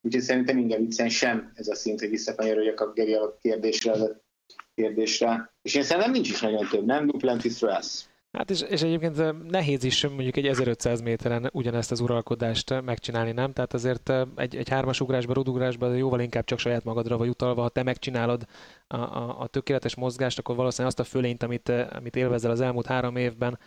úgyhogy 0.00 0.22
szerintem 0.22 0.58
Ingebrigtsen 0.58 1.08
sem 1.08 1.52
ez 1.54 1.68
a 1.68 1.74
szint, 1.74 2.00
hogy 2.00 2.10
visszakanyarodjak 2.10 2.80
a 2.80 2.92
Geri 2.92 3.16
kérdésre, 3.40 3.92
kérdésre. 4.74 5.52
És 5.62 5.74
én 5.74 5.82
szerintem 5.82 6.12
nincs 6.12 6.30
is 6.30 6.40
nagyon 6.40 6.68
több, 6.68 6.84
nem? 6.84 7.06
Duplantis 7.06 7.60
Russ. 7.60 8.04
Hát 8.32 8.50
és, 8.50 8.60
és 8.60 8.82
egyébként 8.82 9.48
nehéz 9.50 9.84
is 9.84 10.06
mondjuk 10.06 10.36
egy 10.36 10.46
1500 10.46 11.00
méteren 11.00 11.50
ugyanezt 11.52 11.90
az 11.90 12.00
uralkodást 12.00 12.80
megcsinálni, 12.82 13.32
nem? 13.32 13.52
Tehát 13.52 13.74
azért 13.74 14.12
egy, 14.36 14.56
egy 14.56 14.68
hármas 14.68 15.00
ugrásban, 15.00 15.34
rudugrásban 15.34 15.96
jóval 15.96 16.20
inkább 16.20 16.44
csak 16.44 16.58
saját 16.58 16.84
magadra 16.84 17.16
vagy 17.16 17.28
utalva, 17.28 17.62
ha 17.62 17.68
te 17.68 17.82
megcsinálod 17.82 18.46
a, 18.86 18.96
a, 18.96 19.40
a 19.40 19.46
tökéletes 19.46 19.94
mozgást, 19.94 20.38
akkor 20.38 20.56
valószínűleg 20.56 20.96
azt 20.98 21.08
a 21.08 21.10
fölényt, 21.10 21.42
amit, 21.42 21.68
amit 21.68 22.16
élvezel 22.16 22.50
az 22.50 22.60
elmúlt 22.60 22.86
három 22.86 23.16
évben, 23.16 23.58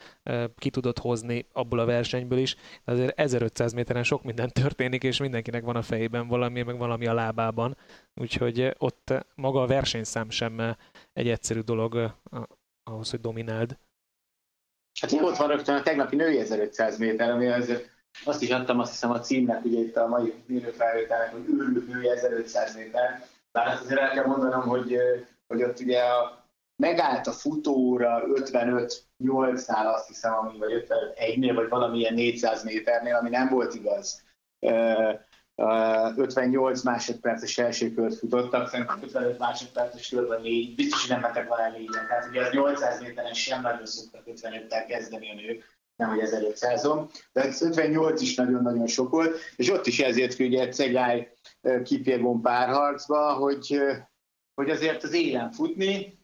ki 0.55 0.69
tudod 0.69 0.99
hozni 0.99 1.45
abból 1.53 1.79
a 1.79 1.85
versenyből 1.85 2.39
is. 2.39 2.55
De 2.85 2.91
azért 2.91 3.19
1500 3.19 3.73
méteren 3.73 4.03
sok 4.03 4.23
minden 4.23 4.49
történik, 4.49 5.03
és 5.03 5.19
mindenkinek 5.19 5.63
van 5.63 5.75
a 5.75 5.81
fejében 5.81 6.27
valami, 6.27 6.61
meg 6.61 6.77
valami 6.77 7.05
a 7.05 7.13
lábában. 7.13 7.77
Úgyhogy 8.15 8.75
ott 8.77 9.13
maga 9.35 9.61
a 9.61 9.67
versenyszám 9.67 10.29
sem 10.29 10.75
egy 11.13 11.29
egyszerű 11.29 11.59
dolog 11.59 12.15
ahhoz, 12.83 13.09
hogy 13.09 13.19
domináld. 13.19 13.77
Hát 14.99 15.11
ott 15.11 15.37
van 15.37 15.47
rögtön 15.47 15.75
a 15.75 15.81
tegnapi 15.81 16.15
női 16.15 16.39
1500 16.39 16.97
méter, 16.97 17.29
ami 17.29 17.47
azért 17.47 17.89
azt 18.23 18.41
is 18.41 18.49
adtam 18.49 18.79
azt 18.79 18.91
hiszem 18.91 19.11
a 19.11 19.19
címnek, 19.19 19.65
ugye 19.65 19.79
itt 19.79 19.95
a 19.95 20.07
mai 20.07 20.33
mérőfelvételnek, 20.45 21.31
hogy 21.31 21.47
űrlő 21.49 21.85
női 21.87 22.09
1500 22.09 22.75
méter. 22.75 23.27
Bár 23.51 23.67
azt 23.67 23.83
azért 23.83 23.99
el 23.99 24.11
kell 24.11 24.25
mondanom, 24.25 24.61
hogy, 24.61 24.97
hogy 25.47 25.63
ott 25.63 25.79
ugye 25.79 26.01
a, 26.03 26.45
megállt 26.75 27.27
a 27.27 27.31
futóra 27.31 28.23
55 28.33 29.03
8-nál 29.23 29.93
azt 29.93 30.07
hiszem, 30.07 30.33
ami, 30.33 30.57
vagy 30.57 30.73
51 30.73 31.39
nél 31.39 31.53
vagy 31.53 31.69
valamilyen 31.69 32.13
400 32.13 32.63
méternél, 32.63 33.15
ami 33.15 33.29
nem 33.29 33.49
volt 33.49 33.73
igaz. 33.73 34.23
58 36.15 36.81
másodperces 36.81 37.57
első 37.57 37.93
kört 37.93 38.15
futottak, 38.15 38.69
szerintem 38.69 38.99
55 39.01 39.39
másodperces 39.39 40.09
körben 40.09 40.41
négy, 40.41 40.75
biztos, 40.75 41.01
hogy 41.01 41.09
nem 41.09 41.19
mentek 41.19 41.47
volna 41.47 41.69
négyen. 41.69 42.07
Tehát 42.07 42.27
ugye 42.29 42.45
az 42.45 42.53
800 42.53 43.01
méteren 43.01 43.33
sem 43.33 43.61
nagyon 43.61 43.85
szoktak 43.85 44.21
55-tel 44.25 44.85
kezdeni 44.87 45.29
a 45.29 45.33
nők, 45.33 45.79
nem 45.95 46.09
hogy 46.09 46.19
1500-on, 46.23 47.09
de 47.33 47.41
az 47.41 47.61
58 47.61 48.21
is 48.21 48.35
nagyon-nagyon 48.35 48.87
sok 48.87 49.09
volt, 49.09 49.37
és 49.55 49.69
ott 49.69 49.87
is 49.87 49.99
ezért 49.99 50.33
hogy 50.33 50.45
ugye 50.45 50.67
Cegály 50.67 51.33
Kipjegon 51.83 52.41
párharcba, 52.41 53.33
hogy, 53.33 53.81
hogy 54.53 54.69
azért 54.69 55.03
az 55.03 55.13
élen 55.13 55.51
futni, 55.51 56.19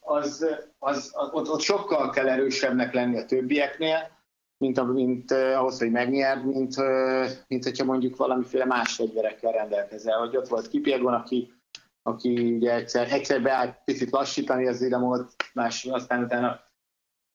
az, 0.00 0.46
az, 0.78 1.10
az 1.14 1.30
ott, 1.32 1.48
ott 1.48 1.60
sokkal 1.60 2.10
kell 2.10 2.28
erősebbnek 2.28 2.94
lenni 2.94 3.18
a 3.18 3.26
többieknél, 3.26 4.19
mint, 4.60 4.92
mint 4.92 5.30
uh, 5.30 5.58
ahhoz, 5.58 5.78
hogy 5.78 5.90
megnyerd, 5.90 6.44
mint, 6.44 6.76
uh, 6.76 7.26
mint 7.48 7.64
hogyha 7.64 7.84
mondjuk 7.84 8.16
valamiféle 8.16 8.64
más 8.64 8.94
fegyverekkel 8.94 9.52
rendelkezel. 9.52 10.18
Hogy 10.18 10.36
ott 10.36 10.48
volt 10.48 10.68
Kipiegon, 10.68 11.14
aki, 11.14 11.52
aki 12.02 12.54
ugye 12.54 12.74
egyszer, 12.74 13.12
egyszer 13.12 13.42
beállt 13.42 13.80
picit 13.84 14.10
lassítani 14.10 14.66
az 14.66 14.82
idamot, 14.82 15.34
más, 15.54 15.84
aztán 15.84 16.24
utána 16.24 16.60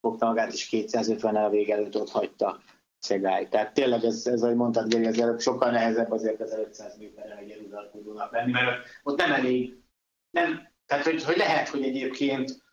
fogta 0.01 0.26
magát, 0.26 0.53
és 0.53 0.67
250 0.67 1.36
el 1.36 1.45
a 1.45 1.49
vég 1.49 1.69
előtt 1.69 1.95
ott 1.95 2.09
hagyta 2.09 2.59
Szegály. 2.99 3.47
Tehát 3.49 3.73
tényleg 3.73 4.03
ez, 4.03 4.28
ez 4.28 4.43
ahogy 4.43 4.55
mondtad, 4.55 4.88
Geri, 4.88 5.05
ez 5.05 5.19
előbb 5.19 5.39
sokkal 5.39 5.71
nehezebb 5.71 6.11
azért 6.11 6.41
az 6.41 6.53
500 6.53 6.97
méterre 6.97 7.38
egy 7.38 7.51
eludalkodónak 7.51 8.32
lenni, 8.32 8.51
mert 8.51 8.86
ott 9.03 9.17
nem 9.17 9.32
elég, 9.32 9.78
nem, 10.32 10.67
tehát 10.86 11.03
hogy, 11.03 11.23
hogy 11.23 11.38
lehet, 11.38 11.67
hogy 11.67 11.84
egyébként 11.84 12.64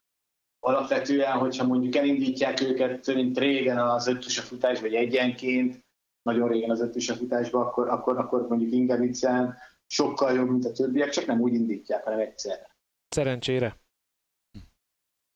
alapvetően, 0.64 1.38
hogyha 1.38 1.66
mondjuk 1.66 1.96
elindítják 1.96 2.60
őket, 2.60 3.14
mint 3.14 3.38
régen 3.38 3.78
az 3.78 4.06
ötös 4.06 4.38
a 4.38 4.42
futás, 4.42 4.80
vagy 4.80 4.94
egyenként, 4.94 5.84
nagyon 6.22 6.48
régen 6.48 6.70
az 6.70 6.80
ötös 6.80 7.08
a 7.08 7.14
futásba, 7.14 7.60
akkor, 7.60 7.88
akkor, 7.88 8.18
akkor 8.18 8.48
mondjuk 8.48 8.72
Ingebrigtsen 8.72 9.56
sokkal 9.86 10.34
jobb, 10.34 10.48
mint 10.48 10.64
a 10.64 10.72
többiek, 10.72 11.10
csak 11.10 11.26
nem 11.26 11.40
úgy 11.40 11.54
indítják, 11.54 12.04
hanem 12.04 12.18
egyszerre. 12.18 12.76
Szerencsére. 13.08 13.76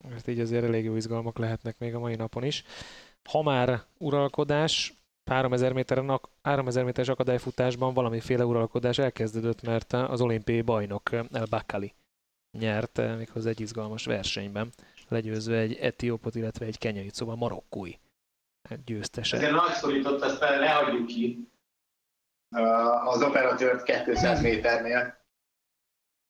Mert 0.09 0.29
így 0.29 0.41
azért 0.41 0.65
elég 0.65 0.85
jó 0.85 0.97
izgalmak 0.97 1.39
lehetnek 1.39 1.79
még 1.79 1.95
a 1.95 1.99
mai 1.99 2.15
napon 2.15 2.45
is. 2.45 2.65
Ha 3.31 3.43
már 3.43 3.81
uralkodás, 3.99 4.95
3000 5.31 5.73
méteren, 5.73 6.21
3000 6.43 6.85
méteres 6.85 7.09
akadályfutásban 7.09 7.95
valamiféle 7.95 8.45
uralkodás 8.45 8.99
elkezdődött, 8.99 9.63
mert 9.63 9.93
az 9.93 10.21
olimpiai 10.21 10.63
bajnok 10.63 11.13
El 11.13 11.47
Bakali 11.51 11.95
nyert 12.59 13.17
méghozzá 13.17 13.49
egy 13.49 13.61
izgalmas 13.61 14.05
versenyben 14.05 14.73
legyőzve 15.09 15.57
egy 15.57 15.75
etiópot, 15.75 16.35
illetve 16.35 16.67
egy 16.67 16.79
kenyait, 16.79 17.15
szóval 17.15 17.37
marokkói 17.37 17.93
győztese. 18.85 19.37
Ezért 19.37 19.53
nagy 19.53 19.73
szorított, 19.73 20.23
ezt 20.23 20.37
fel 20.37 20.59
ne 20.59 20.71
hagyjuk 20.71 21.07
ki 21.07 21.51
az 23.05 23.23
operatőrt 23.23 23.83
200 23.83 24.43
méternél. 24.43 25.25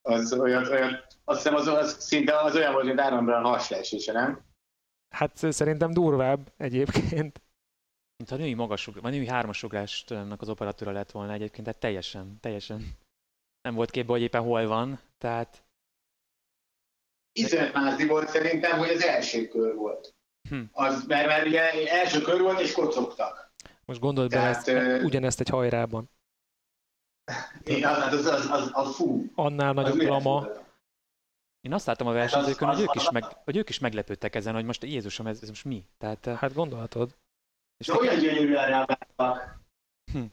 Az 0.02 0.32
olyan, 0.32 0.66
olyan 0.66 1.04
azt 1.24 1.42
hiszem 1.42 1.54
az, 1.54 1.66
az 1.66 2.00
szinte 2.00 2.40
az 2.40 2.56
olyan 2.56 2.72
volt, 2.72 2.84
mint 2.84 3.00
Aaron 3.00 3.24
Brown 3.24 3.44
hasleesése, 3.44 4.12
nem? 4.12 4.44
Hát 5.14 5.36
szerintem 5.36 5.90
durvább 5.90 6.52
egyébként. 6.56 7.42
mint 8.16 8.30
a 8.30 8.36
női 8.36 8.54
magasugrás, 8.54 9.02
vagy 9.02 9.12
női 9.12 9.26
hármasugrástnak 9.26 10.40
az 10.40 10.48
operatőre 10.48 10.92
lett 10.92 11.10
volna 11.10 11.32
egyébként, 11.32 11.64
tehát 11.64 11.80
teljesen, 11.80 12.40
teljesen 12.40 12.96
nem 13.60 13.74
volt 13.74 13.90
képbe, 13.90 14.12
hogy 14.12 14.22
éppen 14.22 14.42
hol 14.42 14.66
van, 14.66 15.00
tehát... 15.18 15.65
Izenmázi 17.36 18.06
volt 18.06 18.28
szerintem, 18.28 18.78
hogy 18.78 18.88
az 18.88 19.04
első 19.04 19.48
kör 19.48 19.74
volt. 19.74 20.14
Hm. 20.48 20.60
Az, 20.72 21.04
mert, 21.06 21.26
mert 21.26 21.46
ugye 21.46 21.90
első 21.90 22.20
kör 22.20 22.40
volt, 22.40 22.60
és 22.60 22.72
kocogtak. 22.72 23.54
Most 23.84 24.00
gondold 24.00 24.30
bele 24.30 24.46
ezt, 24.46 24.68
ö... 24.68 25.02
ugyanezt 25.02 25.40
egy 25.40 25.48
hajrában. 25.48 26.10
Igen, 27.64 27.94
az, 27.94 28.12
az, 28.12 28.26
az, 28.26 28.50
az, 28.50 28.70
az 28.72 28.94
fú. 28.94 29.24
Annál 29.34 29.72
nagyobb 29.72 30.00
lama. 30.00 30.48
Én 31.60 31.72
azt 31.72 31.86
láttam 31.86 32.06
a 32.06 32.10
hát 32.10 32.18
versenyzőkön, 32.18 32.68
hogy, 32.68 32.80
ők 32.80 32.94
is 32.94 33.10
meg, 33.10 33.24
hogy 33.24 33.56
ők 33.56 33.68
is 33.68 33.78
meglepődtek 33.78 34.34
ezen, 34.34 34.54
hogy 34.54 34.64
most 34.64 34.84
Jézusom, 34.84 35.26
ez, 35.26 35.42
ez 35.42 35.48
most 35.48 35.64
mi? 35.64 35.86
Tehát, 35.98 36.24
hát 36.24 36.54
gondolhatod. 36.54 37.16
És 37.76 37.86
De 37.86 37.94
olyan 37.94 38.18
gyönyörűen 38.18 38.66
reagáltak. 38.66 39.60
Hm. 40.12 40.24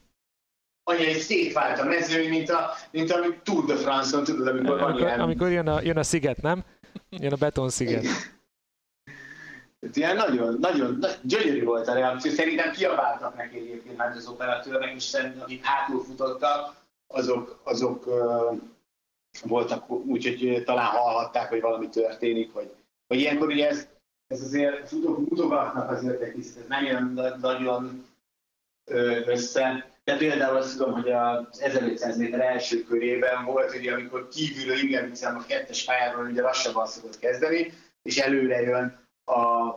Anya, 0.84 1.04
egy 1.04 1.18
szétvált 1.18 1.78
a 1.78 1.84
mezőny, 1.84 2.28
mint 2.28 2.50
a, 2.50 2.70
mint 2.90 3.10
a 3.10 3.18
Tour 3.42 3.64
de 3.64 3.76
France-on, 3.76 4.24
tudod, 4.24 4.46
amikor, 4.46 4.80
amikor, 4.80 5.00
ilyen... 5.00 5.20
amikor 5.20 5.50
jön, 5.50 5.68
a, 5.68 5.80
jön 5.82 5.96
a 5.96 6.02
sziget, 6.02 6.42
nem? 6.42 6.64
Jön 7.10 7.32
a 7.32 7.36
beton 7.36 7.70
sziget. 7.70 8.04
Ilyen 9.92 10.16
nagyon, 10.16 10.56
nagyon, 10.60 10.96
nagyon 11.00 11.16
gyönyörű 11.22 11.64
volt 11.64 11.88
a 11.88 11.94
reakció. 11.94 12.32
Szerintem 12.32 12.72
kiabáltak 12.72 13.36
neki 13.36 13.56
egyébként 13.56 14.00
hát 14.00 14.16
az 14.16 14.26
operatőrnek, 14.26 14.94
és 14.94 15.02
szerintem 15.02 15.42
akik 15.42 15.64
hátul 15.64 16.04
futottak, 16.04 16.74
azok, 17.06 17.60
azok 17.64 18.06
uh, 18.06 18.60
voltak 19.42 19.90
úgy, 19.90 20.24
hogy 20.24 20.62
talán 20.64 20.86
hallhatták, 20.86 21.48
hogy 21.48 21.60
valami 21.60 21.88
történik, 21.88 22.52
vagy, 22.52 22.74
vagy 23.06 23.18
ilyenkor 23.18 23.48
ugye 23.48 23.68
ez, 23.68 23.88
ez 24.26 24.40
azért 24.40 24.92
mutogatnak 25.28 25.90
azért 25.90 26.20
egy 26.20 26.32
kicsit, 26.32 26.56
ez 26.56 26.66
nem 26.68 26.84
jön 26.84 27.36
nagyon 27.40 28.06
össze. 29.26 29.92
De 30.04 30.16
például 30.16 30.56
azt 30.56 30.76
tudom, 30.76 30.92
hogy 30.92 31.10
az 31.10 31.60
1500 31.60 32.16
méter 32.16 32.40
első 32.40 32.82
körében 32.82 33.44
volt, 33.44 33.74
ugye, 33.74 33.92
amikor 33.92 34.28
kívülről 34.28 34.76
hiszen 35.08 35.34
a 35.34 35.46
kettes 35.46 35.84
pályáról 35.84 36.26
ugye 36.26 36.42
lassabban 36.42 36.86
szokott 36.86 37.18
kezdeni, 37.18 37.72
és 38.02 38.18
előre 38.18 38.60
jön 38.60 38.98
a, 39.24 39.72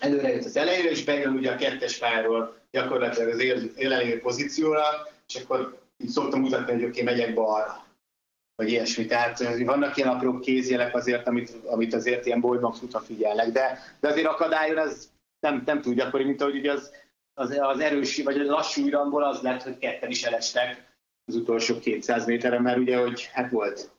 előre 0.00 0.28
jött 0.28 0.44
az 0.44 0.56
elejére, 0.56 0.90
és 0.90 1.04
bejön 1.04 1.34
ugye 1.34 1.52
a 1.52 1.56
kettes 1.56 1.98
pályáról 1.98 2.56
gyakorlatilag 2.70 3.28
az 3.28 3.38
élelévő 3.76 4.20
pozícióra, 4.20 4.84
és 5.26 5.34
akkor 5.34 5.78
így 5.98 6.10
szoktam 6.10 6.40
mutatni, 6.40 6.72
hogy 6.72 6.84
oké, 6.84 7.02
okay, 7.02 7.14
megyek 7.14 7.34
balra 7.34 7.84
vagy 8.56 8.70
ilyesmi. 8.70 9.06
Tehát 9.06 9.58
vannak 9.58 9.96
ilyen 9.96 10.08
apró 10.08 10.38
kézjelek 10.38 10.94
azért, 10.94 11.26
amit, 11.26 11.52
amit 11.66 11.94
azért 11.94 12.26
ilyen 12.26 12.40
futva 12.40 12.98
figyelnek, 12.98 13.52
de, 13.52 13.78
de 14.00 14.08
azért 14.08 14.26
akadályon 14.26 14.78
ez 14.78 15.08
nem, 15.40 15.62
nem 15.66 15.80
túl 15.80 15.94
gyakori, 15.94 16.24
mint 16.24 16.40
ahogy 16.40 16.56
ugye 16.56 16.72
az, 16.72 16.90
az, 17.38 17.58
az 17.60 17.80
erős, 17.80 18.22
vagy 18.22 18.40
a 18.40 18.44
lassú 18.44 18.86
iramból 18.86 19.24
az 19.24 19.40
lett, 19.40 19.62
hogy 19.62 19.78
ketten 19.78 20.10
is 20.10 20.22
elestek 20.22 20.94
az 21.24 21.34
utolsó 21.34 21.78
200 21.78 22.26
méteren, 22.26 22.62
mert 22.62 22.78
ugye, 22.78 22.98
hogy 22.98 23.24
hát 23.32 23.50
volt 23.50 23.90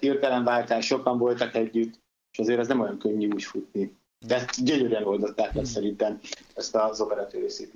hirtelen 0.00 0.44
váltás, 0.44 0.86
sokan 0.86 1.18
voltak 1.18 1.54
együtt, 1.54 2.00
és 2.32 2.38
azért 2.38 2.58
ez 2.58 2.68
nem 2.68 2.80
olyan 2.80 2.98
könnyű 2.98 3.28
úgy 3.28 3.44
futni. 3.44 3.96
De 4.26 4.34
ezt 4.34 4.64
gyönyörűen 4.64 5.04
oldották 5.04 5.54
meg 5.54 5.64
szerintem 5.64 6.20
ezt 6.54 6.74
az 6.74 7.00
operatőr 7.00 7.40
részét. 7.40 7.72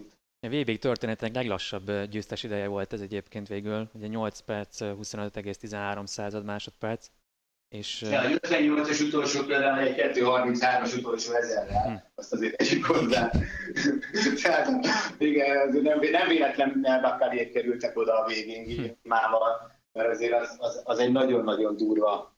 A 0.47 0.49
VB 0.49 0.79
történetek 0.79 1.35
leglassabb 1.35 2.05
győztes 2.11 2.43
ideje 2.43 2.67
volt 2.67 2.93
ez 2.93 3.01
egyébként 3.01 3.49
végül, 3.49 3.89
ugye 3.93 4.07
8 4.07 4.41
perc, 4.41 4.79
25,13 4.81 6.07
század 6.07 6.45
másodperc. 6.45 7.07
És, 7.73 8.03
ja, 8.03 8.21
a 8.21 8.25
58-as 8.25 9.07
utolsó 9.07 9.45
például 9.45 9.79
egy 9.79 10.17
2.33-as 10.17 10.99
utolsó 10.99 11.33
ezerrel, 11.33 11.83
hm. 11.83 11.95
azt 12.15 12.33
azért 12.33 12.57
tegyük 12.57 12.85
hozzá. 12.85 13.31
Tehát 14.43 14.87
igen, 15.19 15.69
nem, 15.69 15.99
nem 16.11 16.29
véletlenül 16.29 17.01
Bakariék 17.01 17.53
kerültek 17.53 17.99
oda 17.99 18.19
a 18.19 18.27
végén 18.27 18.77
hm. 18.77 18.91
mával, 19.03 19.71
mert 19.93 20.09
azért 20.09 20.33
az, 20.33 20.57
az, 20.59 20.81
az 20.85 20.99
egy 20.99 21.13
nagyon-nagyon 21.13 21.77
durva 21.77 22.31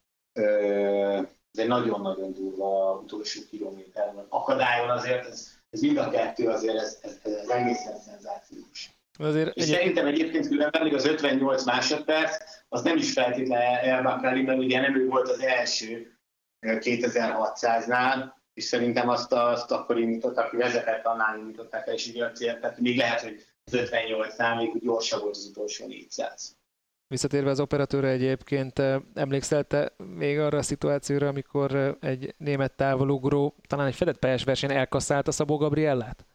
ez 1.51 1.61
egy 1.61 1.67
nagyon-nagyon 1.67 2.33
durva 2.33 2.93
utolsó 3.03 3.41
kilométer. 3.49 4.13
Akadályon 4.29 4.89
azért 4.89 5.25
ez 5.25 5.55
ez 5.75 5.81
mind 5.81 5.97
a 5.97 6.09
kettő 6.09 6.47
azért, 6.47 6.75
ez, 6.75 6.99
ez, 7.01 7.19
ez, 7.23 7.33
ez 7.33 7.49
egészen 7.49 7.99
szenzációs. 7.99 8.89
Azért 9.17 9.55
és 9.55 9.63
egy... 9.63 9.69
szerintem 9.69 10.05
egyébként 10.05 10.47
különben 10.47 10.83
még 10.83 10.93
az 10.93 11.05
58 11.05 11.63
másodperc, 11.63 12.35
az 12.75 12.83
nem 12.83 12.97
is 12.97 13.11
feltétlenül 13.11 13.89
elbakráli, 13.89 14.41
mert 14.41 14.59
ugye 14.59 14.79
nem 14.81 14.95
ő 14.95 15.07
volt 15.07 15.29
az 15.29 15.39
első 15.39 16.19
2600-nál, 16.61 18.33
és 18.53 18.63
szerintem 18.63 19.09
azt, 19.09 19.33
azt 19.33 19.71
akkor 19.71 19.99
indítottak, 19.99 20.45
aki 20.45 20.57
vezetett, 20.57 21.05
annál 21.05 21.37
indították 21.37 21.87
el, 21.87 21.93
és 21.93 22.07
így 22.07 22.19
a 22.19 22.31
cél, 22.31 22.59
tehát 22.59 22.79
még 22.79 22.97
lehet, 22.97 23.21
hogy 23.21 23.45
az 23.63 23.73
58-nál 23.73 24.57
még 24.57 24.83
gyorsabb 24.83 25.21
volt 25.21 25.35
az 25.35 25.45
utolsó 25.45 25.87
400. 25.87 26.55
Visszatérve 27.07 27.49
az 27.49 27.59
operatőre 27.59 28.07
egyébként, 28.07 28.81
emlékszel 29.13 29.63
te 29.63 29.93
még 29.97 30.39
arra 30.39 30.57
a 30.57 30.61
szituációra, 30.61 31.27
amikor 31.27 31.97
egy 32.01 32.35
német 32.37 32.75
távolugró 32.75 33.55
talán 33.67 33.87
egy 33.87 33.95
fedett 33.95 34.19
pályás 34.19 34.43
versenyen 34.43 34.77
elkasszálta 34.77 35.31
Szabó 35.31 35.57
Gabriellát? 35.57 36.25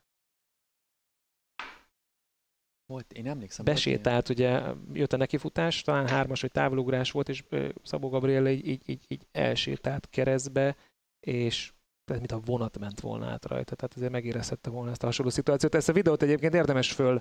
Volt, 2.90 3.12
én 3.12 3.26
emlékszem. 3.26 3.64
Besétált, 3.64 4.28
ugye 4.28 4.62
jött 4.92 5.12
a 5.12 5.16
nekifutás, 5.16 5.82
talán 5.82 6.08
hármas 6.08 6.40
vagy 6.40 6.52
távolugrás 6.52 7.10
volt, 7.10 7.28
és 7.28 7.44
Szabó 7.82 8.08
Gabriella 8.08 8.48
így, 8.48 8.66
így, 8.66 8.82
így, 8.86 9.04
így 9.08 9.26
elsétált 9.32 10.08
keresztbe, 10.08 10.76
és 11.20 11.72
tehát 12.04 12.28
mint 12.28 12.42
a 12.42 12.50
vonat 12.50 12.78
ment 12.78 13.00
volna 13.00 13.26
át 13.26 13.44
rajta, 13.44 13.74
tehát 13.74 13.96
azért 13.96 14.12
megérezhette 14.12 14.70
volna 14.70 14.90
ezt 14.90 15.02
a 15.02 15.06
hasonló 15.06 15.30
szituációt. 15.30 15.74
Ezt 15.74 15.88
a 15.88 15.92
videót 15.92 16.22
egyébként 16.22 16.54
érdemes 16.54 16.92
föl, 16.92 17.18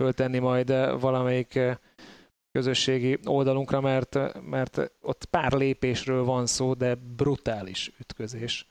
föltenni 0.00 0.38
majd 0.38 0.68
valamelyik 1.00 1.58
közösségi 2.50 3.18
oldalunkra, 3.24 3.80
mert, 3.80 4.40
mert 4.42 4.92
ott 5.00 5.24
pár 5.24 5.52
lépésről 5.52 6.24
van 6.24 6.46
szó, 6.46 6.74
de 6.74 6.94
brutális 6.94 7.92
ütközés. 7.98 8.68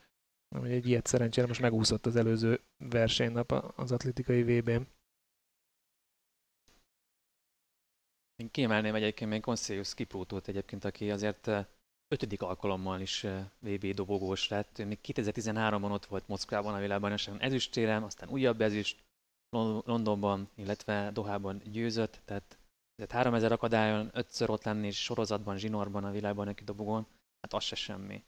Egy 0.64 0.88
ilyet 0.88 1.06
szerencsére 1.06 1.46
most 1.46 1.60
megúszott 1.60 2.06
az 2.06 2.16
előző 2.16 2.60
versenynap 2.76 3.72
az 3.76 3.92
atlétikai 3.92 4.42
VB-n. 4.42 4.86
Én 8.44 8.50
kiemelném 8.50 8.94
egyébként 8.94 9.30
még 9.30 9.40
Conseus 9.40 9.94
Kiprótót 9.94 10.48
egyébként, 10.48 10.84
aki 10.84 11.10
azért 11.10 11.46
eh, 11.46 11.66
ötödik 12.08 12.42
alkalommal 12.42 13.00
is 13.00 13.24
eh, 13.24 13.46
VB 13.58 13.86
dobogós 13.86 14.48
lett. 14.48 14.78
Még 14.78 14.98
2013-ban 15.02 15.90
ott 15.90 16.06
volt 16.06 16.28
Moszkvában 16.28 16.74
a 16.74 16.78
világbajnokságon 16.78 17.40
ezüstérem, 17.40 18.04
aztán 18.04 18.28
újabb 18.28 18.60
ezüst, 18.60 19.02
Londonban, 19.84 20.48
illetve 20.54 21.10
Dohában 21.10 21.62
győzött, 21.64 22.20
tehát 22.24 22.58
tehát 22.94 23.12
3000 23.12 23.52
akadályon 23.52 24.10
ötször 24.12 24.50
ott 24.50 24.64
lenni 24.64 24.86
és 24.86 25.02
sorozatban, 25.02 25.58
zsinórban 25.58 26.04
a 26.04 26.10
világban 26.10 26.46
neki 26.46 26.64
dobogón, 26.64 27.06
hát 27.40 27.52
az 27.52 27.64
se 27.64 27.74
semmi. 27.74 28.24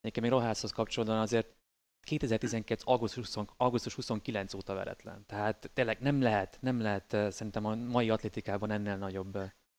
Nekem 0.00 0.22
még 0.22 0.32
Rohászhoz 0.32 0.72
kapcsolódóan 0.72 1.18
azért 1.18 1.56
2012. 2.00 2.82
Augusztus, 2.84 3.34
20, 3.34 3.46
augusztus 3.56 3.94
29 3.94 4.54
óta 4.54 4.74
veretlen. 4.74 5.24
Tehát 5.26 5.70
tényleg 5.74 6.00
nem 6.00 6.22
lehet, 6.22 6.58
nem 6.60 6.80
lehet 6.80 7.12
eh, 7.12 7.30
szerintem 7.30 7.64
a 7.64 7.74
mai 7.74 8.10
atlétikában 8.10 8.70
ennél 8.70 8.96
nagyobb 8.96 9.38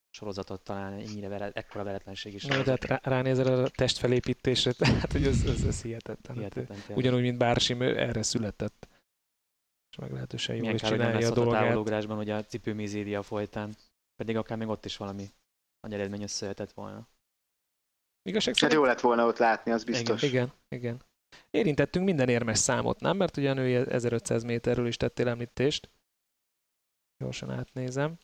sorozatot 0.09 0.61
talán 0.61 0.93
ennyire 0.93 1.27
vele, 1.27 1.51
ekkora 1.53 1.83
veretlenség 1.83 2.33
is. 2.33 2.45
Na, 2.45 2.63
de 2.63 2.69
hát 2.69 2.83
rá, 2.83 2.99
ránézel 3.03 3.63
a 3.63 3.69
testfelépítésre, 3.69 4.71
tehát 4.77 5.11
hogy 5.11 5.25
ez, 5.25 5.43
ez, 5.45 5.63
ez 5.63 5.81
hihetetlen. 5.81 6.37
hihetetlen 6.37 6.77
hát, 6.77 6.97
ugyanúgy, 6.97 7.21
mint 7.21 7.37
Bársim, 7.37 7.81
erre 7.81 8.23
született. 8.23 8.87
És 9.91 9.97
meglehetősen 9.97 10.55
jól 10.55 10.73
is 10.73 10.81
csinálja 10.81 11.27
a 11.27 11.33
dolgát. 11.33 12.05
a 12.05 12.13
hogy 12.13 12.29
a 12.29 12.43
cipőmizédia 12.43 13.21
folytán 13.23 13.75
pedig 14.15 14.37
akár 14.37 14.57
még 14.57 14.67
ott 14.67 14.85
is 14.85 14.97
valami 14.97 15.29
nagy 15.79 15.93
eredmény 15.93 16.21
összejöhetett 16.21 16.71
volna. 16.71 17.07
Igazság 18.23 18.53
szerint... 18.53 18.71
Hát 18.71 18.81
jó 18.81 18.87
lett 18.87 18.99
volna 18.99 19.25
ott 19.25 19.37
látni, 19.37 19.71
az 19.71 19.83
biztos. 19.83 20.21
Igen, 20.21 20.51
igen. 20.69 20.79
igen. 20.79 21.01
Érintettünk 21.49 22.05
minden 22.05 22.29
érmes 22.29 22.57
számot, 22.57 22.99
nem? 22.99 23.17
Mert 23.17 23.37
ugye 23.37 23.49
a 23.49 23.53
női 23.53 23.75
1500 23.75 24.43
méterről 24.43 24.87
is 24.87 24.97
tettél 24.97 25.27
említést. 25.27 25.89
Gyorsan 27.17 27.49
átnézem. 27.49 28.17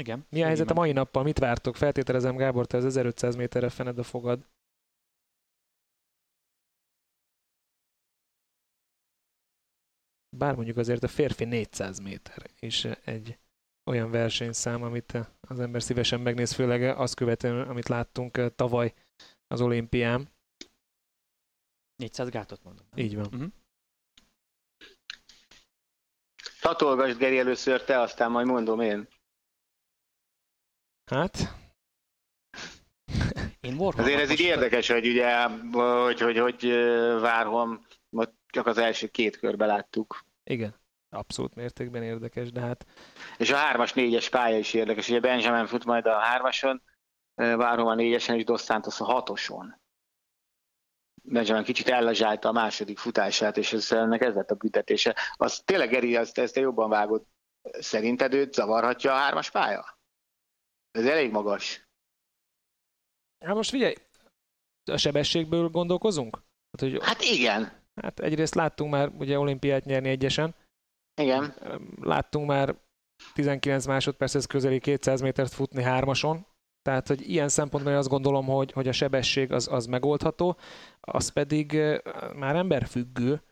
Igen. 0.00 0.26
Mi 0.30 0.42
a 0.42 0.46
helyzet 0.46 0.70
a 0.70 0.74
mai 0.74 0.92
nappal? 0.92 1.22
Mit 1.22 1.38
vártok? 1.38 1.76
Feltételezem, 1.76 2.36
Gábor, 2.36 2.66
te 2.66 2.76
az 2.76 2.84
1500 2.84 3.36
méterre 3.36 3.68
fened 3.68 3.98
a 3.98 4.02
fogad. 4.02 4.46
Bár 10.36 10.54
mondjuk 10.54 10.76
azért 10.76 11.02
a 11.02 11.08
férfi 11.08 11.44
400 11.44 11.98
méter 11.98 12.46
is 12.60 12.84
egy 12.84 13.38
olyan 13.90 14.10
versenyszám, 14.10 14.82
amit 14.82 15.18
az 15.40 15.60
ember 15.60 15.82
szívesen 15.82 16.20
megnéz, 16.20 16.52
főleg 16.52 16.82
azt 16.82 17.14
követően, 17.14 17.68
amit 17.68 17.88
láttunk 17.88 18.36
eh, 18.36 18.48
tavaly 18.48 18.94
az 19.46 19.60
olimpián. 19.60 20.28
400 21.96 22.28
gátot 22.28 22.62
mondom. 22.62 22.86
Így 22.94 23.14
van. 23.14 23.26
Uh-huh. 23.26 23.52
Tatolgasd 26.60 27.18
Geri 27.18 27.38
először 27.38 27.84
te, 27.84 28.00
aztán 28.00 28.30
majd 28.30 28.46
mondom 28.46 28.80
én. 28.80 29.08
Hát... 31.10 31.64
Én 33.60 33.78
Azért 33.78 34.20
ez 34.20 34.30
így 34.30 34.40
érdekes, 34.40 34.88
hogy 34.88 35.06
ugye, 35.08 35.48
hogy, 35.72 36.20
hogy, 36.20 36.38
hogy, 36.38 36.72
Várhom, 37.20 37.86
csak 38.46 38.66
az 38.66 38.78
első 38.78 39.08
két 39.08 39.36
körbe 39.36 39.66
láttuk. 39.66 40.24
Igen, 40.44 40.74
abszolút 41.08 41.54
mértékben 41.54 42.02
érdekes, 42.02 42.50
de 42.52 42.60
hát... 42.60 42.86
És 43.38 43.50
a 43.50 43.56
hármas, 43.56 43.92
négyes 43.92 44.28
pálya 44.28 44.58
is 44.58 44.74
érdekes. 44.74 45.08
Ugye 45.08 45.20
Benjamin 45.20 45.66
fut 45.66 45.84
majd 45.84 46.06
a 46.06 46.18
hármason, 46.18 46.82
várom 47.34 47.86
a 47.86 47.94
négyesen, 47.94 48.36
és 48.36 48.44
Dos 48.44 48.62
Santos 48.62 49.00
a 49.00 49.04
hatoson. 49.04 49.80
Benjamin 51.28 51.64
kicsit 51.64 51.88
ellazsálta 51.88 52.48
a 52.48 52.52
második 52.52 52.98
futását, 52.98 53.56
és 53.56 53.72
ez, 53.72 53.92
ennek 53.92 54.22
ez 54.22 54.34
lett 54.34 54.50
a 54.50 54.54
büntetése. 54.54 55.16
Az 55.32 55.62
tényleg, 55.64 55.88
Geri, 55.88 56.16
ezt, 56.16 56.38
ezt 56.38 56.54
te 56.54 56.60
jobban 56.60 56.88
vágod. 56.88 57.26
Szerinted 57.72 58.34
őt 58.34 58.52
zavarhatja 58.52 59.12
a 59.12 59.16
hármas 59.16 59.50
pálya? 59.50 59.98
Ez 60.90 61.06
elég 61.06 61.30
magas. 61.30 61.88
Hát 63.44 63.54
most 63.54 63.70
figyelj, 63.70 63.94
a 64.84 64.96
sebességből 64.96 65.68
gondolkozunk? 65.68 66.34
Hát, 66.70 66.80
hogy, 66.80 67.04
hát 67.04 67.22
igen. 67.22 67.84
Hát 67.94 68.20
egyrészt 68.20 68.54
láttunk 68.54 68.90
már 68.90 69.08
ugye 69.08 69.38
olimpiát 69.38 69.84
nyerni 69.84 70.08
egyesen. 70.08 70.54
Igen. 71.20 71.54
Láttunk 72.00 72.46
már 72.46 72.74
19 73.34 73.86
másodperchez 73.86 74.46
közeli 74.46 74.80
200 74.80 75.20
métert 75.20 75.52
futni 75.52 75.82
hármason, 75.82 76.46
tehát, 76.86 77.08
hogy 77.08 77.30
ilyen 77.30 77.48
szempontból 77.48 77.94
azt 77.94 78.08
gondolom, 78.08 78.46
hogy, 78.46 78.72
hogy 78.72 78.88
a 78.88 78.92
sebesség 78.92 79.52
az, 79.52 79.68
az 79.68 79.86
megoldható, 79.86 80.56
az 81.00 81.28
pedig 81.28 81.72
már 82.34 82.56
emberfüggő, 82.56 83.42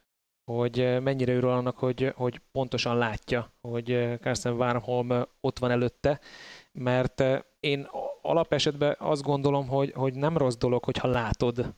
hogy 0.50 1.02
mennyire 1.02 1.34
örül 1.34 1.50
annak, 1.50 1.78
hogy, 1.78 2.12
hogy 2.16 2.40
pontosan 2.52 2.96
látja, 2.98 3.52
hogy 3.60 4.18
Carsten 4.20 4.52
Warholm 4.52 5.26
ott 5.40 5.58
van 5.58 5.70
előtte, 5.70 6.20
mert 6.72 7.24
én 7.60 7.88
alapesetben 8.22 8.96
azt 8.98 9.22
gondolom, 9.22 9.68
hogy, 9.68 9.92
hogy 9.92 10.14
nem 10.14 10.36
rossz 10.36 10.56
dolog, 10.56 10.84
hogyha 10.84 11.08
látod 11.08 11.74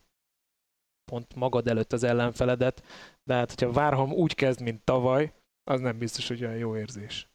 pont 1.10 1.34
magad 1.34 1.68
előtt 1.68 1.92
az 1.92 2.02
ellenfeledet, 2.02 2.82
de 3.24 3.34
hát, 3.34 3.48
hogyha 3.50 3.72
Várham 3.72 4.12
úgy 4.12 4.34
kezd, 4.34 4.60
mint 4.60 4.84
tavaly, 4.84 5.32
az 5.64 5.80
nem 5.80 5.98
biztos, 5.98 6.28
hogy 6.28 6.44
olyan 6.44 6.56
jó 6.56 6.76
érzés. 6.76 7.28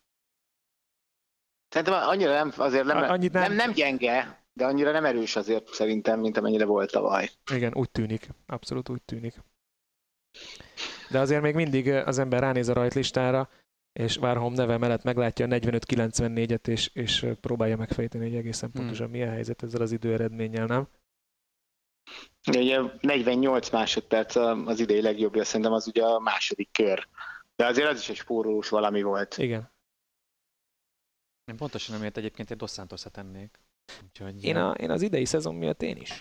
Szerintem 1.71 2.09
annyira 2.09 2.31
nem, 2.31 2.51
azért 2.57 2.85
nem, 2.85 2.97
Annyit 2.97 3.31
nem... 3.31 3.41
nem, 3.41 3.55
nem 3.55 3.71
gyenge, 3.71 4.43
de 4.53 4.65
annyira 4.65 4.91
nem 4.91 5.05
erős 5.05 5.35
azért 5.35 5.73
szerintem, 5.73 6.19
mint 6.19 6.37
amennyire 6.37 6.65
volt 6.65 6.91
tavaly. 6.91 7.29
Igen, 7.53 7.73
úgy 7.75 7.91
tűnik. 7.91 8.29
Abszolút 8.47 8.89
úgy 8.89 9.01
tűnik. 9.01 9.33
De 11.09 11.19
azért 11.19 11.41
még 11.41 11.55
mindig 11.55 11.87
az 11.87 12.19
ember 12.19 12.39
ránéz 12.39 12.69
a 12.69 12.73
rajtlistára, 12.73 13.49
és 13.93 14.17
Várholm 14.17 14.53
neve 14.53 14.77
mellett 14.77 15.03
meglátja 15.03 15.45
a 15.45 15.49
45-94-et, 15.49 16.67
és, 16.67 16.89
és 16.93 17.25
próbálja 17.41 17.77
megfejteni, 17.77 18.23
hogy 18.23 18.37
egészen 18.37 18.69
hmm. 18.69 18.81
pontosan 18.81 19.05
hmm. 19.05 19.15
milyen 19.15 19.31
helyzet 19.31 19.63
ezzel 19.63 19.81
az 19.81 19.91
időeredménnyel, 19.91 20.65
nem? 20.65 20.87
Ugye 22.47 22.81
48 23.01 23.69
másodperc 23.69 24.35
az 24.35 24.79
idei 24.79 25.01
legjobbja, 25.01 25.43
szerintem 25.43 25.73
az 25.73 25.87
ugye 25.87 26.03
a 26.03 26.19
második 26.19 26.71
kör. 26.71 27.07
De 27.55 27.65
azért 27.65 27.89
az 27.89 27.99
is 27.99 28.09
egy 28.09 28.15
spórolós 28.15 28.69
valami 28.69 29.01
volt. 29.01 29.37
Igen. 29.37 29.70
Én 31.45 31.55
pontosan 31.57 31.95
nem 31.95 32.03
ért 32.03 32.17
egyébként 32.17 32.51
egy 32.51 32.57
Dos 32.57 32.71
santos 32.71 33.03
tennék. 33.11 33.59
Úgyhogy... 34.03 34.43
Én, 34.43 34.55
a, 34.55 34.71
én 34.73 34.89
az 34.89 35.01
idei 35.01 35.25
szezon 35.25 35.55
miatt 35.55 35.81
én 35.81 35.97
is. 35.97 36.19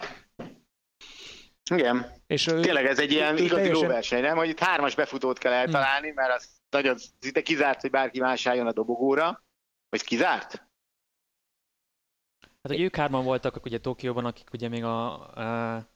Igen. 1.71 2.07
És 2.27 2.45
Tényleg 2.45 2.87
ez 2.87 2.99
egy 2.99 3.13
ilyen 3.13 3.37
igazi 3.37 3.55
teljesen... 3.55 3.83
lóverseny, 3.83 4.23
nem? 4.23 4.37
Hogy 4.37 4.49
itt 4.49 4.59
hármas 4.59 4.95
befutót 4.95 5.39
kell 5.39 5.53
eltalálni, 5.53 6.07
hmm. 6.07 6.15
mert 6.15 6.35
az 6.35 6.49
nagyon 6.71 6.97
szinte 7.21 7.43
kizárt, 7.43 7.81
hogy 7.81 7.91
bárki 7.91 8.21
más 8.21 8.47
álljon 8.47 8.67
a 8.67 8.73
dobogóra. 8.73 9.45
Vagy 9.89 10.03
kizárt? 10.03 10.69
Hát, 12.63 12.73
hogy 12.73 12.81
ők 12.81 12.97
hárman 12.97 13.25
voltak 13.25 13.65
ugye 13.65 13.79
Tokióban, 13.79 14.25
akik 14.25 14.53
ugye 14.53 14.69
még 14.69 14.85
a, 14.85 15.75
a 15.75 15.90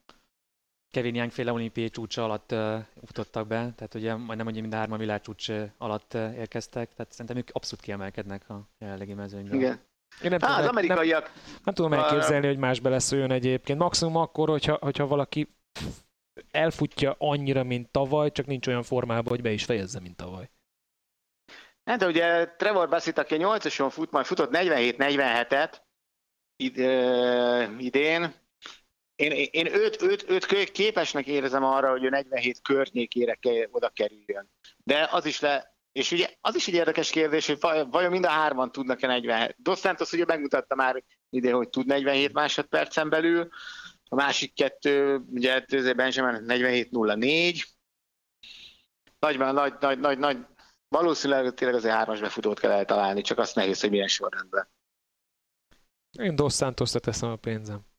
Kevin 0.94 1.14
Young 1.14 1.30
féle 1.30 1.52
olimpiai 1.52 1.90
csúcsa 1.90 2.24
alatt 2.24 2.52
uh, 2.52 2.78
futottak 3.06 3.46
be, 3.46 3.72
tehát 3.76 3.94
ugye 3.94 4.14
majdnem 4.14 4.46
ugye 4.46 4.60
mind 4.60 4.72
a 4.72 4.76
hárman 4.76 4.98
világcsúcs 4.98 5.50
alatt 5.78 6.14
uh, 6.14 6.36
érkeztek, 6.36 6.94
tehát 6.94 7.12
szerintem 7.12 7.36
ők 7.36 7.48
abszolút 7.52 7.84
kiemelkednek 7.84 8.50
a 8.50 8.68
jelenlegi 8.78 9.14
mezőnyben. 9.14 9.58
Igen. 9.58 9.80
Én 10.22 10.30
nem, 10.30 10.40
Há, 10.40 10.46
tudom, 10.46 10.62
az 10.62 10.66
amerikaiak... 10.66 11.24
Nem, 11.24 11.60
nem 11.64 11.74
tudom 11.74 11.92
elképzelni, 11.92 12.46
hogy 12.46 12.58
más 12.58 12.80
beleszóljon 12.80 13.30
egyébként. 13.30 13.78
Maximum 13.78 14.16
akkor, 14.16 14.48
hogyha, 14.48 14.78
hogyha 14.80 15.06
valaki 15.06 15.54
elfutja 16.50 17.14
annyira, 17.18 17.62
mint 17.62 17.90
tavaly, 17.90 18.32
csak 18.32 18.46
nincs 18.46 18.66
olyan 18.66 18.82
formában, 18.82 19.28
hogy 19.28 19.42
be 19.42 19.50
is 19.50 19.64
fejezze, 19.64 20.00
mint 20.00 20.16
tavaly. 20.16 20.50
Hát, 21.84 21.98
de 21.98 22.06
ugye 22.06 22.46
Trevor 22.56 22.88
Bassett, 22.88 23.18
aki 23.18 23.34
a 23.34 23.36
8 23.36 23.92
fut, 23.92 24.10
majd 24.10 24.26
futott 24.26 24.50
47-47-et 24.52 25.72
id, 26.56 26.76
idén, 27.78 28.34
én, 29.16 29.48
én 29.50 29.74
őt, 29.74 30.02
őt, 30.02 30.30
őt 30.30 30.70
képesnek 30.70 31.26
érzem 31.26 31.64
arra, 31.64 31.90
hogy 31.90 32.04
ő 32.04 32.08
47 32.08 32.62
környékére 32.62 33.38
oda 33.70 33.88
kerüljön. 33.88 34.50
De 34.84 35.08
az 35.10 35.24
is 35.24 35.40
le, 35.40 35.74
és 35.92 36.10
ugye 36.12 36.28
az 36.40 36.54
is 36.54 36.68
egy 36.68 36.74
érdekes 36.74 37.10
kérdés, 37.10 37.46
hogy 37.46 37.58
vajon 37.90 38.10
mind 38.10 38.24
a 38.24 38.28
hárman 38.28 38.72
tudnak-e 38.72 39.06
47. 39.06 39.56
Dos 39.58 39.78
Santos 39.78 40.12
ugye 40.12 40.24
megmutatta 40.24 40.74
már 40.74 41.02
ide, 41.30 41.52
hogy 41.52 41.68
tud 41.68 41.86
47 41.86 42.32
másodpercen 42.32 43.08
belül, 43.08 43.48
a 44.08 44.14
másik 44.14 44.54
kettő, 44.54 45.24
ugye 45.30 45.64
Benjamin 45.94 46.44
47-04. 46.46 47.62
Nagy, 49.18 49.38
nagy, 49.38 49.74
nagy, 49.80 49.98
nagy, 49.98 50.18
nagy, 50.18 50.38
valószínűleg 50.88 51.54
tényleg 51.54 51.76
azért 51.76 51.94
hármas 51.94 52.20
befutót 52.20 52.60
kell 52.60 52.70
eltalálni, 52.70 53.20
csak 53.20 53.38
azt 53.38 53.54
nehéz, 53.54 53.80
hogy 53.80 53.90
milyen 53.90 54.08
sorrendben. 54.08 54.68
Én 56.18 56.34
Dos 56.34 56.54
Santosra 56.54 57.00
teszem 57.00 57.30
a 57.30 57.36
pénzem. 57.36 57.93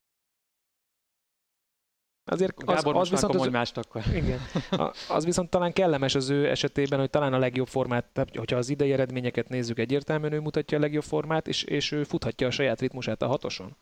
Azért 2.28 2.52
az, 2.56 2.74
Gábor 2.74 2.96
az 2.96 3.10
viszont 3.10 3.34
az, 3.34 3.46
mást 3.46 3.76
akkor. 3.76 4.02
Igen. 4.12 4.40
Az 5.08 5.24
viszont 5.24 5.50
talán 5.50 5.72
kellemes 5.72 6.14
az 6.14 6.30
ő 6.30 6.48
esetében, 6.48 6.98
hogy 6.98 7.10
talán 7.10 7.32
a 7.32 7.38
legjobb 7.38 7.66
formát, 7.66 8.04
tehát 8.12 8.36
hogyha 8.36 8.56
az 8.56 8.68
idei 8.68 8.92
eredményeket 8.92 9.48
nézzük, 9.48 9.78
egyértelműen 9.78 10.32
ő 10.32 10.40
mutatja 10.40 10.78
a 10.78 10.80
legjobb 10.80 11.02
formát, 11.02 11.48
és, 11.48 11.62
és 11.62 11.92
ő 11.92 12.04
futhatja 12.04 12.46
a 12.46 12.50
saját 12.50 12.80
ritmusát 12.80 13.22
a 13.22 13.26
hatoson. 13.26 13.76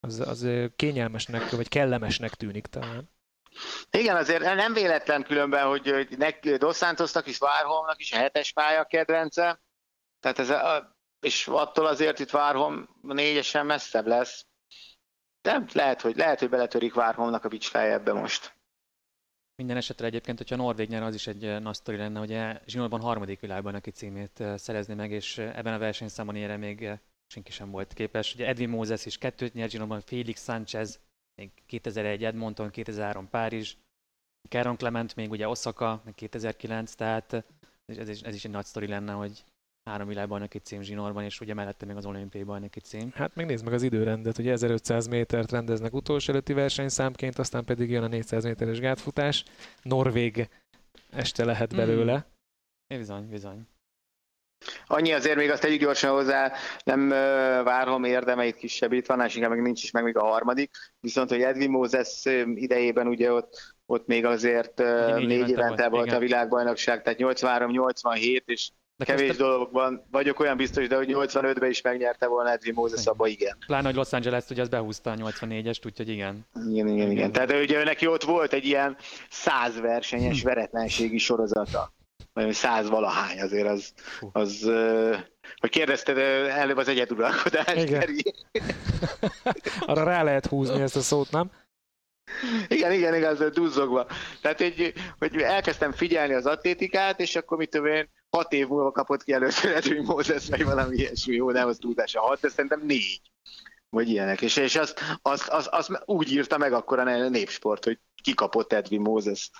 Az, 0.00 0.20
az 0.20 0.48
kényelmesnek, 0.76 1.50
vagy 1.50 1.68
kellemesnek 1.68 2.34
tűnik 2.34 2.66
talán. 2.66 3.10
Igen, 3.90 4.16
azért 4.16 4.42
nem 4.42 4.72
véletlen 4.72 5.22
különben, 5.22 5.66
hogy 5.66 6.08
Dos 6.58 6.76
Santosnak 6.76 7.26
is, 7.26 7.38
Várholmnak 7.38 8.00
is 8.00 8.12
a 8.12 8.16
hetes 8.16 8.52
pálya 8.52 8.84
kedvence, 8.84 9.62
tehát 10.20 10.38
ez 10.38 10.50
a, 10.50 10.96
és 11.20 11.46
attól 11.46 11.86
azért 11.86 12.18
itt 12.18 12.30
Várholm 12.30 12.88
négyesen 13.02 13.66
messzebb 13.66 14.06
lesz. 14.06 14.46
De 15.42 15.64
lehet, 15.72 16.00
hogy, 16.00 16.16
lehet, 16.16 16.38
hogy 16.38 16.48
beletörik 16.48 16.94
Várholmnak 16.94 17.44
a 17.44 17.48
bicsfeje 17.48 17.92
ebbe 17.92 18.12
most. 18.12 18.56
Minden 19.54 19.76
esetre 19.76 20.06
egyébként, 20.06 20.38
hogyha 20.38 20.56
Norvég 20.56 20.88
nyer, 20.88 21.02
az 21.02 21.14
is 21.14 21.26
egy 21.26 21.60
nagy 21.60 21.74
sztori 21.74 21.96
lenne, 21.96 22.18
hogy 22.18 22.60
Zsinórban 22.66 23.00
harmadik 23.00 23.40
világban 23.40 23.74
aki 23.74 23.90
címét 23.90 24.42
szerezni 24.56 24.94
meg, 24.94 25.10
és 25.10 25.38
ebben 25.38 25.74
a 25.74 25.78
versenyszámon 25.78 26.34
erre 26.34 26.56
még 26.56 27.00
senki 27.26 27.52
sem 27.52 27.70
volt 27.70 27.92
képes. 27.92 28.34
Ugye 28.34 28.46
Edwin 28.46 28.68
Moses 28.68 29.06
is 29.06 29.18
kettőt 29.18 29.54
nyert 29.54 29.70
Zsinórban, 29.70 30.00
Félix 30.00 30.44
Sánchez 30.44 31.00
még 31.34 31.50
2001 31.66 32.24
Edmonton, 32.24 32.70
2003 32.70 33.28
Párizs, 33.28 33.76
Caron 34.48 34.76
Clement 34.76 35.16
még 35.16 35.30
ugye 35.30 35.48
Osaka, 35.48 36.02
meg 36.04 36.14
2009, 36.14 36.94
tehát 36.94 37.44
ez 37.84 38.08
is, 38.08 38.20
ez 38.20 38.34
is 38.34 38.44
egy 38.44 38.50
nagy 38.50 38.64
sztori 38.64 38.86
lenne, 38.86 39.12
hogy 39.12 39.44
három 39.84 40.08
világbajnoki 40.08 40.58
cím 40.58 40.82
zsinórban, 40.82 41.24
és 41.24 41.40
ugye 41.40 41.54
mellette 41.54 41.86
még 41.86 41.96
az 41.96 42.06
olimpiai 42.06 42.44
bajnoki 42.44 42.80
cím. 42.80 43.10
Hát 43.14 43.34
még 43.34 43.46
nézd 43.46 43.64
meg 43.64 43.72
az 43.72 43.82
időrendet, 43.82 44.36
hogy 44.36 44.48
1500 44.48 45.06
métert 45.06 45.50
rendeznek 45.50 45.94
utolsó 45.94 46.32
előtti 46.32 46.52
versenyszámként, 46.52 47.38
aztán 47.38 47.64
pedig 47.64 47.90
jön 47.90 48.02
a 48.02 48.06
400 48.06 48.44
méteres 48.44 48.80
gátfutás. 48.80 49.44
Norvég 49.82 50.48
este 51.10 51.44
lehet 51.44 51.76
belőle. 51.76 52.26
Mm. 52.94 52.96
Bizony, 52.96 53.28
bizony. 53.28 53.66
Annyi 54.86 55.12
azért 55.12 55.36
még 55.36 55.50
azt 55.50 55.62
tegyük 55.62 55.80
gyorsan 55.80 56.10
hozzá, 56.10 56.52
nem 56.84 57.08
várhom 57.64 58.04
érdemeit 58.04 58.56
kisebbít, 58.56 59.06
van, 59.06 59.24
és 59.24 59.38
meg 59.38 59.62
nincs 59.62 59.82
is 59.82 59.90
meg 59.90 60.04
még 60.04 60.16
a 60.16 60.24
harmadik, 60.24 60.70
viszont 61.00 61.28
hogy 61.28 61.42
Edwin 61.42 61.70
Moses 61.70 62.24
idejében 62.54 63.06
ugye 63.06 63.32
ott, 63.32 63.74
ott 63.86 64.06
még 64.06 64.24
azért 64.24 64.78
négy, 64.78 65.26
négy 65.26 65.30
évente, 65.30 65.50
évente 65.52 65.88
volt, 65.88 65.90
volt 65.90 66.12
a 66.12 66.18
világbajnokság, 66.18 67.02
tehát 67.02 67.18
83-87, 67.22 68.42
és 68.44 68.70
de 68.96 69.04
Kevés 69.04 69.26
közte... 69.26 69.42
dologban 69.42 70.06
vagyok 70.10 70.40
olyan 70.40 70.56
biztos, 70.56 70.88
de 70.88 70.96
hogy 70.96 71.08
85-ben 71.12 71.70
is 71.70 71.80
megnyerte 71.80 72.26
volna 72.26 72.50
Edwin 72.50 72.74
Moses, 72.74 73.06
abban 73.06 73.28
igen. 73.28 73.56
Pláne, 73.66 73.86
hogy 73.86 73.94
Los 73.94 74.12
Angeles 74.12 74.44
ugye 74.50 74.62
az 74.62 74.68
behúzta 74.68 75.10
a 75.10 75.14
84-est, 75.14 75.86
úgyhogy 75.86 76.08
igen. 76.08 76.46
Igen, 76.68 76.88
igen, 76.88 77.10
igen. 77.10 77.32
Tehát 77.32 77.52
ugye 77.52 77.84
neki 77.84 78.06
ott 78.06 78.24
volt 78.24 78.52
egy 78.52 78.64
ilyen 78.64 78.96
száz 79.30 79.80
versenyes 79.80 80.40
hm. 80.40 80.46
veretlenségi 80.46 81.18
sorozata. 81.18 81.92
Vagy 82.32 82.52
száz 82.52 82.88
valahány 82.88 83.40
azért 83.40 83.68
az, 83.68 83.92
az 84.32 84.70
hogy 85.56 85.70
kérdezted, 85.70 86.18
előbb 86.48 86.76
az 86.76 86.88
egyeduralkodás. 86.88 87.82
Igen. 87.82 88.16
Arra 89.80 90.04
rá 90.04 90.22
lehet 90.22 90.46
húzni 90.46 90.80
ezt 90.80 90.96
a 90.96 91.00
szót, 91.00 91.30
nem? 91.30 91.50
Igen, 92.68 92.92
igen, 92.92 93.14
igaz, 93.14 93.50
duzzogva. 93.52 94.06
Tehát, 94.40 94.58
hogy, 94.58 94.92
hogy 95.18 95.36
elkezdtem 95.36 95.92
figyelni 95.92 96.34
az 96.34 96.46
atlétikát, 96.46 97.20
és 97.20 97.36
akkor 97.36 97.58
mit 97.58 97.70
tudom 97.70 97.86
én, 97.86 98.10
hat 98.30 98.52
év 98.52 98.68
múlva 98.68 98.90
kapott 98.90 99.22
ki 99.22 99.32
először 99.32 99.70
Edwin 99.76 100.02
Moses, 100.02 100.48
vagy 100.48 100.64
valami 100.64 100.96
ilyesmi, 100.96 101.34
jó, 101.34 101.50
nem 101.50 101.68
az 101.68 101.78
túlzása 101.78 102.20
hat, 102.20 102.40
de 102.40 102.48
szerintem 102.48 102.80
négy, 102.86 103.20
vagy 103.88 104.08
ilyenek. 104.08 104.42
És, 104.42 104.56
és 104.56 104.76
azt, 104.76 105.00
azt, 105.22 105.48
azt, 105.48 105.66
azt, 105.66 106.02
úgy 106.04 106.32
írta 106.32 106.58
meg 106.58 106.72
akkor 106.72 106.98
a 106.98 107.28
népsport, 107.28 107.84
hogy 107.84 107.98
kikapott 108.22 108.72
Edwin 108.72 109.00
Moses. 109.00 109.50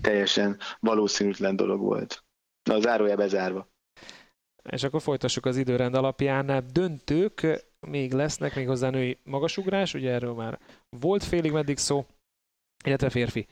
Teljesen 0.00 0.58
valószínűtlen 0.80 1.56
dolog 1.56 1.80
volt. 1.80 2.24
A 2.70 2.80
zárója 2.80 3.16
bezárva. 3.16 3.70
És 4.70 4.82
akkor 4.82 5.02
folytassuk 5.02 5.46
az 5.46 5.56
időrend 5.56 5.94
alapján. 5.94 6.66
Döntők 6.72 7.64
még 7.86 8.12
lesznek, 8.12 8.54
még 8.54 8.66
hozzá 8.66 8.90
női 8.90 9.18
magasugrás, 9.24 9.94
ugye 9.94 10.10
erről 10.10 10.34
már 10.34 10.58
volt 10.88 11.24
félig 11.24 11.52
meddig 11.52 11.78
szó, 11.78 12.06
illetve 12.84 13.10
férfi 13.10 13.46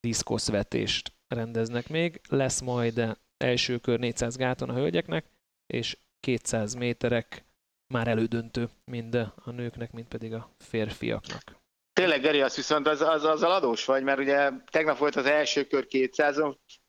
diszkoszvetést 0.00 1.12
rendeznek 1.28 1.88
még. 1.88 2.20
Lesz 2.28 2.60
majd 2.60 3.18
első 3.36 3.78
kör 3.78 3.98
400 3.98 4.36
gáton 4.36 4.68
a 4.68 4.74
hölgyeknek, 4.74 5.24
és 5.66 5.96
200 6.20 6.74
méterek 6.74 7.44
már 7.92 8.08
elődöntő 8.08 8.68
mind 8.84 9.14
a 9.14 9.50
nőknek, 9.50 9.92
mind 9.92 10.08
pedig 10.08 10.34
a 10.34 10.50
férfiaknak. 10.58 11.60
Tényleg, 11.92 12.20
Geri, 12.20 12.40
azt 12.40 12.56
viszont 12.56 12.86
az, 12.86 13.00
az, 13.00 13.24
az 13.24 13.42
adós 13.42 13.84
vagy, 13.84 14.02
mert 14.02 14.18
ugye 14.18 14.50
tegnap 14.70 14.98
volt 14.98 15.16
az 15.16 15.26
első 15.26 15.66
kör 15.66 15.86
200 15.86 16.40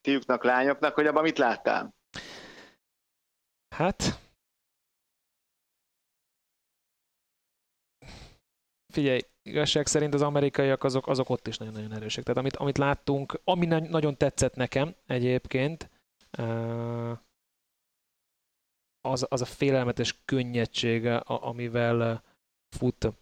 fiúknak, 0.01 0.43
lányoknak, 0.43 0.93
hogy 0.93 1.07
abban 1.07 1.23
mit 1.23 1.37
láttál? 1.37 1.95
Hát, 3.75 4.19
figyelj, 8.93 9.19
igazság 9.41 9.87
szerint 9.87 10.13
az 10.13 10.21
amerikaiak 10.21 10.83
azok, 10.83 11.07
azok 11.07 11.29
ott 11.29 11.47
is 11.47 11.57
nagyon-nagyon 11.57 11.93
erősek. 11.93 12.23
Tehát 12.23 12.39
amit, 12.39 12.55
amit 12.55 12.77
láttunk, 12.77 13.41
ami 13.43 13.65
nagyon 13.65 14.17
tetszett 14.17 14.55
nekem 14.55 14.95
egyébként, 15.07 15.89
az, 19.01 19.25
az 19.29 19.41
a 19.41 19.45
félelmetes 19.45 20.21
könnyedsége, 20.25 21.17
amivel 21.17 22.23
fut 22.75 23.13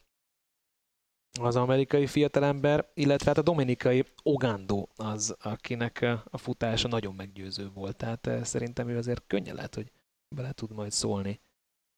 az 1.39 1.55
amerikai 1.55 2.07
fiatalember, 2.07 2.89
illetve 2.93 3.28
hát 3.28 3.38
a 3.38 3.41
dominikai 3.41 4.05
Ogando 4.24 4.88
az, 4.95 5.36
akinek 5.39 6.05
a 6.24 6.38
futása 6.38 6.88
nagyon 6.88 7.15
meggyőző 7.15 7.69
volt. 7.69 7.95
Tehát 7.95 8.30
szerintem 8.43 8.89
ő 8.89 8.97
azért 8.97 9.24
könnyen 9.28 9.55
lehet, 9.55 9.76
hogy 9.76 9.91
bele 10.36 10.51
tud 10.51 10.72
majd 10.72 10.91
szólni 10.91 11.41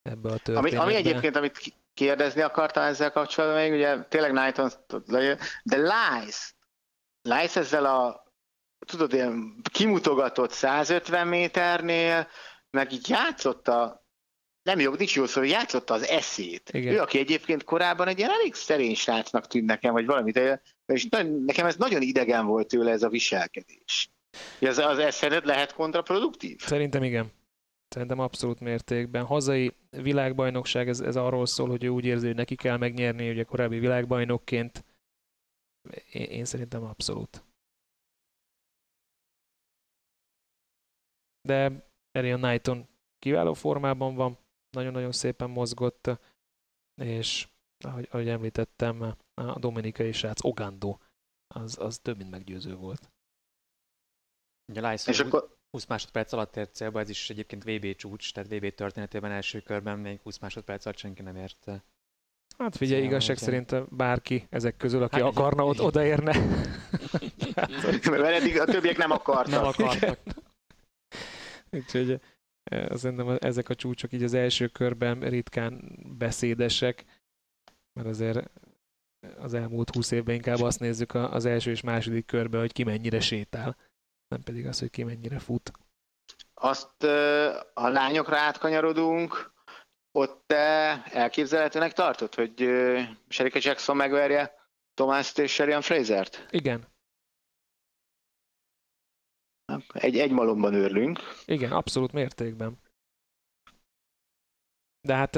ebbe 0.02 0.28
a 0.28 0.38
történetbe. 0.38 0.80
Ami, 0.80 0.92
ami 0.92 0.94
egyébként, 0.94 1.36
amit 1.36 1.74
kérdezni 1.94 2.40
akartam 2.40 2.82
ezzel 2.82 3.12
kapcsolatban 3.12 3.60
még, 3.60 3.72
ugye 3.72 4.02
tényleg 4.02 4.30
Knighton, 4.30 4.70
de 5.62 5.76
Lice, 5.76 6.38
Lice 7.22 7.60
ezzel 7.60 7.84
a 7.84 8.22
tudod, 8.86 9.12
ilyen 9.12 9.60
kimutogatott 9.72 10.50
150 10.50 11.26
méternél, 11.26 12.28
meg 12.70 12.92
így 12.92 13.08
játszotta, 13.08 14.06
nem 14.62 14.80
jó, 14.80 14.94
nincs 14.94 15.16
jó 15.16 15.26
szó, 15.26 15.40
hogy 15.40 15.50
játszotta 15.50 15.94
az 15.94 16.08
eszét. 16.08 16.70
Igen. 16.72 16.94
Ő, 16.94 17.00
aki 17.00 17.18
egyébként 17.18 17.64
korábban 17.64 18.08
egy 18.08 18.18
ilyen 18.18 18.30
elég 18.30 18.54
szerény 18.54 18.94
srácnak 18.94 19.46
tűnt 19.46 19.66
nekem, 19.66 19.92
vagy 19.92 20.06
valamit, 20.06 20.40
és 20.86 21.06
nekem 21.46 21.66
ez 21.66 21.76
nagyon 21.76 22.02
idegen 22.02 22.46
volt 22.46 22.68
tőle 22.68 22.90
ez 22.90 23.02
a 23.02 23.08
viselkedés. 23.08 24.10
Ez 24.58 24.78
az 24.78 24.98
eszed 24.98 25.46
lehet 25.46 25.72
kontraproduktív? 25.72 26.60
Szerintem 26.60 27.02
igen. 27.02 27.32
Szerintem 27.94 28.18
abszolút 28.18 28.60
mértékben. 28.60 29.24
Hazai 29.24 29.74
világbajnokság, 29.90 30.88
ez, 30.88 31.00
ez 31.00 31.16
arról 31.16 31.46
szól, 31.46 31.68
hogy 31.68 31.84
ő 31.84 31.88
úgy 31.88 32.04
érzi, 32.04 32.26
hogy 32.26 32.34
neki 32.34 32.54
kell 32.54 32.76
megnyerni, 32.76 33.30
ugye 33.30 33.44
korábbi 33.44 33.78
világbajnokként. 33.78 34.84
Én, 36.12 36.24
én 36.24 36.44
szerintem 36.44 36.82
abszolút. 36.84 37.44
De 41.48 41.88
Arian 42.12 42.40
Knighton 42.40 42.88
kiváló 43.18 43.52
formában 43.52 44.14
van, 44.14 44.38
nagyon-nagyon 44.70 45.12
szépen 45.12 45.50
mozgott, 45.50 46.10
és 47.02 47.48
ahogy, 47.78 48.08
ahogy 48.10 48.28
említettem, 48.28 49.14
a 49.34 49.58
dominikai 49.58 50.12
srác 50.12 50.44
Ogando, 50.44 50.98
az, 51.54 51.78
az 51.78 51.98
több 51.98 52.16
mint 52.16 52.30
meggyőző 52.30 52.76
volt. 52.76 53.10
Ugye 54.72 54.90
Lyson 54.90 55.14
és 55.14 55.20
akkor 55.20 55.53
20 55.74 55.86
másodperc 55.86 56.32
alatt 56.32 56.56
ért 56.56 56.74
célba, 56.74 57.00
ez 57.00 57.08
is 57.08 57.30
egyébként 57.30 57.64
VB 57.64 57.94
csúcs, 57.96 58.32
tehát 58.32 58.50
VB 58.50 58.74
történetében 58.74 59.30
első 59.30 59.60
körben 59.60 59.98
még 59.98 60.20
20 60.22 60.38
másodperc 60.38 60.84
alatt 60.84 60.98
senki 60.98 61.22
nem 61.22 61.36
érte. 61.36 61.84
Hát 62.58 62.76
figyelj, 62.76 63.00
Szóval 63.00 63.14
igazság 63.14 63.36
szerint 63.36 63.96
bárki 63.96 64.46
ezek 64.50 64.76
közül, 64.76 65.02
aki 65.02 65.20
hát, 65.20 65.24
akarna, 65.24 65.64
ott 65.64 65.80
odaérne. 65.80 66.32
Mert 68.10 68.24
eddig 68.24 68.60
a 68.60 68.64
többiek 68.64 68.96
nem 68.96 69.10
akartak. 69.10 69.52
Nem 69.52 69.64
akartak. 69.64 70.18
Úgyhogy 71.70 72.20
szerintem 72.90 73.36
ezek 73.40 73.68
a 73.68 73.74
csúcsok 73.74 74.12
így 74.12 74.22
az 74.22 74.34
első 74.34 74.66
körben 74.66 75.20
ritkán 75.20 75.98
beszédesek, 76.18 77.04
mert 77.92 78.08
azért 78.08 78.50
az 79.36 79.54
elmúlt 79.54 79.94
húsz 79.94 80.10
évben 80.10 80.34
inkább 80.34 80.60
azt 80.60 80.80
nézzük 80.80 81.14
az 81.14 81.44
első 81.44 81.70
és 81.70 81.80
második 81.80 82.26
körben, 82.26 82.60
hogy 82.60 82.72
ki 82.72 82.84
mennyire 82.84 83.20
sétál 83.20 83.76
nem 84.28 84.42
pedig 84.42 84.66
az, 84.66 84.78
hogy 84.78 84.90
ki 84.90 85.02
mennyire 85.02 85.38
fut. 85.38 85.72
Azt 86.54 87.02
a 87.74 87.88
lányokra 87.88 88.36
átkanyarodunk, 88.36 89.52
ott 90.12 90.46
te 90.46 91.02
elképzelhetőnek 91.04 91.92
tartod, 91.92 92.34
hogy 92.34 92.56
Sherika 93.28 93.58
Jackson 93.62 93.96
megverje 93.96 94.62
Tomászt 94.94 95.38
és 95.38 95.52
Sherian 95.52 95.80
Frazert? 95.80 96.46
Igen. 96.50 96.92
Egy, 99.92 100.18
egy 100.18 100.30
malomban 100.30 100.74
őrlünk. 100.74 101.18
Igen, 101.44 101.72
abszolút 101.72 102.12
mértékben. 102.12 102.78
De 105.00 105.14
hát 105.14 105.36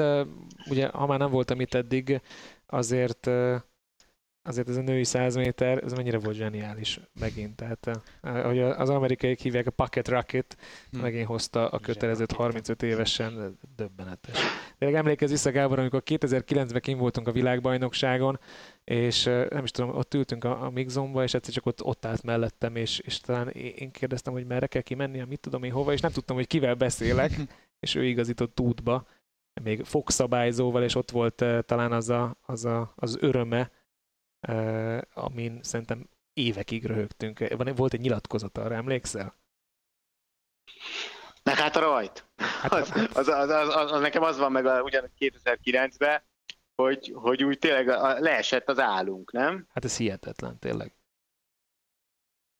ugye, 0.69 0.87
ha 0.87 1.05
már 1.05 1.19
nem 1.19 1.31
voltam 1.31 1.59
itt 1.59 1.73
eddig, 1.73 2.21
azért 2.65 3.29
azért 4.47 4.69
ez 4.69 4.77
a 4.77 4.81
női 4.81 5.03
100 5.03 5.35
méter, 5.35 5.83
ez 5.83 5.93
mennyire 5.93 6.17
volt 6.17 6.35
zseniális 6.35 6.99
megint. 7.19 7.55
Tehát, 7.55 7.87
eh, 8.21 8.45
ahogy 8.45 8.59
az 8.59 8.89
amerikaiak 8.89 9.39
hívják, 9.39 9.67
a 9.67 9.71
Pocket 9.71 10.07
Rocket 10.07 10.57
hmm. 10.91 11.01
megint 11.01 11.27
hozta 11.27 11.67
a 11.67 11.79
kötelezőt 11.79 12.31
35 12.31 12.83
évesen, 12.83 13.57
döbbenetes. 13.75 14.39
Tényleg 14.77 14.99
emlékezz 14.99 15.31
vissza, 15.31 15.51
Gábor, 15.51 15.79
amikor 15.79 16.01
2009-ben 16.05 16.81
kim 16.81 16.97
voltunk 16.97 17.27
a 17.27 17.31
világbajnokságon, 17.31 18.39
és 18.83 19.25
eh, 19.25 19.47
nem 19.49 19.63
is 19.63 19.71
tudom, 19.71 19.95
ott 19.95 20.13
ültünk 20.13 20.43
a, 20.43 20.65
a 20.65 20.69
Mixonba, 20.69 21.23
és 21.23 21.33
egyszer 21.33 21.53
csak 21.53 21.65
ott, 21.65 21.83
ott 21.83 22.05
állt 22.05 22.23
mellettem, 22.23 22.75
és, 22.75 22.99
és 22.99 23.19
talán 23.19 23.49
én 23.49 23.91
kérdeztem, 23.91 24.33
hogy 24.33 24.45
merre 24.45 24.67
kell 24.67 24.81
kimenni, 24.81 25.23
mit 25.27 25.39
tudom 25.39 25.63
én 25.63 25.71
hova, 25.71 25.93
és 25.93 25.99
nem 25.99 26.11
tudtam, 26.11 26.35
hogy 26.35 26.47
kivel 26.47 26.75
beszélek, 26.75 27.31
és 27.85 27.95
ő 27.95 28.05
igazított 28.05 28.59
útba, 28.59 29.07
még 29.63 29.83
fogszabályzóval, 29.83 30.83
és 30.83 30.95
ott 30.95 31.11
volt 31.11 31.41
uh, 31.41 31.59
talán 31.59 31.91
az, 31.91 32.09
a, 32.09 32.37
az, 32.41 32.65
a, 32.65 32.93
az 32.95 33.17
öröme, 33.19 33.71
amin 35.13 35.63
szerintem 35.63 36.09
évekig 36.33 36.85
röhögtünk. 36.85 37.39
Van, 37.57 37.75
volt 37.75 37.93
egy 37.93 37.99
nyilatkozat 37.99 38.57
arra, 38.57 38.75
emlékszel? 38.75 39.35
Meg 41.43 41.55
hát 41.55 41.75
a 41.75 41.79
rajt. 41.79 42.25
Hát, 42.35 42.73
az, 42.73 42.91
az, 43.13 43.27
az, 43.27 43.49
az, 43.49 43.75
az, 43.75 43.91
az, 43.91 44.01
nekem 44.01 44.23
az 44.23 44.37
van 44.37 44.51
meg 44.51 44.65
a, 44.65 44.81
ugyan 44.81 45.11
2009-ben, 45.19 46.21
hogy, 46.75 47.11
hogy 47.15 47.43
úgy 47.43 47.59
tényleg 47.59 47.87
leesett 48.19 48.69
az 48.69 48.79
állunk, 48.79 49.31
nem? 49.31 49.67
Hát 49.73 49.85
ez 49.85 49.97
hihetetlen, 49.97 50.59
tényleg. 50.59 50.95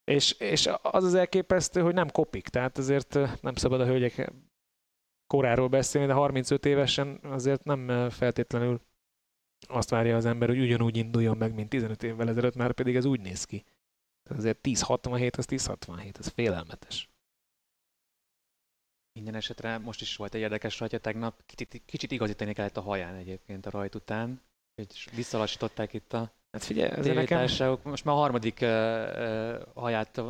És, 0.03 0.32
és 0.32 0.69
az 0.82 1.03
az 1.03 1.13
elképesztő, 1.13 1.82
hogy 1.82 1.93
nem 1.93 2.11
kopik, 2.11 2.47
tehát 2.47 2.78
azért 2.78 3.13
nem 3.41 3.55
szabad 3.55 3.82
a 3.82 3.86
hölgyek 3.86 4.32
koráról 5.28 5.67
beszélni, 5.67 6.07
de 6.07 6.13
35 6.13 6.65
évesen 6.65 7.19
azért 7.23 7.63
nem 7.63 8.09
feltétlenül 8.09 8.82
azt 9.68 9.89
várja 9.89 10.16
az 10.16 10.26
ember, 10.26 10.47
hogy 10.47 10.60
ugyanúgy 10.60 10.97
induljon 10.97 11.38
meg, 11.38 11.53
mint 11.53 11.70
15 11.70 12.03
évvel 12.03 12.30
ezelőtt, 12.30 12.55
már 12.55 12.72
pedig 12.72 12.95
ez 12.95 13.05
úgy 13.05 13.20
néz 13.20 13.43
ki. 13.43 13.66
Azért 14.30 14.60
10-67, 14.64 15.38
az 15.38 15.45
10-67, 15.49 16.20
ez 16.20 16.28
félelmetes. 16.28 17.10
Minden 19.12 19.36
esetre 19.36 19.78
most 19.78 20.01
is 20.01 20.16
volt 20.16 20.34
egy 20.34 20.41
érdekes 20.41 20.80
rajta 20.80 20.97
tegnap, 20.97 21.45
kicsit, 21.45 21.82
kicsit 21.86 22.12
igazítani 22.12 22.53
kellett 22.53 22.78
a 22.78 22.82
haján 22.82 23.16
egyébként 23.16 23.66
a 23.66 23.70
rajt 23.70 23.95
után, 23.95 24.41
hogy 24.76 25.10
visszalassították 25.16 25.93
itt 25.93 26.14
a 26.14 26.34
Hát 26.58 26.66
figyelj, 26.66 26.89
ez 26.89 27.05
nekem... 27.05 27.45
Most 27.84 28.05
már 28.05 28.16
a 28.16 28.20
harmadik 28.20 28.60
uh, 28.62 28.70
uh, 28.70 29.55
haját 29.74 30.22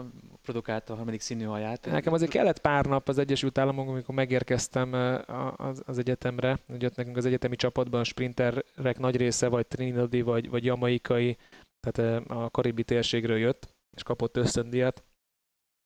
produkálta, 0.41 0.93
a 0.93 0.95
harmadik 0.95 1.21
színű 1.21 1.43
haját. 1.43 1.85
Nekem 1.85 2.13
azért 2.13 2.31
kellett 2.31 2.59
pár 2.59 2.85
nap 2.85 3.07
az 3.09 3.17
Egyesült 3.17 3.57
Államokban, 3.57 3.93
amikor 3.93 4.15
megérkeztem 4.15 4.91
uh, 4.91 5.61
az, 5.67 5.83
az 5.85 5.97
egyetemre. 5.97 6.59
Ugye 6.67 6.85
ott 6.85 6.95
nekünk 6.95 7.17
az 7.17 7.25
egyetemi 7.25 7.55
csapatban 7.55 7.99
a 7.99 8.03
sprinterek 8.03 8.97
nagy 8.97 9.15
része 9.15 9.47
vagy 9.47 9.67
trinidadi, 9.67 10.21
vagy, 10.21 10.49
vagy 10.49 10.65
jamaikai, 10.65 11.37
tehát 11.79 12.21
uh, 12.29 12.41
a 12.41 12.49
karibi 12.49 12.83
térségről 12.83 13.37
jött, 13.37 13.75
és 13.95 14.03
kapott 14.03 14.37
ösztöndíjat. 14.37 15.03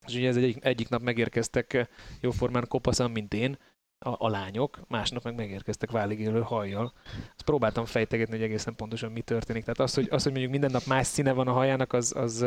És 0.08 0.16
ugye 0.16 0.28
ez 0.28 0.38
egy, 0.38 0.58
egyik 0.62 0.90
nap 0.90 1.02
megérkeztek 1.02 1.90
jóformán 2.20 2.66
kopaszan, 2.68 3.12
mint 3.12 3.34
én, 3.34 3.58
a, 4.04 4.26
a 4.26 4.30
lányok, 4.30 4.80
másnap 4.88 5.24
meg 5.24 5.36
megérkeztek 5.36 5.92
válligélő 5.92 6.42
hajjal. 6.42 6.94
Azt 7.06 7.46
próbáltam 7.46 7.86
fejtegetni, 7.86 8.34
hogy 8.34 8.44
egészen 8.44 8.76
pontosan 8.76 9.12
mi 9.12 9.22
történik. 9.22 9.64
Tehát 9.64 9.80
az, 9.80 9.94
hogy, 9.94 10.08
az, 10.10 10.24
hogy 10.24 10.32
mondjuk 10.32 10.52
minden 10.52 10.72
nap 10.72 10.86
más 10.86 11.08
színe 11.08 11.32
van 11.32 11.48
a 11.48 11.52
hajának, 11.52 11.94
az, 11.94 12.16
az, 12.16 12.46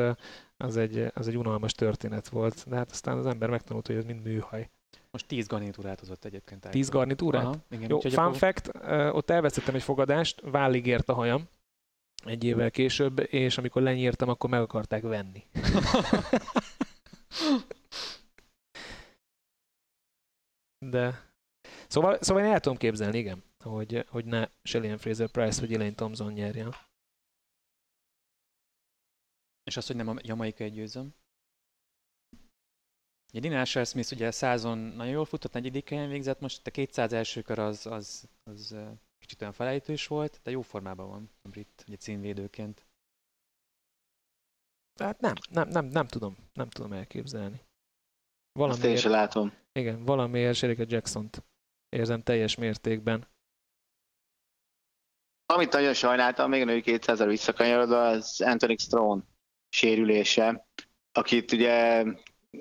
az, 0.56 0.76
egy, 0.76 1.06
az 1.14 1.28
egy 1.28 1.36
unalmas 1.36 1.72
történet 1.72 2.28
volt. 2.28 2.64
De 2.68 2.76
hát 2.76 2.90
aztán 2.90 3.18
az 3.18 3.26
ember 3.26 3.50
megtanult, 3.50 3.86
hogy 3.86 3.96
ez 3.96 4.04
mind 4.04 4.22
műhaj. 4.22 4.70
Most 5.10 5.26
10 5.26 5.46
garnitúrát 5.46 5.98
hozott 5.98 6.24
egyébként. 6.24 6.68
10 6.70 6.88
garnitúrát? 6.88 7.44
Aha, 7.44 7.54
igen, 7.70 7.90
Jó, 7.90 8.00
fun 8.00 8.12
akkor... 8.18 8.36
fact, 8.36 8.70
ott 9.14 9.30
elveszítettem 9.30 9.74
egy 9.74 9.82
fogadást, 9.82 10.40
vállig 10.44 10.86
ért 10.86 11.08
a 11.08 11.14
hajam 11.14 11.48
egy 12.24 12.44
évvel 12.44 12.70
később, 12.70 13.26
és 13.30 13.58
amikor 13.58 13.82
lenyírtam, 13.82 14.28
akkor 14.28 14.50
meg 14.50 14.60
akarták 14.60 15.02
venni. 15.02 15.44
De... 20.90 21.33
Szóval, 21.88 22.18
szóval 22.20 22.44
én 22.44 22.52
el 22.52 22.60
tudom 22.60 22.78
képzelni, 22.78 23.18
igen, 23.18 23.42
hogy, 23.64 24.06
hogy 24.08 24.24
ne 24.24 24.48
Shelley 24.62 24.96
Fraser 24.96 25.30
Price 25.30 25.60
vagy 25.60 25.72
Elaine 25.72 25.94
Thompson 25.94 26.32
nyerjen. 26.32 26.74
És 29.64 29.76
azt, 29.76 29.86
hogy 29.86 29.96
nem 29.96 30.08
a 30.08 30.14
jamaikai 30.22 30.70
győzöm. 30.70 31.14
Ugye 33.30 33.40
Dina 33.40 33.60
Asher 33.60 33.86
Smith 33.86 34.12
ugye 34.12 34.30
százon 34.30 34.78
nagyon 34.78 35.12
jól 35.12 35.24
futott, 35.24 35.52
negyedik 35.52 35.88
helyen 35.88 36.08
végzett, 36.08 36.40
most 36.40 36.66
a 36.66 36.70
200 36.70 37.12
első 37.12 37.42
kör 37.42 37.58
az, 37.58 37.86
az, 37.86 38.28
az 38.42 38.76
kicsit 39.18 39.40
olyan 39.40 39.52
felejtős 39.52 40.06
volt, 40.06 40.40
de 40.42 40.50
jó 40.50 40.62
formában 40.62 41.08
van 41.08 41.30
a 41.42 41.48
brit 41.48 41.84
ugye 41.86 41.96
címvédőként. 41.96 42.86
Tehát 44.92 45.20
nem, 45.20 45.34
nem, 45.50 45.68
nem, 45.68 45.84
nem 45.84 46.06
tudom, 46.06 46.36
nem 46.52 46.68
tudom 46.68 46.92
elképzelni. 46.92 47.60
Valamiért, 48.52 48.84
Azt 48.84 48.94
én 48.94 49.00
sem 49.00 49.10
látom. 49.10 49.52
Igen, 49.72 50.04
valamiért 50.04 50.56
Sherika 50.56 50.84
Jackson-t 50.86 51.42
érzem 51.94 52.22
teljes 52.22 52.54
mértékben. 52.54 53.26
Amit 55.46 55.72
nagyon 55.72 55.94
sajnáltam, 55.94 56.50
még 56.50 56.62
a 56.62 56.64
női 56.64 56.80
200 56.80 57.24
visszakanyarodva, 57.24 58.06
az 58.06 58.40
Anthony 58.44 58.76
Strone 58.76 59.22
sérülése, 59.68 60.66
akit 61.12 61.52
ugye 61.52 62.04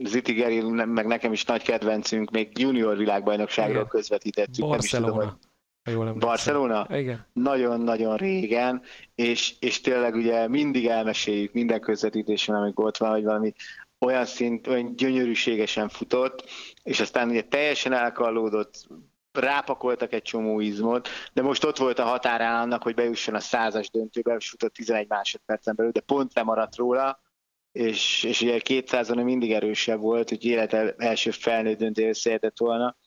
Ziti 0.04 0.34
Geri, 0.34 0.62
meg 0.72 1.06
nekem 1.06 1.32
is 1.32 1.46
nagy 1.46 1.64
kedvencünk, 1.64 2.32
még 2.32 2.58
junior 2.60 2.98
világbajnokságról 2.98 3.76
Igen. 3.76 3.88
közvetítettük. 3.88 4.66
Barcelona. 4.66 5.16
Nem 5.16 5.38
is 5.84 5.94
tudom, 5.94 6.20
Barcelona? 6.20 6.88
Igen. 6.90 7.26
Nagyon-nagyon 7.34 8.18
régen, 8.18 8.82
és, 9.16 9.56
és 9.60 9.82
tényleg 9.82 10.16
ugye 10.16 10.48
mindig 10.48 10.88
elmeséljük 10.88 11.54
minden 11.54 11.80
közvetítésen, 11.80 12.56
amikor 12.56 12.86
ott 12.86 12.98
van, 12.98 13.12
hogy 13.12 13.24
valami 13.24 13.54
olyan 14.00 14.26
szint, 14.26 14.68
olyan 14.68 14.96
gyönyörűségesen 14.96 15.90
futott, 15.90 16.44
és 16.84 17.00
aztán 17.00 17.30
ugye 17.30 17.42
teljesen 17.42 17.94
elkallódott, 17.94 18.88
rápakoltak 19.38 20.14
egy 20.14 20.22
csomó 20.22 20.60
izmot, 20.60 21.10
de 21.34 21.42
most 21.42 21.64
ott 21.64 21.78
volt 21.78 22.00
a 22.00 22.04
határán 22.04 22.62
annak, 22.62 22.84
hogy 22.84 22.94
bejusson 22.94 23.36
a 23.36 23.40
százas 23.40 23.90
döntőbe, 23.90 24.36
és 24.36 24.50
futott 24.50 24.74
11 24.74 25.08
másodpercen 25.08 25.76
belül, 25.76 25.92
de 25.92 26.00
pont 26.00 26.34
lemaradt 26.34 26.76
róla, 26.76 27.22
és, 27.72 28.24
és 28.24 28.42
ugye 28.42 28.60
200 28.60 29.10
mindig 29.10 29.52
erősebb 29.52 30.00
volt, 30.00 30.30
hogy 30.30 30.46
élete 30.46 30.94
első 30.98 31.32
felnőtt 31.32 31.78
döntő 31.78 32.08
összehetett 32.08 32.58
volna. 32.58 32.98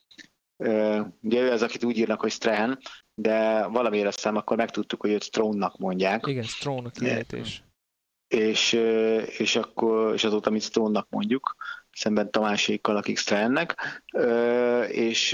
Ugye 1.21 1.41
ő 1.41 1.51
az, 1.51 1.61
akit 1.61 1.83
úgy 1.83 1.97
írnak, 1.97 2.21
hogy 2.21 2.31
Strahan, 2.31 2.77
de 3.15 3.65
valamiért 3.67 4.07
aztán 4.07 4.35
akkor 4.35 4.57
megtudtuk, 4.57 5.01
hogy 5.01 5.11
őt 5.11 5.23
Strónnak 5.23 5.77
mondják. 5.77 6.27
Igen, 6.27 6.43
Strónnak 6.43 6.93
kiejtés. 6.93 7.63
És, 8.27 8.73
és, 9.37 9.55
akkor, 9.55 10.13
és 10.13 10.23
azóta 10.23 10.49
mit 10.49 10.61
Strónnak 10.61 11.09
mondjuk, 11.09 11.55
szemben 11.97 12.31
Tamásékkal, 12.31 12.97
akik 12.97 13.17
Strahannek, 13.17 13.75
és, 14.87 15.33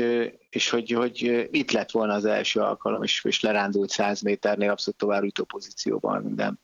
és 0.49 0.69
hogy, 0.69 0.91
hogy 0.91 1.47
itt 1.51 1.71
lett 1.71 1.91
volna 1.91 2.13
az 2.13 2.25
első 2.25 2.59
alkalom, 2.59 3.03
és, 3.03 3.23
és 3.23 3.41
lerándult 3.41 3.89
100 3.89 4.21
méternél 4.21 4.69
abszolút 4.71 4.99
továbbító 4.99 5.43
pozícióban 5.43 6.23
minden. 6.23 6.59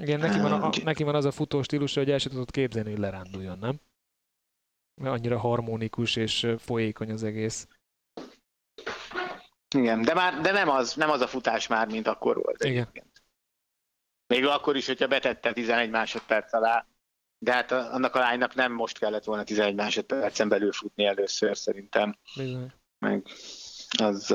Igen, 0.00 0.18
neki 0.18 0.40
van, 0.40 0.52
a, 0.52 0.70
neki 0.84 1.02
van 1.02 1.14
az 1.14 1.24
a 1.24 1.30
futó 1.30 1.62
stílus, 1.62 1.94
hogy 1.94 2.10
el 2.10 2.18
sem 2.18 2.32
tudott 2.32 2.50
képzelni, 2.50 2.90
hogy 2.90 2.98
leránduljon, 2.98 3.58
nem? 3.58 3.80
Mert 5.00 5.14
annyira 5.14 5.38
harmonikus 5.38 6.16
és 6.16 6.46
folyékony 6.58 7.10
az 7.10 7.22
egész. 7.22 7.68
Igen, 9.76 10.02
de, 10.02 10.14
már, 10.14 10.40
de 10.40 10.52
nem, 10.52 10.68
az, 10.68 10.94
nem 10.94 11.10
az 11.10 11.20
a 11.20 11.26
futás 11.26 11.66
már, 11.66 11.86
mint 11.86 12.06
akkor 12.06 12.36
volt. 12.42 12.64
Igen. 12.64 12.76
Egyébként. 12.76 13.22
Még 14.26 14.46
akkor 14.46 14.76
is, 14.76 14.86
hogyha 14.86 15.06
betette 15.06 15.52
11 15.52 15.90
másodperc 15.90 16.52
alá, 16.52 16.86
de 17.38 17.52
hát 17.52 17.72
annak 17.72 18.14
a 18.14 18.18
lánynak 18.18 18.54
nem 18.54 18.72
most 18.72 18.98
kellett 18.98 19.24
volna 19.24 19.44
11 19.44 19.74
másodpercen 19.74 20.48
belül 20.48 20.72
futni 20.72 21.04
először 21.04 21.56
szerintem. 21.56 22.16
Bizony. 22.36 22.72
Meg 22.98 23.26
az 23.98 24.28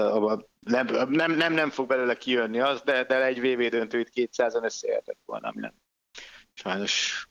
nem, 0.60 0.88
nem, 1.10 1.32
nem, 1.32 1.54
nem 1.54 1.70
fog 1.70 1.88
belőle 1.88 2.18
kijönni 2.18 2.60
az, 2.60 2.82
de, 2.82 3.04
de 3.04 3.26
egy 3.26 3.40
VV 3.40 3.70
döntőt 3.70 4.12
200-an 4.16 4.64
összeértett 4.64 5.20
volna, 5.26 5.48
ami 5.48 5.60
nem 5.60 5.74
sajnos 6.54 7.26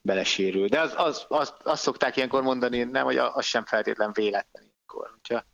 belesérül. 0.00 0.68
De 0.68 0.80
az, 0.80 0.92
az, 0.96 1.24
az, 1.28 1.54
azt 1.62 1.82
szokták 1.82 2.16
ilyenkor 2.16 2.42
mondani, 2.42 2.82
nem, 2.82 3.04
hogy 3.04 3.16
az 3.16 3.44
sem 3.44 3.64
feltétlen 3.64 4.12
véletlen 4.12 4.62
ilyenkor. 4.62 5.10
Hogyha 5.10 5.44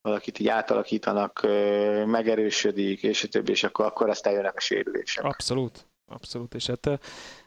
valakit 0.00 0.38
így 0.38 0.48
átalakítanak, 0.48 1.40
megerősödik, 2.06 3.02
és 3.02 3.24
a 3.24 3.28
többi, 3.28 3.50
és 3.50 3.62
akkor, 3.62 3.84
akkor 3.84 4.08
aztán 4.08 4.32
jönnek 4.32 4.56
a 4.56 4.60
sérülések. 4.60 5.24
Abszolút. 5.24 5.86
Abszolút, 6.06 6.54
és 6.54 6.66
hát, 6.66 7.00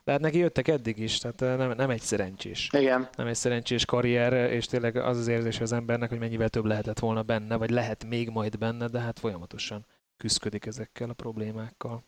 de 0.03 0.11
hát 0.11 0.21
neki 0.21 0.37
jöttek 0.37 0.67
eddig 0.67 0.97
is, 0.97 1.17
tehát 1.17 1.57
nem, 1.57 1.71
nem 1.71 1.89
egy 1.89 2.01
szerencsés. 2.01 2.69
Igen. 2.71 3.09
Nem 3.15 3.27
egy 3.27 3.35
szerencsés 3.35 3.85
karrier, 3.85 4.33
és 4.51 4.65
tényleg 4.65 4.95
az 4.95 5.17
az 5.17 5.27
érzés 5.27 5.59
az 5.59 5.71
embernek, 5.71 6.09
hogy 6.09 6.19
mennyivel 6.19 6.49
több 6.49 6.65
lehetett 6.65 6.99
volna 6.99 7.23
benne, 7.23 7.55
vagy 7.55 7.69
lehet 7.69 8.05
még 8.05 8.29
majd 8.29 8.57
benne, 8.57 8.87
de 8.87 8.99
hát 8.99 9.19
folyamatosan 9.19 9.85
küzdik 10.17 10.65
ezekkel 10.65 11.09
a 11.09 11.13
problémákkal. 11.13 12.03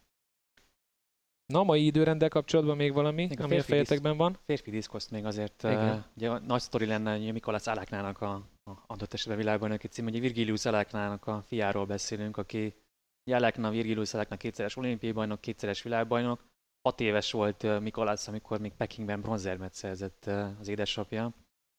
Na, 1.45 1.63
mai 1.63 1.85
időrendel 1.85 2.29
kapcsolatban 2.29 2.75
még 2.75 2.93
valami, 2.93 3.25
még 3.25 3.41
ami 3.41 3.57
a 3.57 3.63
fejetekben 3.63 4.17
van? 4.17 4.37
Férfi 4.45 4.69
diszkoszt 4.69 5.11
még 5.11 5.25
azért, 5.25 5.63
uh, 5.63 5.95
ugye 6.15 6.39
nagy 6.39 6.61
sztori 6.61 6.85
lenne, 6.85 7.17
hogy 7.17 7.31
Mikolász 7.31 7.67
Aláknának 7.67 8.21
a, 8.21 8.33
a 8.63 8.71
adott 8.87 9.13
esetben 9.13 9.37
világbajnoki 9.37 9.87
cím, 9.87 10.03
hogy 10.03 10.19
Virgilius 10.19 10.65
Aláknának 10.65 11.27
a 11.27 11.41
fiáról 11.41 11.85
beszélünk, 11.85 12.37
aki 12.37 12.75
Jelekna, 13.23 13.69
Virgilius 13.69 14.13
Jelekna 14.13 14.37
kétszeres 14.37 14.75
olimpiai 14.75 15.11
bajnok, 15.11 15.41
kétszeres 15.41 15.81
világbajnok. 15.81 16.43
Hat 16.85 16.99
éves 16.99 17.31
volt 17.31 17.79
Mikolász, 17.79 18.27
amikor 18.27 18.59
még 18.59 18.73
Pekingben 18.73 19.21
bronzérmet 19.21 19.73
szerzett 19.73 20.25
az 20.59 20.67
édesapja. 20.67 21.33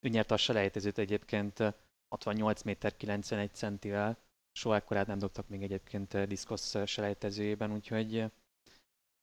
Ő 0.05 0.09
nyerte 0.09 0.33
a 0.33 0.37
selejtezőt 0.37 0.97
egyébként 0.97 1.63
68 2.09 2.61
méter 2.61 2.95
91 2.95 3.53
centivel. 3.53 4.17
Soha 4.51 4.75
ekkorát 4.75 5.07
nem 5.07 5.17
dobtak 5.17 5.47
még 5.47 5.63
egyébként 5.63 6.27
diszkosz 6.27 6.75
selejtezőjében, 6.85 7.73
úgyhogy 7.73 8.25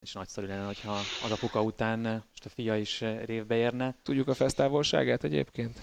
és 0.01 0.12
nagy 0.12 0.28
sztori 0.28 0.47
lenne, 0.47 0.66
hogyha 0.66 0.93
az 1.24 1.30
apuka 1.30 1.62
után 1.62 1.99
most 2.01 2.45
a 2.45 2.49
fia 2.49 2.76
is 2.76 3.01
révbe 3.01 3.55
érne. 3.55 3.97
Tudjuk 4.03 4.28
a 4.28 4.35
fesztávolságát 4.35 5.24
egyébként? 5.24 5.78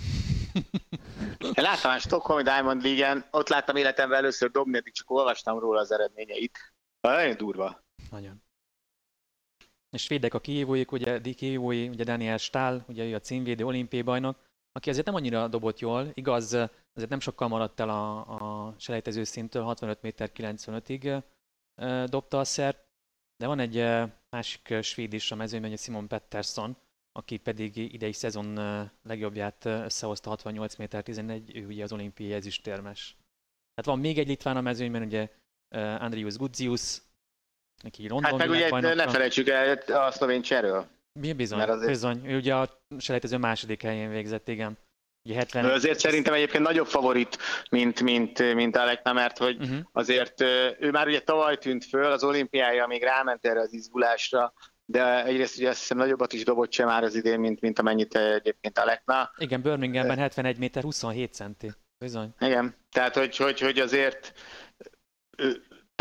Én 1.38 1.64
láttam 1.64 1.92
a 1.92 2.00
Stockholmi 2.00 2.44
Diamond 2.44 2.82
League-en, 2.84 3.28
ott 3.32 3.50
láttam 3.50 3.76
életemben 3.76 4.18
először 4.18 4.52
dobni, 4.52 4.78
eddig 4.78 4.94
csak 4.94 5.10
olvastam 5.10 5.60
róla 5.60 5.80
az 5.80 5.92
eredményeit. 5.92 6.74
Nagyon 7.02 7.38
durva. 7.38 7.84
Nagyon. 8.10 8.44
És 9.92 10.02
svédek 10.02 10.34
a 10.34 10.40
kihívóik, 10.40 10.92
ugye 10.92 11.22
kihívói, 11.22 11.88
ugye 11.88 12.04
Daniel 12.04 12.38
Stahl, 12.38 12.78
ugye 12.88 13.06
ő 13.06 13.16
a 13.16 13.20
címvédő 13.20 13.66
olimpiai 13.66 14.02
bajnok, 14.02 14.38
aki 14.72 14.90
azért 14.90 15.06
nem 15.06 15.16
annyira 15.16 15.48
dobott 15.48 15.80
jól, 15.80 16.12
igaz, 16.14 16.54
azért 16.94 17.10
nem 17.10 17.20
sokkal 17.20 17.48
maradt 17.48 17.80
el 17.80 17.90
a, 17.90 18.20
a 18.36 18.76
selejtező 18.78 19.24
szintől, 19.24 19.64
65 19.64 20.02
méter 20.02 20.32
95-ig 20.34 21.24
dobta 22.06 22.40
a 22.40 22.44
szert, 22.44 22.90
de 23.38 23.48
van 23.48 23.60
egy 23.60 23.76
másik 24.30 24.78
svéd 24.82 25.14
is 25.14 25.32
a 25.32 25.36
mezőnyben, 25.36 25.76
Simon 25.76 26.08
Pettersson, 26.08 26.78
aki 27.12 27.38
pedig 27.38 27.78
idei 27.78 28.12
szezon 28.12 28.60
legjobbját 29.04 29.66
összehozta 29.66 30.30
68 30.30 30.76
méter 30.76 31.04
11, 31.04 31.56
ő 31.56 31.66
ugye 31.66 31.84
az 31.84 31.92
olimpiai 31.92 32.34
ezüstérmes. 32.34 33.16
Tehát 33.74 33.86
van 33.86 34.00
még 34.00 34.20
egy 34.20 34.28
litván 34.28 34.58
a 34.58 34.62
mezőnyben, 34.62 35.02
ugye 35.02 35.30
Andrius 35.70 36.38
Gudzius, 36.38 37.02
neki 37.84 38.08
London 38.08 38.32
Hát 38.32 38.40
meg 38.40 38.50
ugye 38.50 38.94
ne 38.94 39.08
felejtsük 39.08 39.50
el 39.50 39.78
a 39.88 40.12
szlovén 40.12 40.42
cserről. 40.42 40.88
Mi 41.20 41.34
bizony, 41.34 41.60
azért... 41.60 41.88
bizony. 41.88 42.22
Ő 42.26 42.38
ugye 42.38 42.56
a 42.56 42.84
selejtező 42.98 43.38
második 43.38 43.82
helyén 43.82 44.10
végzett, 44.10 44.48
igen. 44.48 44.78
Ugye 45.24 45.36
70... 45.36 45.66
Ő 45.66 45.72
azért 45.72 46.00
szerintem 46.00 46.34
egyébként 46.34 46.64
nagyobb 46.64 46.88
favorit, 46.88 47.38
mint, 47.70 48.02
mint, 48.02 48.54
mint 48.54 48.76
Alekna, 48.76 49.14
mert 49.14 49.38
hogy 49.38 49.58
uh-huh. 49.62 49.80
azért 49.92 50.42
ő 50.80 50.90
már 50.92 51.08
ugye 51.08 51.20
tavaly 51.20 51.58
tűnt 51.58 51.86
föl, 51.86 52.12
az 52.12 52.24
olimpiája 52.24 52.88
még 52.88 53.04
ráment 53.04 53.46
erre 53.46 53.60
az 53.60 53.74
izgulásra, 53.74 54.54
de 54.86 55.26
egyrészt 55.26 55.58
ugye 55.58 55.70
azt 55.70 55.80
hiszem 55.80 55.98
nagyobbat 55.98 56.34
is 56.34 56.44
dobott 56.44 56.72
sem 56.72 56.88
már 56.88 57.04
az 57.04 57.16
idén, 57.16 57.40
mint, 57.40 57.62
mint 57.62 57.80
amennyit 57.80 58.16
egyébként 58.16 58.80
Alekna. 58.80 59.32
Igen, 59.38 59.62
Birminghamben 59.62 60.18
71 60.18 60.58
méter 60.58 60.84
27 60.84 61.34
centi. 61.34 61.72
Bizony. 62.00 62.30
Igen, 62.40 62.76
tehát 62.92 63.16
hogy, 63.16 63.38
hogy, 63.38 63.60
hogy 63.60 63.80
azért 63.80 64.34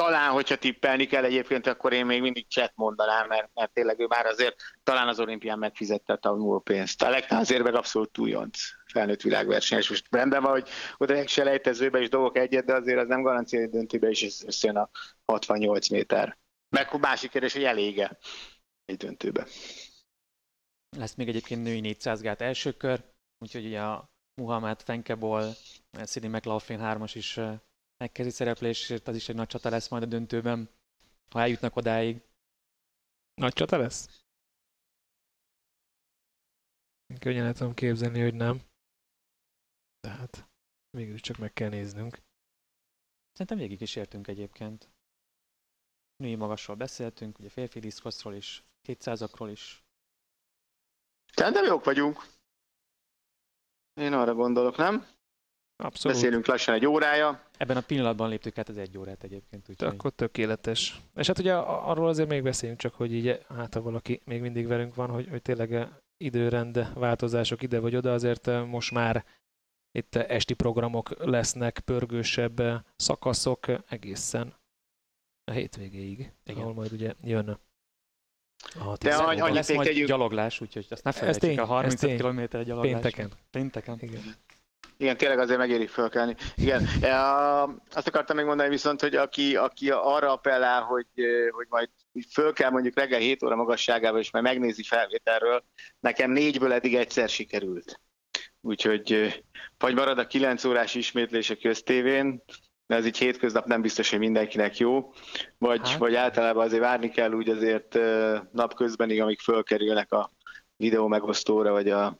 talán, 0.00 0.30
hogyha 0.30 0.56
tippelni 0.56 1.06
kell 1.06 1.24
egyébként, 1.24 1.66
akkor 1.66 1.92
én 1.92 2.06
még 2.06 2.20
mindig 2.20 2.46
chat 2.48 2.72
mondanám, 2.74 3.26
mert, 3.28 3.50
mert 3.54 3.72
tényleg 3.72 4.00
ő 4.00 4.06
már 4.06 4.26
azért 4.26 4.56
talán 4.82 5.08
az 5.08 5.20
olimpián 5.20 5.58
megfizette 5.58 6.12
a 6.12 6.16
tanuló 6.16 6.58
pénzt. 6.58 7.02
Alekna 7.02 7.38
azért 7.38 7.62
meg 7.62 7.74
abszolút 7.74 8.12
túljonc 8.12 8.58
felnőtt 8.86 9.20
világverseny, 9.20 9.78
és 9.78 9.88
most 9.88 10.06
rendben 10.10 10.42
van, 10.42 10.50
hogy 10.50 10.68
oda 10.96 11.26
selejtezőbe 11.26 12.00
is 12.00 12.08
dobok 12.08 12.36
egyet, 12.36 12.64
de 12.64 12.74
azért 12.74 12.98
az 12.98 13.06
nem 13.08 13.22
garancia, 13.22 13.60
hogy 13.60 13.70
döntőbe 13.70 14.08
is 14.08 14.42
összejön 14.44 14.76
a 14.76 14.90
68 15.24 15.88
méter. 15.88 16.38
Meg 16.68 17.00
másik 17.00 17.30
kérdés, 17.30 17.52
hogy 17.52 17.64
elége 17.64 18.18
egy 18.84 18.96
döntőbe. 18.96 19.46
Lesz 20.96 21.14
még 21.14 21.28
egyébként 21.28 21.62
női 21.62 21.80
400 21.80 22.20
gát 22.20 22.40
első 22.40 22.72
kör, 22.72 23.00
úgyhogy 23.38 23.64
ugye 23.64 23.80
a 23.80 24.10
Muhammad 24.40 24.80
Fenkebol, 24.80 25.52
Sidney 26.06 26.30
McLaughlin 26.30 26.80
3-as 26.82 27.10
is 27.14 27.38
megkezdi 28.00 28.30
szereplésért, 28.32 29.08
az 29.08 29.16
is 29.16 29.28
egy 29.28 29.34
nagy 29.34 29.46
csata 29.46 29.68
lesz 29.68 29.88
majd 29.88 30.02
a 30.02 30.06
döntőben, 30.06 30.70
ha 31.30 31.40
eljutnak 31.40 31.76
odáig. 31.76 32.22
Nagy 33.34 33.52
csata 33.52 33.76
lesz? 33.76 34.24
Könnyen 37.18 37.46
el 37.46 37.54
tudom 37.54 37.74
képzelni, 37.74 38.20
hogy 38.20 38.34
nem. 38.34 38.60
Tehát 40.00 40.48
végül 40.90 41.18
csak 41.18 41.36
meg 41.36 41.52
kell 41.52 41.68
néznünk. 41.68 42.18
Szerintem 43.32 43.58
végig 43.58 43.80
is 43.80 43.96
értünk 43.96 44.28
egyébként. 44.28 44.90
Női 46.16 46.34
magasról 46.34 46.76
beszéltünk, 46.76 47.38
ugye 47.38 47.48
férfi 47.48 47.80
diszkoszról 47.80 48.34
is, 48.34 48.64
200-akról 48.82 49.48
is. 49.50 49.84
Szerintem 51.32 51.64
jók 51.64 51.84
vagyunk. 51.84 52.18
Én 53.94 54.12
arra 54.12 54.34
gondolok, 54.34 54.76
nem? 54.76 55.19
Abszolút. 55.82 56.16
Beszélünk 56.16 56.46
lassan 56.46 56.74
egy 56.74 56.86
órája. 56.86 57.42
Ebben 57.58 57.76
a 57.76 57.80
pillanatban 57.80 58.28
léptük 58.28 58.58
át 58.58 58.68
az 58.68 58.76
egy 58.78 58.98
órát 58.98 59.22
egyébként, 59.24 59.68
úgyhogy 59.68 59.88
Akkor 59.88 60.10
tökéletes. 60.10 61.00
És 61.16 61.26
hát 61.26 61.38
ugye 61.38 61.54
a- 61.54 61.88
arról 61.90 62.08
azért 62.08 62.28
még 62.28 62.42
beszéljünk 62.42 62.80
csak, 62.80 62.94
hogy 62.94 63.12
így, 63.14 63.44
hát 63.48 63.74
ha 63.74 63.80
valaki 63.82 64.20
még 64.24 64.40
mindig 64.40 64.66
velünk 64.66 64.94
van, 64.94 65.10
hogy, 65.10 65.28
hogy 65.30 65.42
tényleg 65.42 65.74
eh, 65.74 65.88
időrend 66.16 66.92
változások 66.94 67.62
ide 67.62 67.78
vagy 67.78 67.96
oda, 67.96 68.12
azért 68.12 68.46
eh, 68.46 68.64
most 68.66 68.90
már 68.92 69.24
itt 69.92 70.14
eh, 70.14 70.24
esti 70.28 70.54
programok 70.54 71.24
lesznek, 71.24 71.78
pörgősebb 71.78 72.62
szakaszok 72.96 73.66
egészen 73.88 74.54
a 75.44 75.50
hétvégéig, 75.52 76.32
Igen. 76.44 76.60
Ahol 76.62 76.74
majd 76.74 76.92
ugye 76.92 77.14
jön 77.22 77.48
a 78.78 78.96
De 78.98 79.14
annyi- 79.14 79.54
lesz 79.54 79.72
majd 79.74 79.86
tegyünk- 79.88 80.08
gyaloglás, 80.08 80.60
úgyhogy 80.60 80.86
azt 80.90 81.04
ne 81.04 81.12
felejtsük 81.12 81.42
tény, 81.42 81.58
a 81.58 81.62
ez 81.62 81.68
35 81.68 81.98
tény. 82.00 82.16
km 82.18 82.62
gyaloglás. 82.64 82.92
pénteken. 82.92 83.30
Pénteken. 83.50 83.96
Igen. 84.00 84.20
Igen, 85.00 85.16
tényleg 85.16 85.38
azért 85.38 85.58
megéri 85.58 85.86
fölkelni. 85.86 86.36
Igen, 86.56 86.86
e, 87.00 87.14
azt 87.92 88.06
akartam 88.06 88.36
még 88.36 88.44
mondani 88.44 88.68
viszont, 88.68 89.00
hogy 89.00 89.14
aki, 89.14 89.56
aki 89.56 89.90
arra 89.90 90.32
appellál, 90.32 90.82
hogy, 90.82 91.06
eh, 91.14 91.50
hogy 91.50 91.66
majd 91.68 91.88
föl 92.32 92.52
kell 92.52 92.70
mondjuk 92.70 92.98
reggel 92.98 93.18
7 93.18 93.42
óra 93.42 93.56
magasságával, 93.56 94.20
és 94.20 94.30
majd 94.30 94.44
megnézi 94.44 94.82
felvételről, 94.82 95.64
nekem 96.00 96.30
négyből 96.30 96.72
eddig 96.72 96.94
egyszer 96.94 97.28
sikerült. 97.28 98.00
Úgyhogy 98.60 99.12
eh, 99.12 99.34
vagy 99.78 99.94
marad 99.94 100.18
a 100.18 100.26
9 100.26 100.64
órás 100.64 100.94
ismétlés 100.94 101.50
a 101.50 101.56
köztévén, 101.56 102.42
de 102.86 102.96
ez 102.96 103.06
így 103.06 103.18
hétköznap 103.18 103.66
nem 103.66 103.80
biztos, 103.80 104.10
hogy 104.10 104.18
mindenkinek 104.18 104.76
jó, 104.76 105.12
vagy, 105.58 105.88
Hát. 105.88 105.98
vagy 105.98 106.14
általában 106.14 106.64
azért 106.64 106.82
várni 106.82 107.08
kell 107.08 107.32
úgy 107.32 107.48
azért 107.48 107.98
napközbenig, 108.52 109.20
amíg 109.20 109.38
fölkerülnek 109.38 110.12
a 110.12 110.30
videó 110.76 111.06
megosztóra, 111.06 111.72
vagy 111.72 111.90
a 111.90 112.18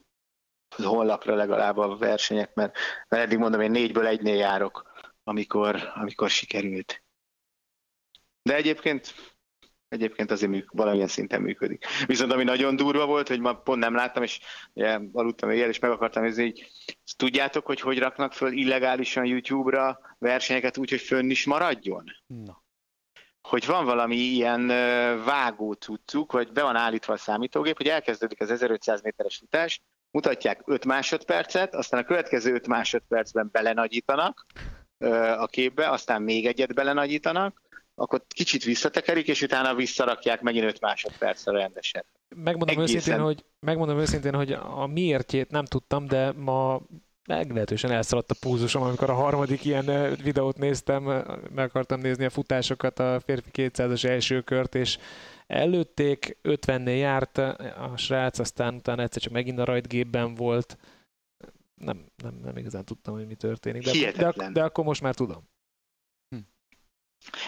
honlapra 0.77 1.35
legalább 1.35 1.77
a 1.77 1.97
versenyek, 1.97 2.55
mert, 2.55 2.77
mert 3.09 3.23
eddig 3.23 3.39
mondom, 3.39 3.61
én 3.61 3.71
négyből 3.71 4.07
egynél 4.07 4.37
járok, 4.37 4.93
amikor, 5.25 5.93
amikor 5.95 6.31
sikerült. 6.31 7.03
De 8.43 8.55
egyébként 8.55 9.15
egyébként 9.91 10.31
azért 10.31 10.51
műk, 10.51 10.71
valamilyen 10.73 11.09
szinten 11.09 11.43
működik. 11.43 11.85
Viszont 12.07 12.33
ami 12.33 12.45
nagyon 12.45 12.77
durva 12.77 13.07
volt, 13.07 13.29
hogy 13.29 13.41
ma 13.41 13.55
pont 13.55 13.81
nem 13.81 13.95
láttam, 13.95 14.23
és 14.23 14.41
ugye, 14.73 15.01
aludtam 15.13 15.51
éjjel, 15.51 15.69
és 15.69 15.79
meg 15.79 15.91
akartam 15.91 16.23
nézni, 16.23 16.43
hogy 16.43 16.71
tudjátok, 17.17 17.67
hogy 17.67 17.81
hogy 17.81 17.99
raknak 17.99 18.33
föl 18.33 18.53
illegálisan 18.53 19.25
YouTube-ra 19.25 20.01
versenyeket 20.19 20.77
úgy, 20.77 20.91
hogy 20.91 21.01
fönn 21.01 21.31
is 21.31 21.47
maradjon? 21.47 22.05
Na, 22.27 22.63
hogy 23.43 23.67
van 23.67 23.85
valami 23.85 24.17
ilyen 24.17 24.67
vágó 25.25 25.73
cuccuk, 25.73 26.33
vagy 26.33 26.53
be 26.53 26.63
van 26.63 26.77
állítva 26.77 27.13
a 27.13 27.17
számítógép, 27.17 27.77
hogy 27.77 27.89
elkezdődik 27.89 28.41
az 28.41 28.51
1500 28.51 29.03
méteres 29.03 29.37
futás, 29.37 29.83
mutatják 30.11 30.63
5 30.65 30.85
másodpercet, 30.85 31.75
aztán 31.75 32.01
a 32.01 32.05
következő 32.05 32.55
5 32.55 32.67
másodpercben 32.67 33.49
belenagyítanak 33.53 34.47
a 35.39 35.47
képbe, 35.47 35.91
aztán 35.91 36.23
még 36.23 36.47
egyet 36.47 36.75
belenagyítanak, 36.75 37.63
akkor 37.95 38.23
kicsit 38.29 38.65
visszatekerik, 38.65 39.29
és 39.29 39.43
utána 39.43 39.75
visszarakják 39.75 40.41
megint 40.41 40.65
5 40.65 40.81
másodpercre 40.81 41.53
rendesen. 41.53 42.05
Megmondom 42.29 42.79
Egészen. 42.79 42.97
őszintén, 42.97 43.23
hogy, 43.25 43.45
megmondom 43.61 43.99
őszintén, 43.99 44.35
hogy 44.35 44.53
a 44.53 44.87
miértjét 44.87 45.51
nem 45.51 45.65
tudtam, 45.65 46.07
de 46.07 46.33
ma 46.33 46.81
meglehetősen 47.29 47.91
elszaladt 47.91 48.31
a 48.31 48.37
púzusom, 48.41 48.83
amikor 48.83 49.11
a 49.11 49.15
harmadik 49.15 49.65
ilyen 49.65 50.17
videót 50.23 50.59
néztem, 50.59 51.03
meg 51.55 51.65
akartam 51.65 52.01
nézni 52.01 52.25
a 52.25 52.31
futásokat, 52.31 52.99
a 52.99 53.21
férfi 53.25 53.51
200-as 53.53 54.05
első 54.05 54.41
kört, 54.41 54.75
és 54.75 54.99
előtték, 55.51 56.37
50-nél 56.43 56.99
járt 56.99 57.39
a 57.79 57.93
srác, 57.97 58.39
aztán 58.39 58.75
utána 58.75 59.03
egyszer 59.03 59.23
csak 59.23 59.33
megint 59.33 59.59
a 59.59 59.65
rajtgépben 59.65 60.35
volt. 60.35 60.77
Nem, 61.75 62.05
nem, 62.23 62.35
nem 62.43 62.57
igazán 62.57 62.85
tudtam, 62.85 63.15
hogy 63.15 63.27
mi 63.27 63.35
történik, 63.35 63.83
de, 63.83 63.91
de, 63.91 63.97
Hihetetlen. 63.97 64.53
de 64.53 64.63
akkor 64.63 64.85
most 64.85 65.03
már 65.03 65.15
tudom. 65.15 65.49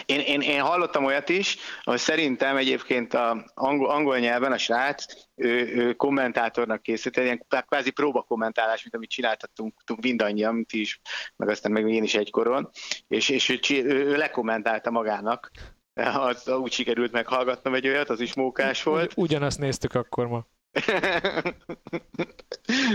Én, 0.05 0.19
én, 0.19 0.41
én 0.41 0.61
hallottam 0.61 1.05
olyat 1.05 1.29
is, 1.29 1.57
hogy 1.83 1.97
szerintem 1.97 2.57
egyébként 2.57 3.13
a 3.13 3.51
angol, 3.53 3.89
angol 3.89 4.19
nyelven 4.19 4.51
a 4.51 4.57
srác 4.57 5.05
ő, 5.35 5.75
ő 5.75 5.93
kommentátornak 5.93 6.81
készült, 6.81 7.17
egy 7.17 7.23
ilyen 7.23 7.45
kvázi 7.67 7.91
próbakommentálás, 7.91 8.81
mint 8.81 8.95
amit 8.95 9.09
csináltattunk 9.09 9.73
mindannyian, 10.01 10.55
mint 10.55 10.71
is, 10.71 11.01
meg 11.35 11.49
aztán 11.49 11.71
meg 11.71 11.89
én 11.89 12.03
is 12.03 12.15
egykoron, 12.15 12.69
és, 13.07 13.29
és 13.29 13.49
ő, 13.49 13.59
ő, 13.69 14.05
ő 14.05 14.17
lekommentálta 14.17 14.91
magának. 14.91 15.51
Az, 15.93 16.47
úgy 16.47 16.71
sikerült 16.71 17.11
meghallgatnom 17.11 17.73
egy 17.73 17.87
olyat, 17.87 18.09
az 18.09 18.19
is 18.19 18.33
mókás 18.33 18.83
volt. 18.83 19.11
Ugy, 19.11 19.23
ugyanazt 19.23 19.59
néztük 19.59 19.93
akkor 19.93 20.27
ma. 20.27 20.45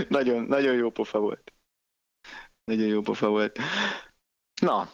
nagyon, 0.09 0.43
nagyon 0.43 0.75
jó 0.75 0.89
pofa 0.89 1.19
volt. 1.19 1.53
Nagyon 2.63 2.87
jó 2.87 3.01
pofa 3.01 3.29
volt. 3.29 3.59
Na, 4.61 4.89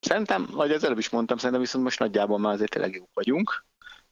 szerintem, 0.00 0.46
vagy 0.52 0.70
az 0.70 0.84
előbb 0.84 0.98
is 0.98 1.08
mondtam, 1.08 1.36
szerintem 1.36 1.60
viszont 1.60 1.84
most 1.84 1.98
nagyjából 1.98 2.38
már 2.38 2.52
azért 2.52 2.70
tényleg 2.70 2.94
jók 2.94 3.10
vagyunk. 3.14 3.64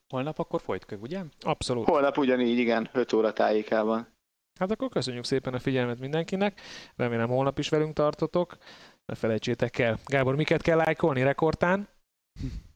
holnap 0.08 0.38
akkor 0.38 0.60
folytköv, 0.60 1.00
ugye? 1.02 1.22
Abszolút. 1.40 1.88
Holnap 1.88 2.18
ugyanígy, 2.18 2.58
igen, 2.58 2.90
5 2.92 3.12
óra 3.12 3.32
tájékában. 3.32 4.08
Hát 4.60 4.70
akkor 4.70 4.88
köszönjük 4.88 5.24
szépen 5.24 5.54
a 5.54 5.58
figyelmet 5.58 5.98
mindenkinek. 5.98 6.60
Remélem 6.96 7.28
holnap 7.28 7.58
is 7.58 7.68
velünk 7.68 7.94
tartotok. 7.94 8.56
Ne 9.04 9.14
felejtsétek 9.14 9.78
el. 9.78 9.98
Gábor, 10.06 10.36
miket 10.36 10.62
kell 10.62 10.76
lájkolni 10.76 11.22
rekordtán? 11.22 11.88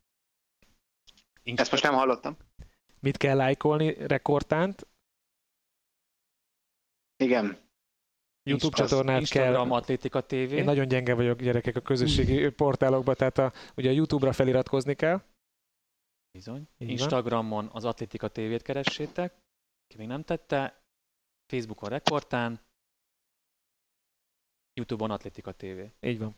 Ezt 1.54 1.70
most 1.70 1.82
nem 1.82 1.94
hallottam. 1.94 2.36
Mit 3.00 3.16
kell 3.16 3.36
lájkolni 3.36 4.06
rekordtánt? 4.06 4.86
Igen. 7.16 7.64
YouTube 8.42 8.82
Az 8.82 8.88
csatornát 8.88 9.20
Instagram, 9.20 9.68
kell. 9.68 9.76
Atlétika 9.76 10.26
TV. 10.26 10.34
Én 10.34 10.64
nagyon 10.64 10.88
gyenge 10.88 11.14
vagyok 11.14 11.40
gyerekek 11.40 11.76
a 11.76 11.80
közösségi 11.80 12.50
portálokba, 12.50 13.14
tehát 13.14 13.38
a, 13.38 13.52
ugye 13.76 13.88
a 13.88 13.92
YouTube-ra 13.92 14.32
feliratkozni 14.32 14.94
kell. 14.94 15.22
Bizony. 16.30 16.68
Így. 16.78 16.90
Instagramon 16.90 17.68
az 17.72 17.84
Atlétika 17.84 18.28
TV-t 18.28 18.62
keressétek, 18.62 19.34
ki 19.86 19.96
még 19.96 20.06
nem 20.06 20.22
tette, 20.22 20.82
Facebookon 21.46 21.88
Rekordtán, 21.88 22.60
YouTube-on 24.74 25.10
Atlétika 25.10 25.52
TV. 25.52 25.80
Így 26.00 26.18
van. 26.18 26.36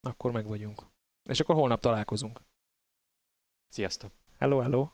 Akkor 0.00 0.32
meg 0.32 0.46
vagyunk. 0.46 0.82
És 1.22 1.40
akkor 1.40 1.54
holnap 1.54 1.80
találkozunk. 1.80 2.40
Sziasztok! 3.68 4.12
Hello. 4.40 4.62
Hello. 4.62 4.92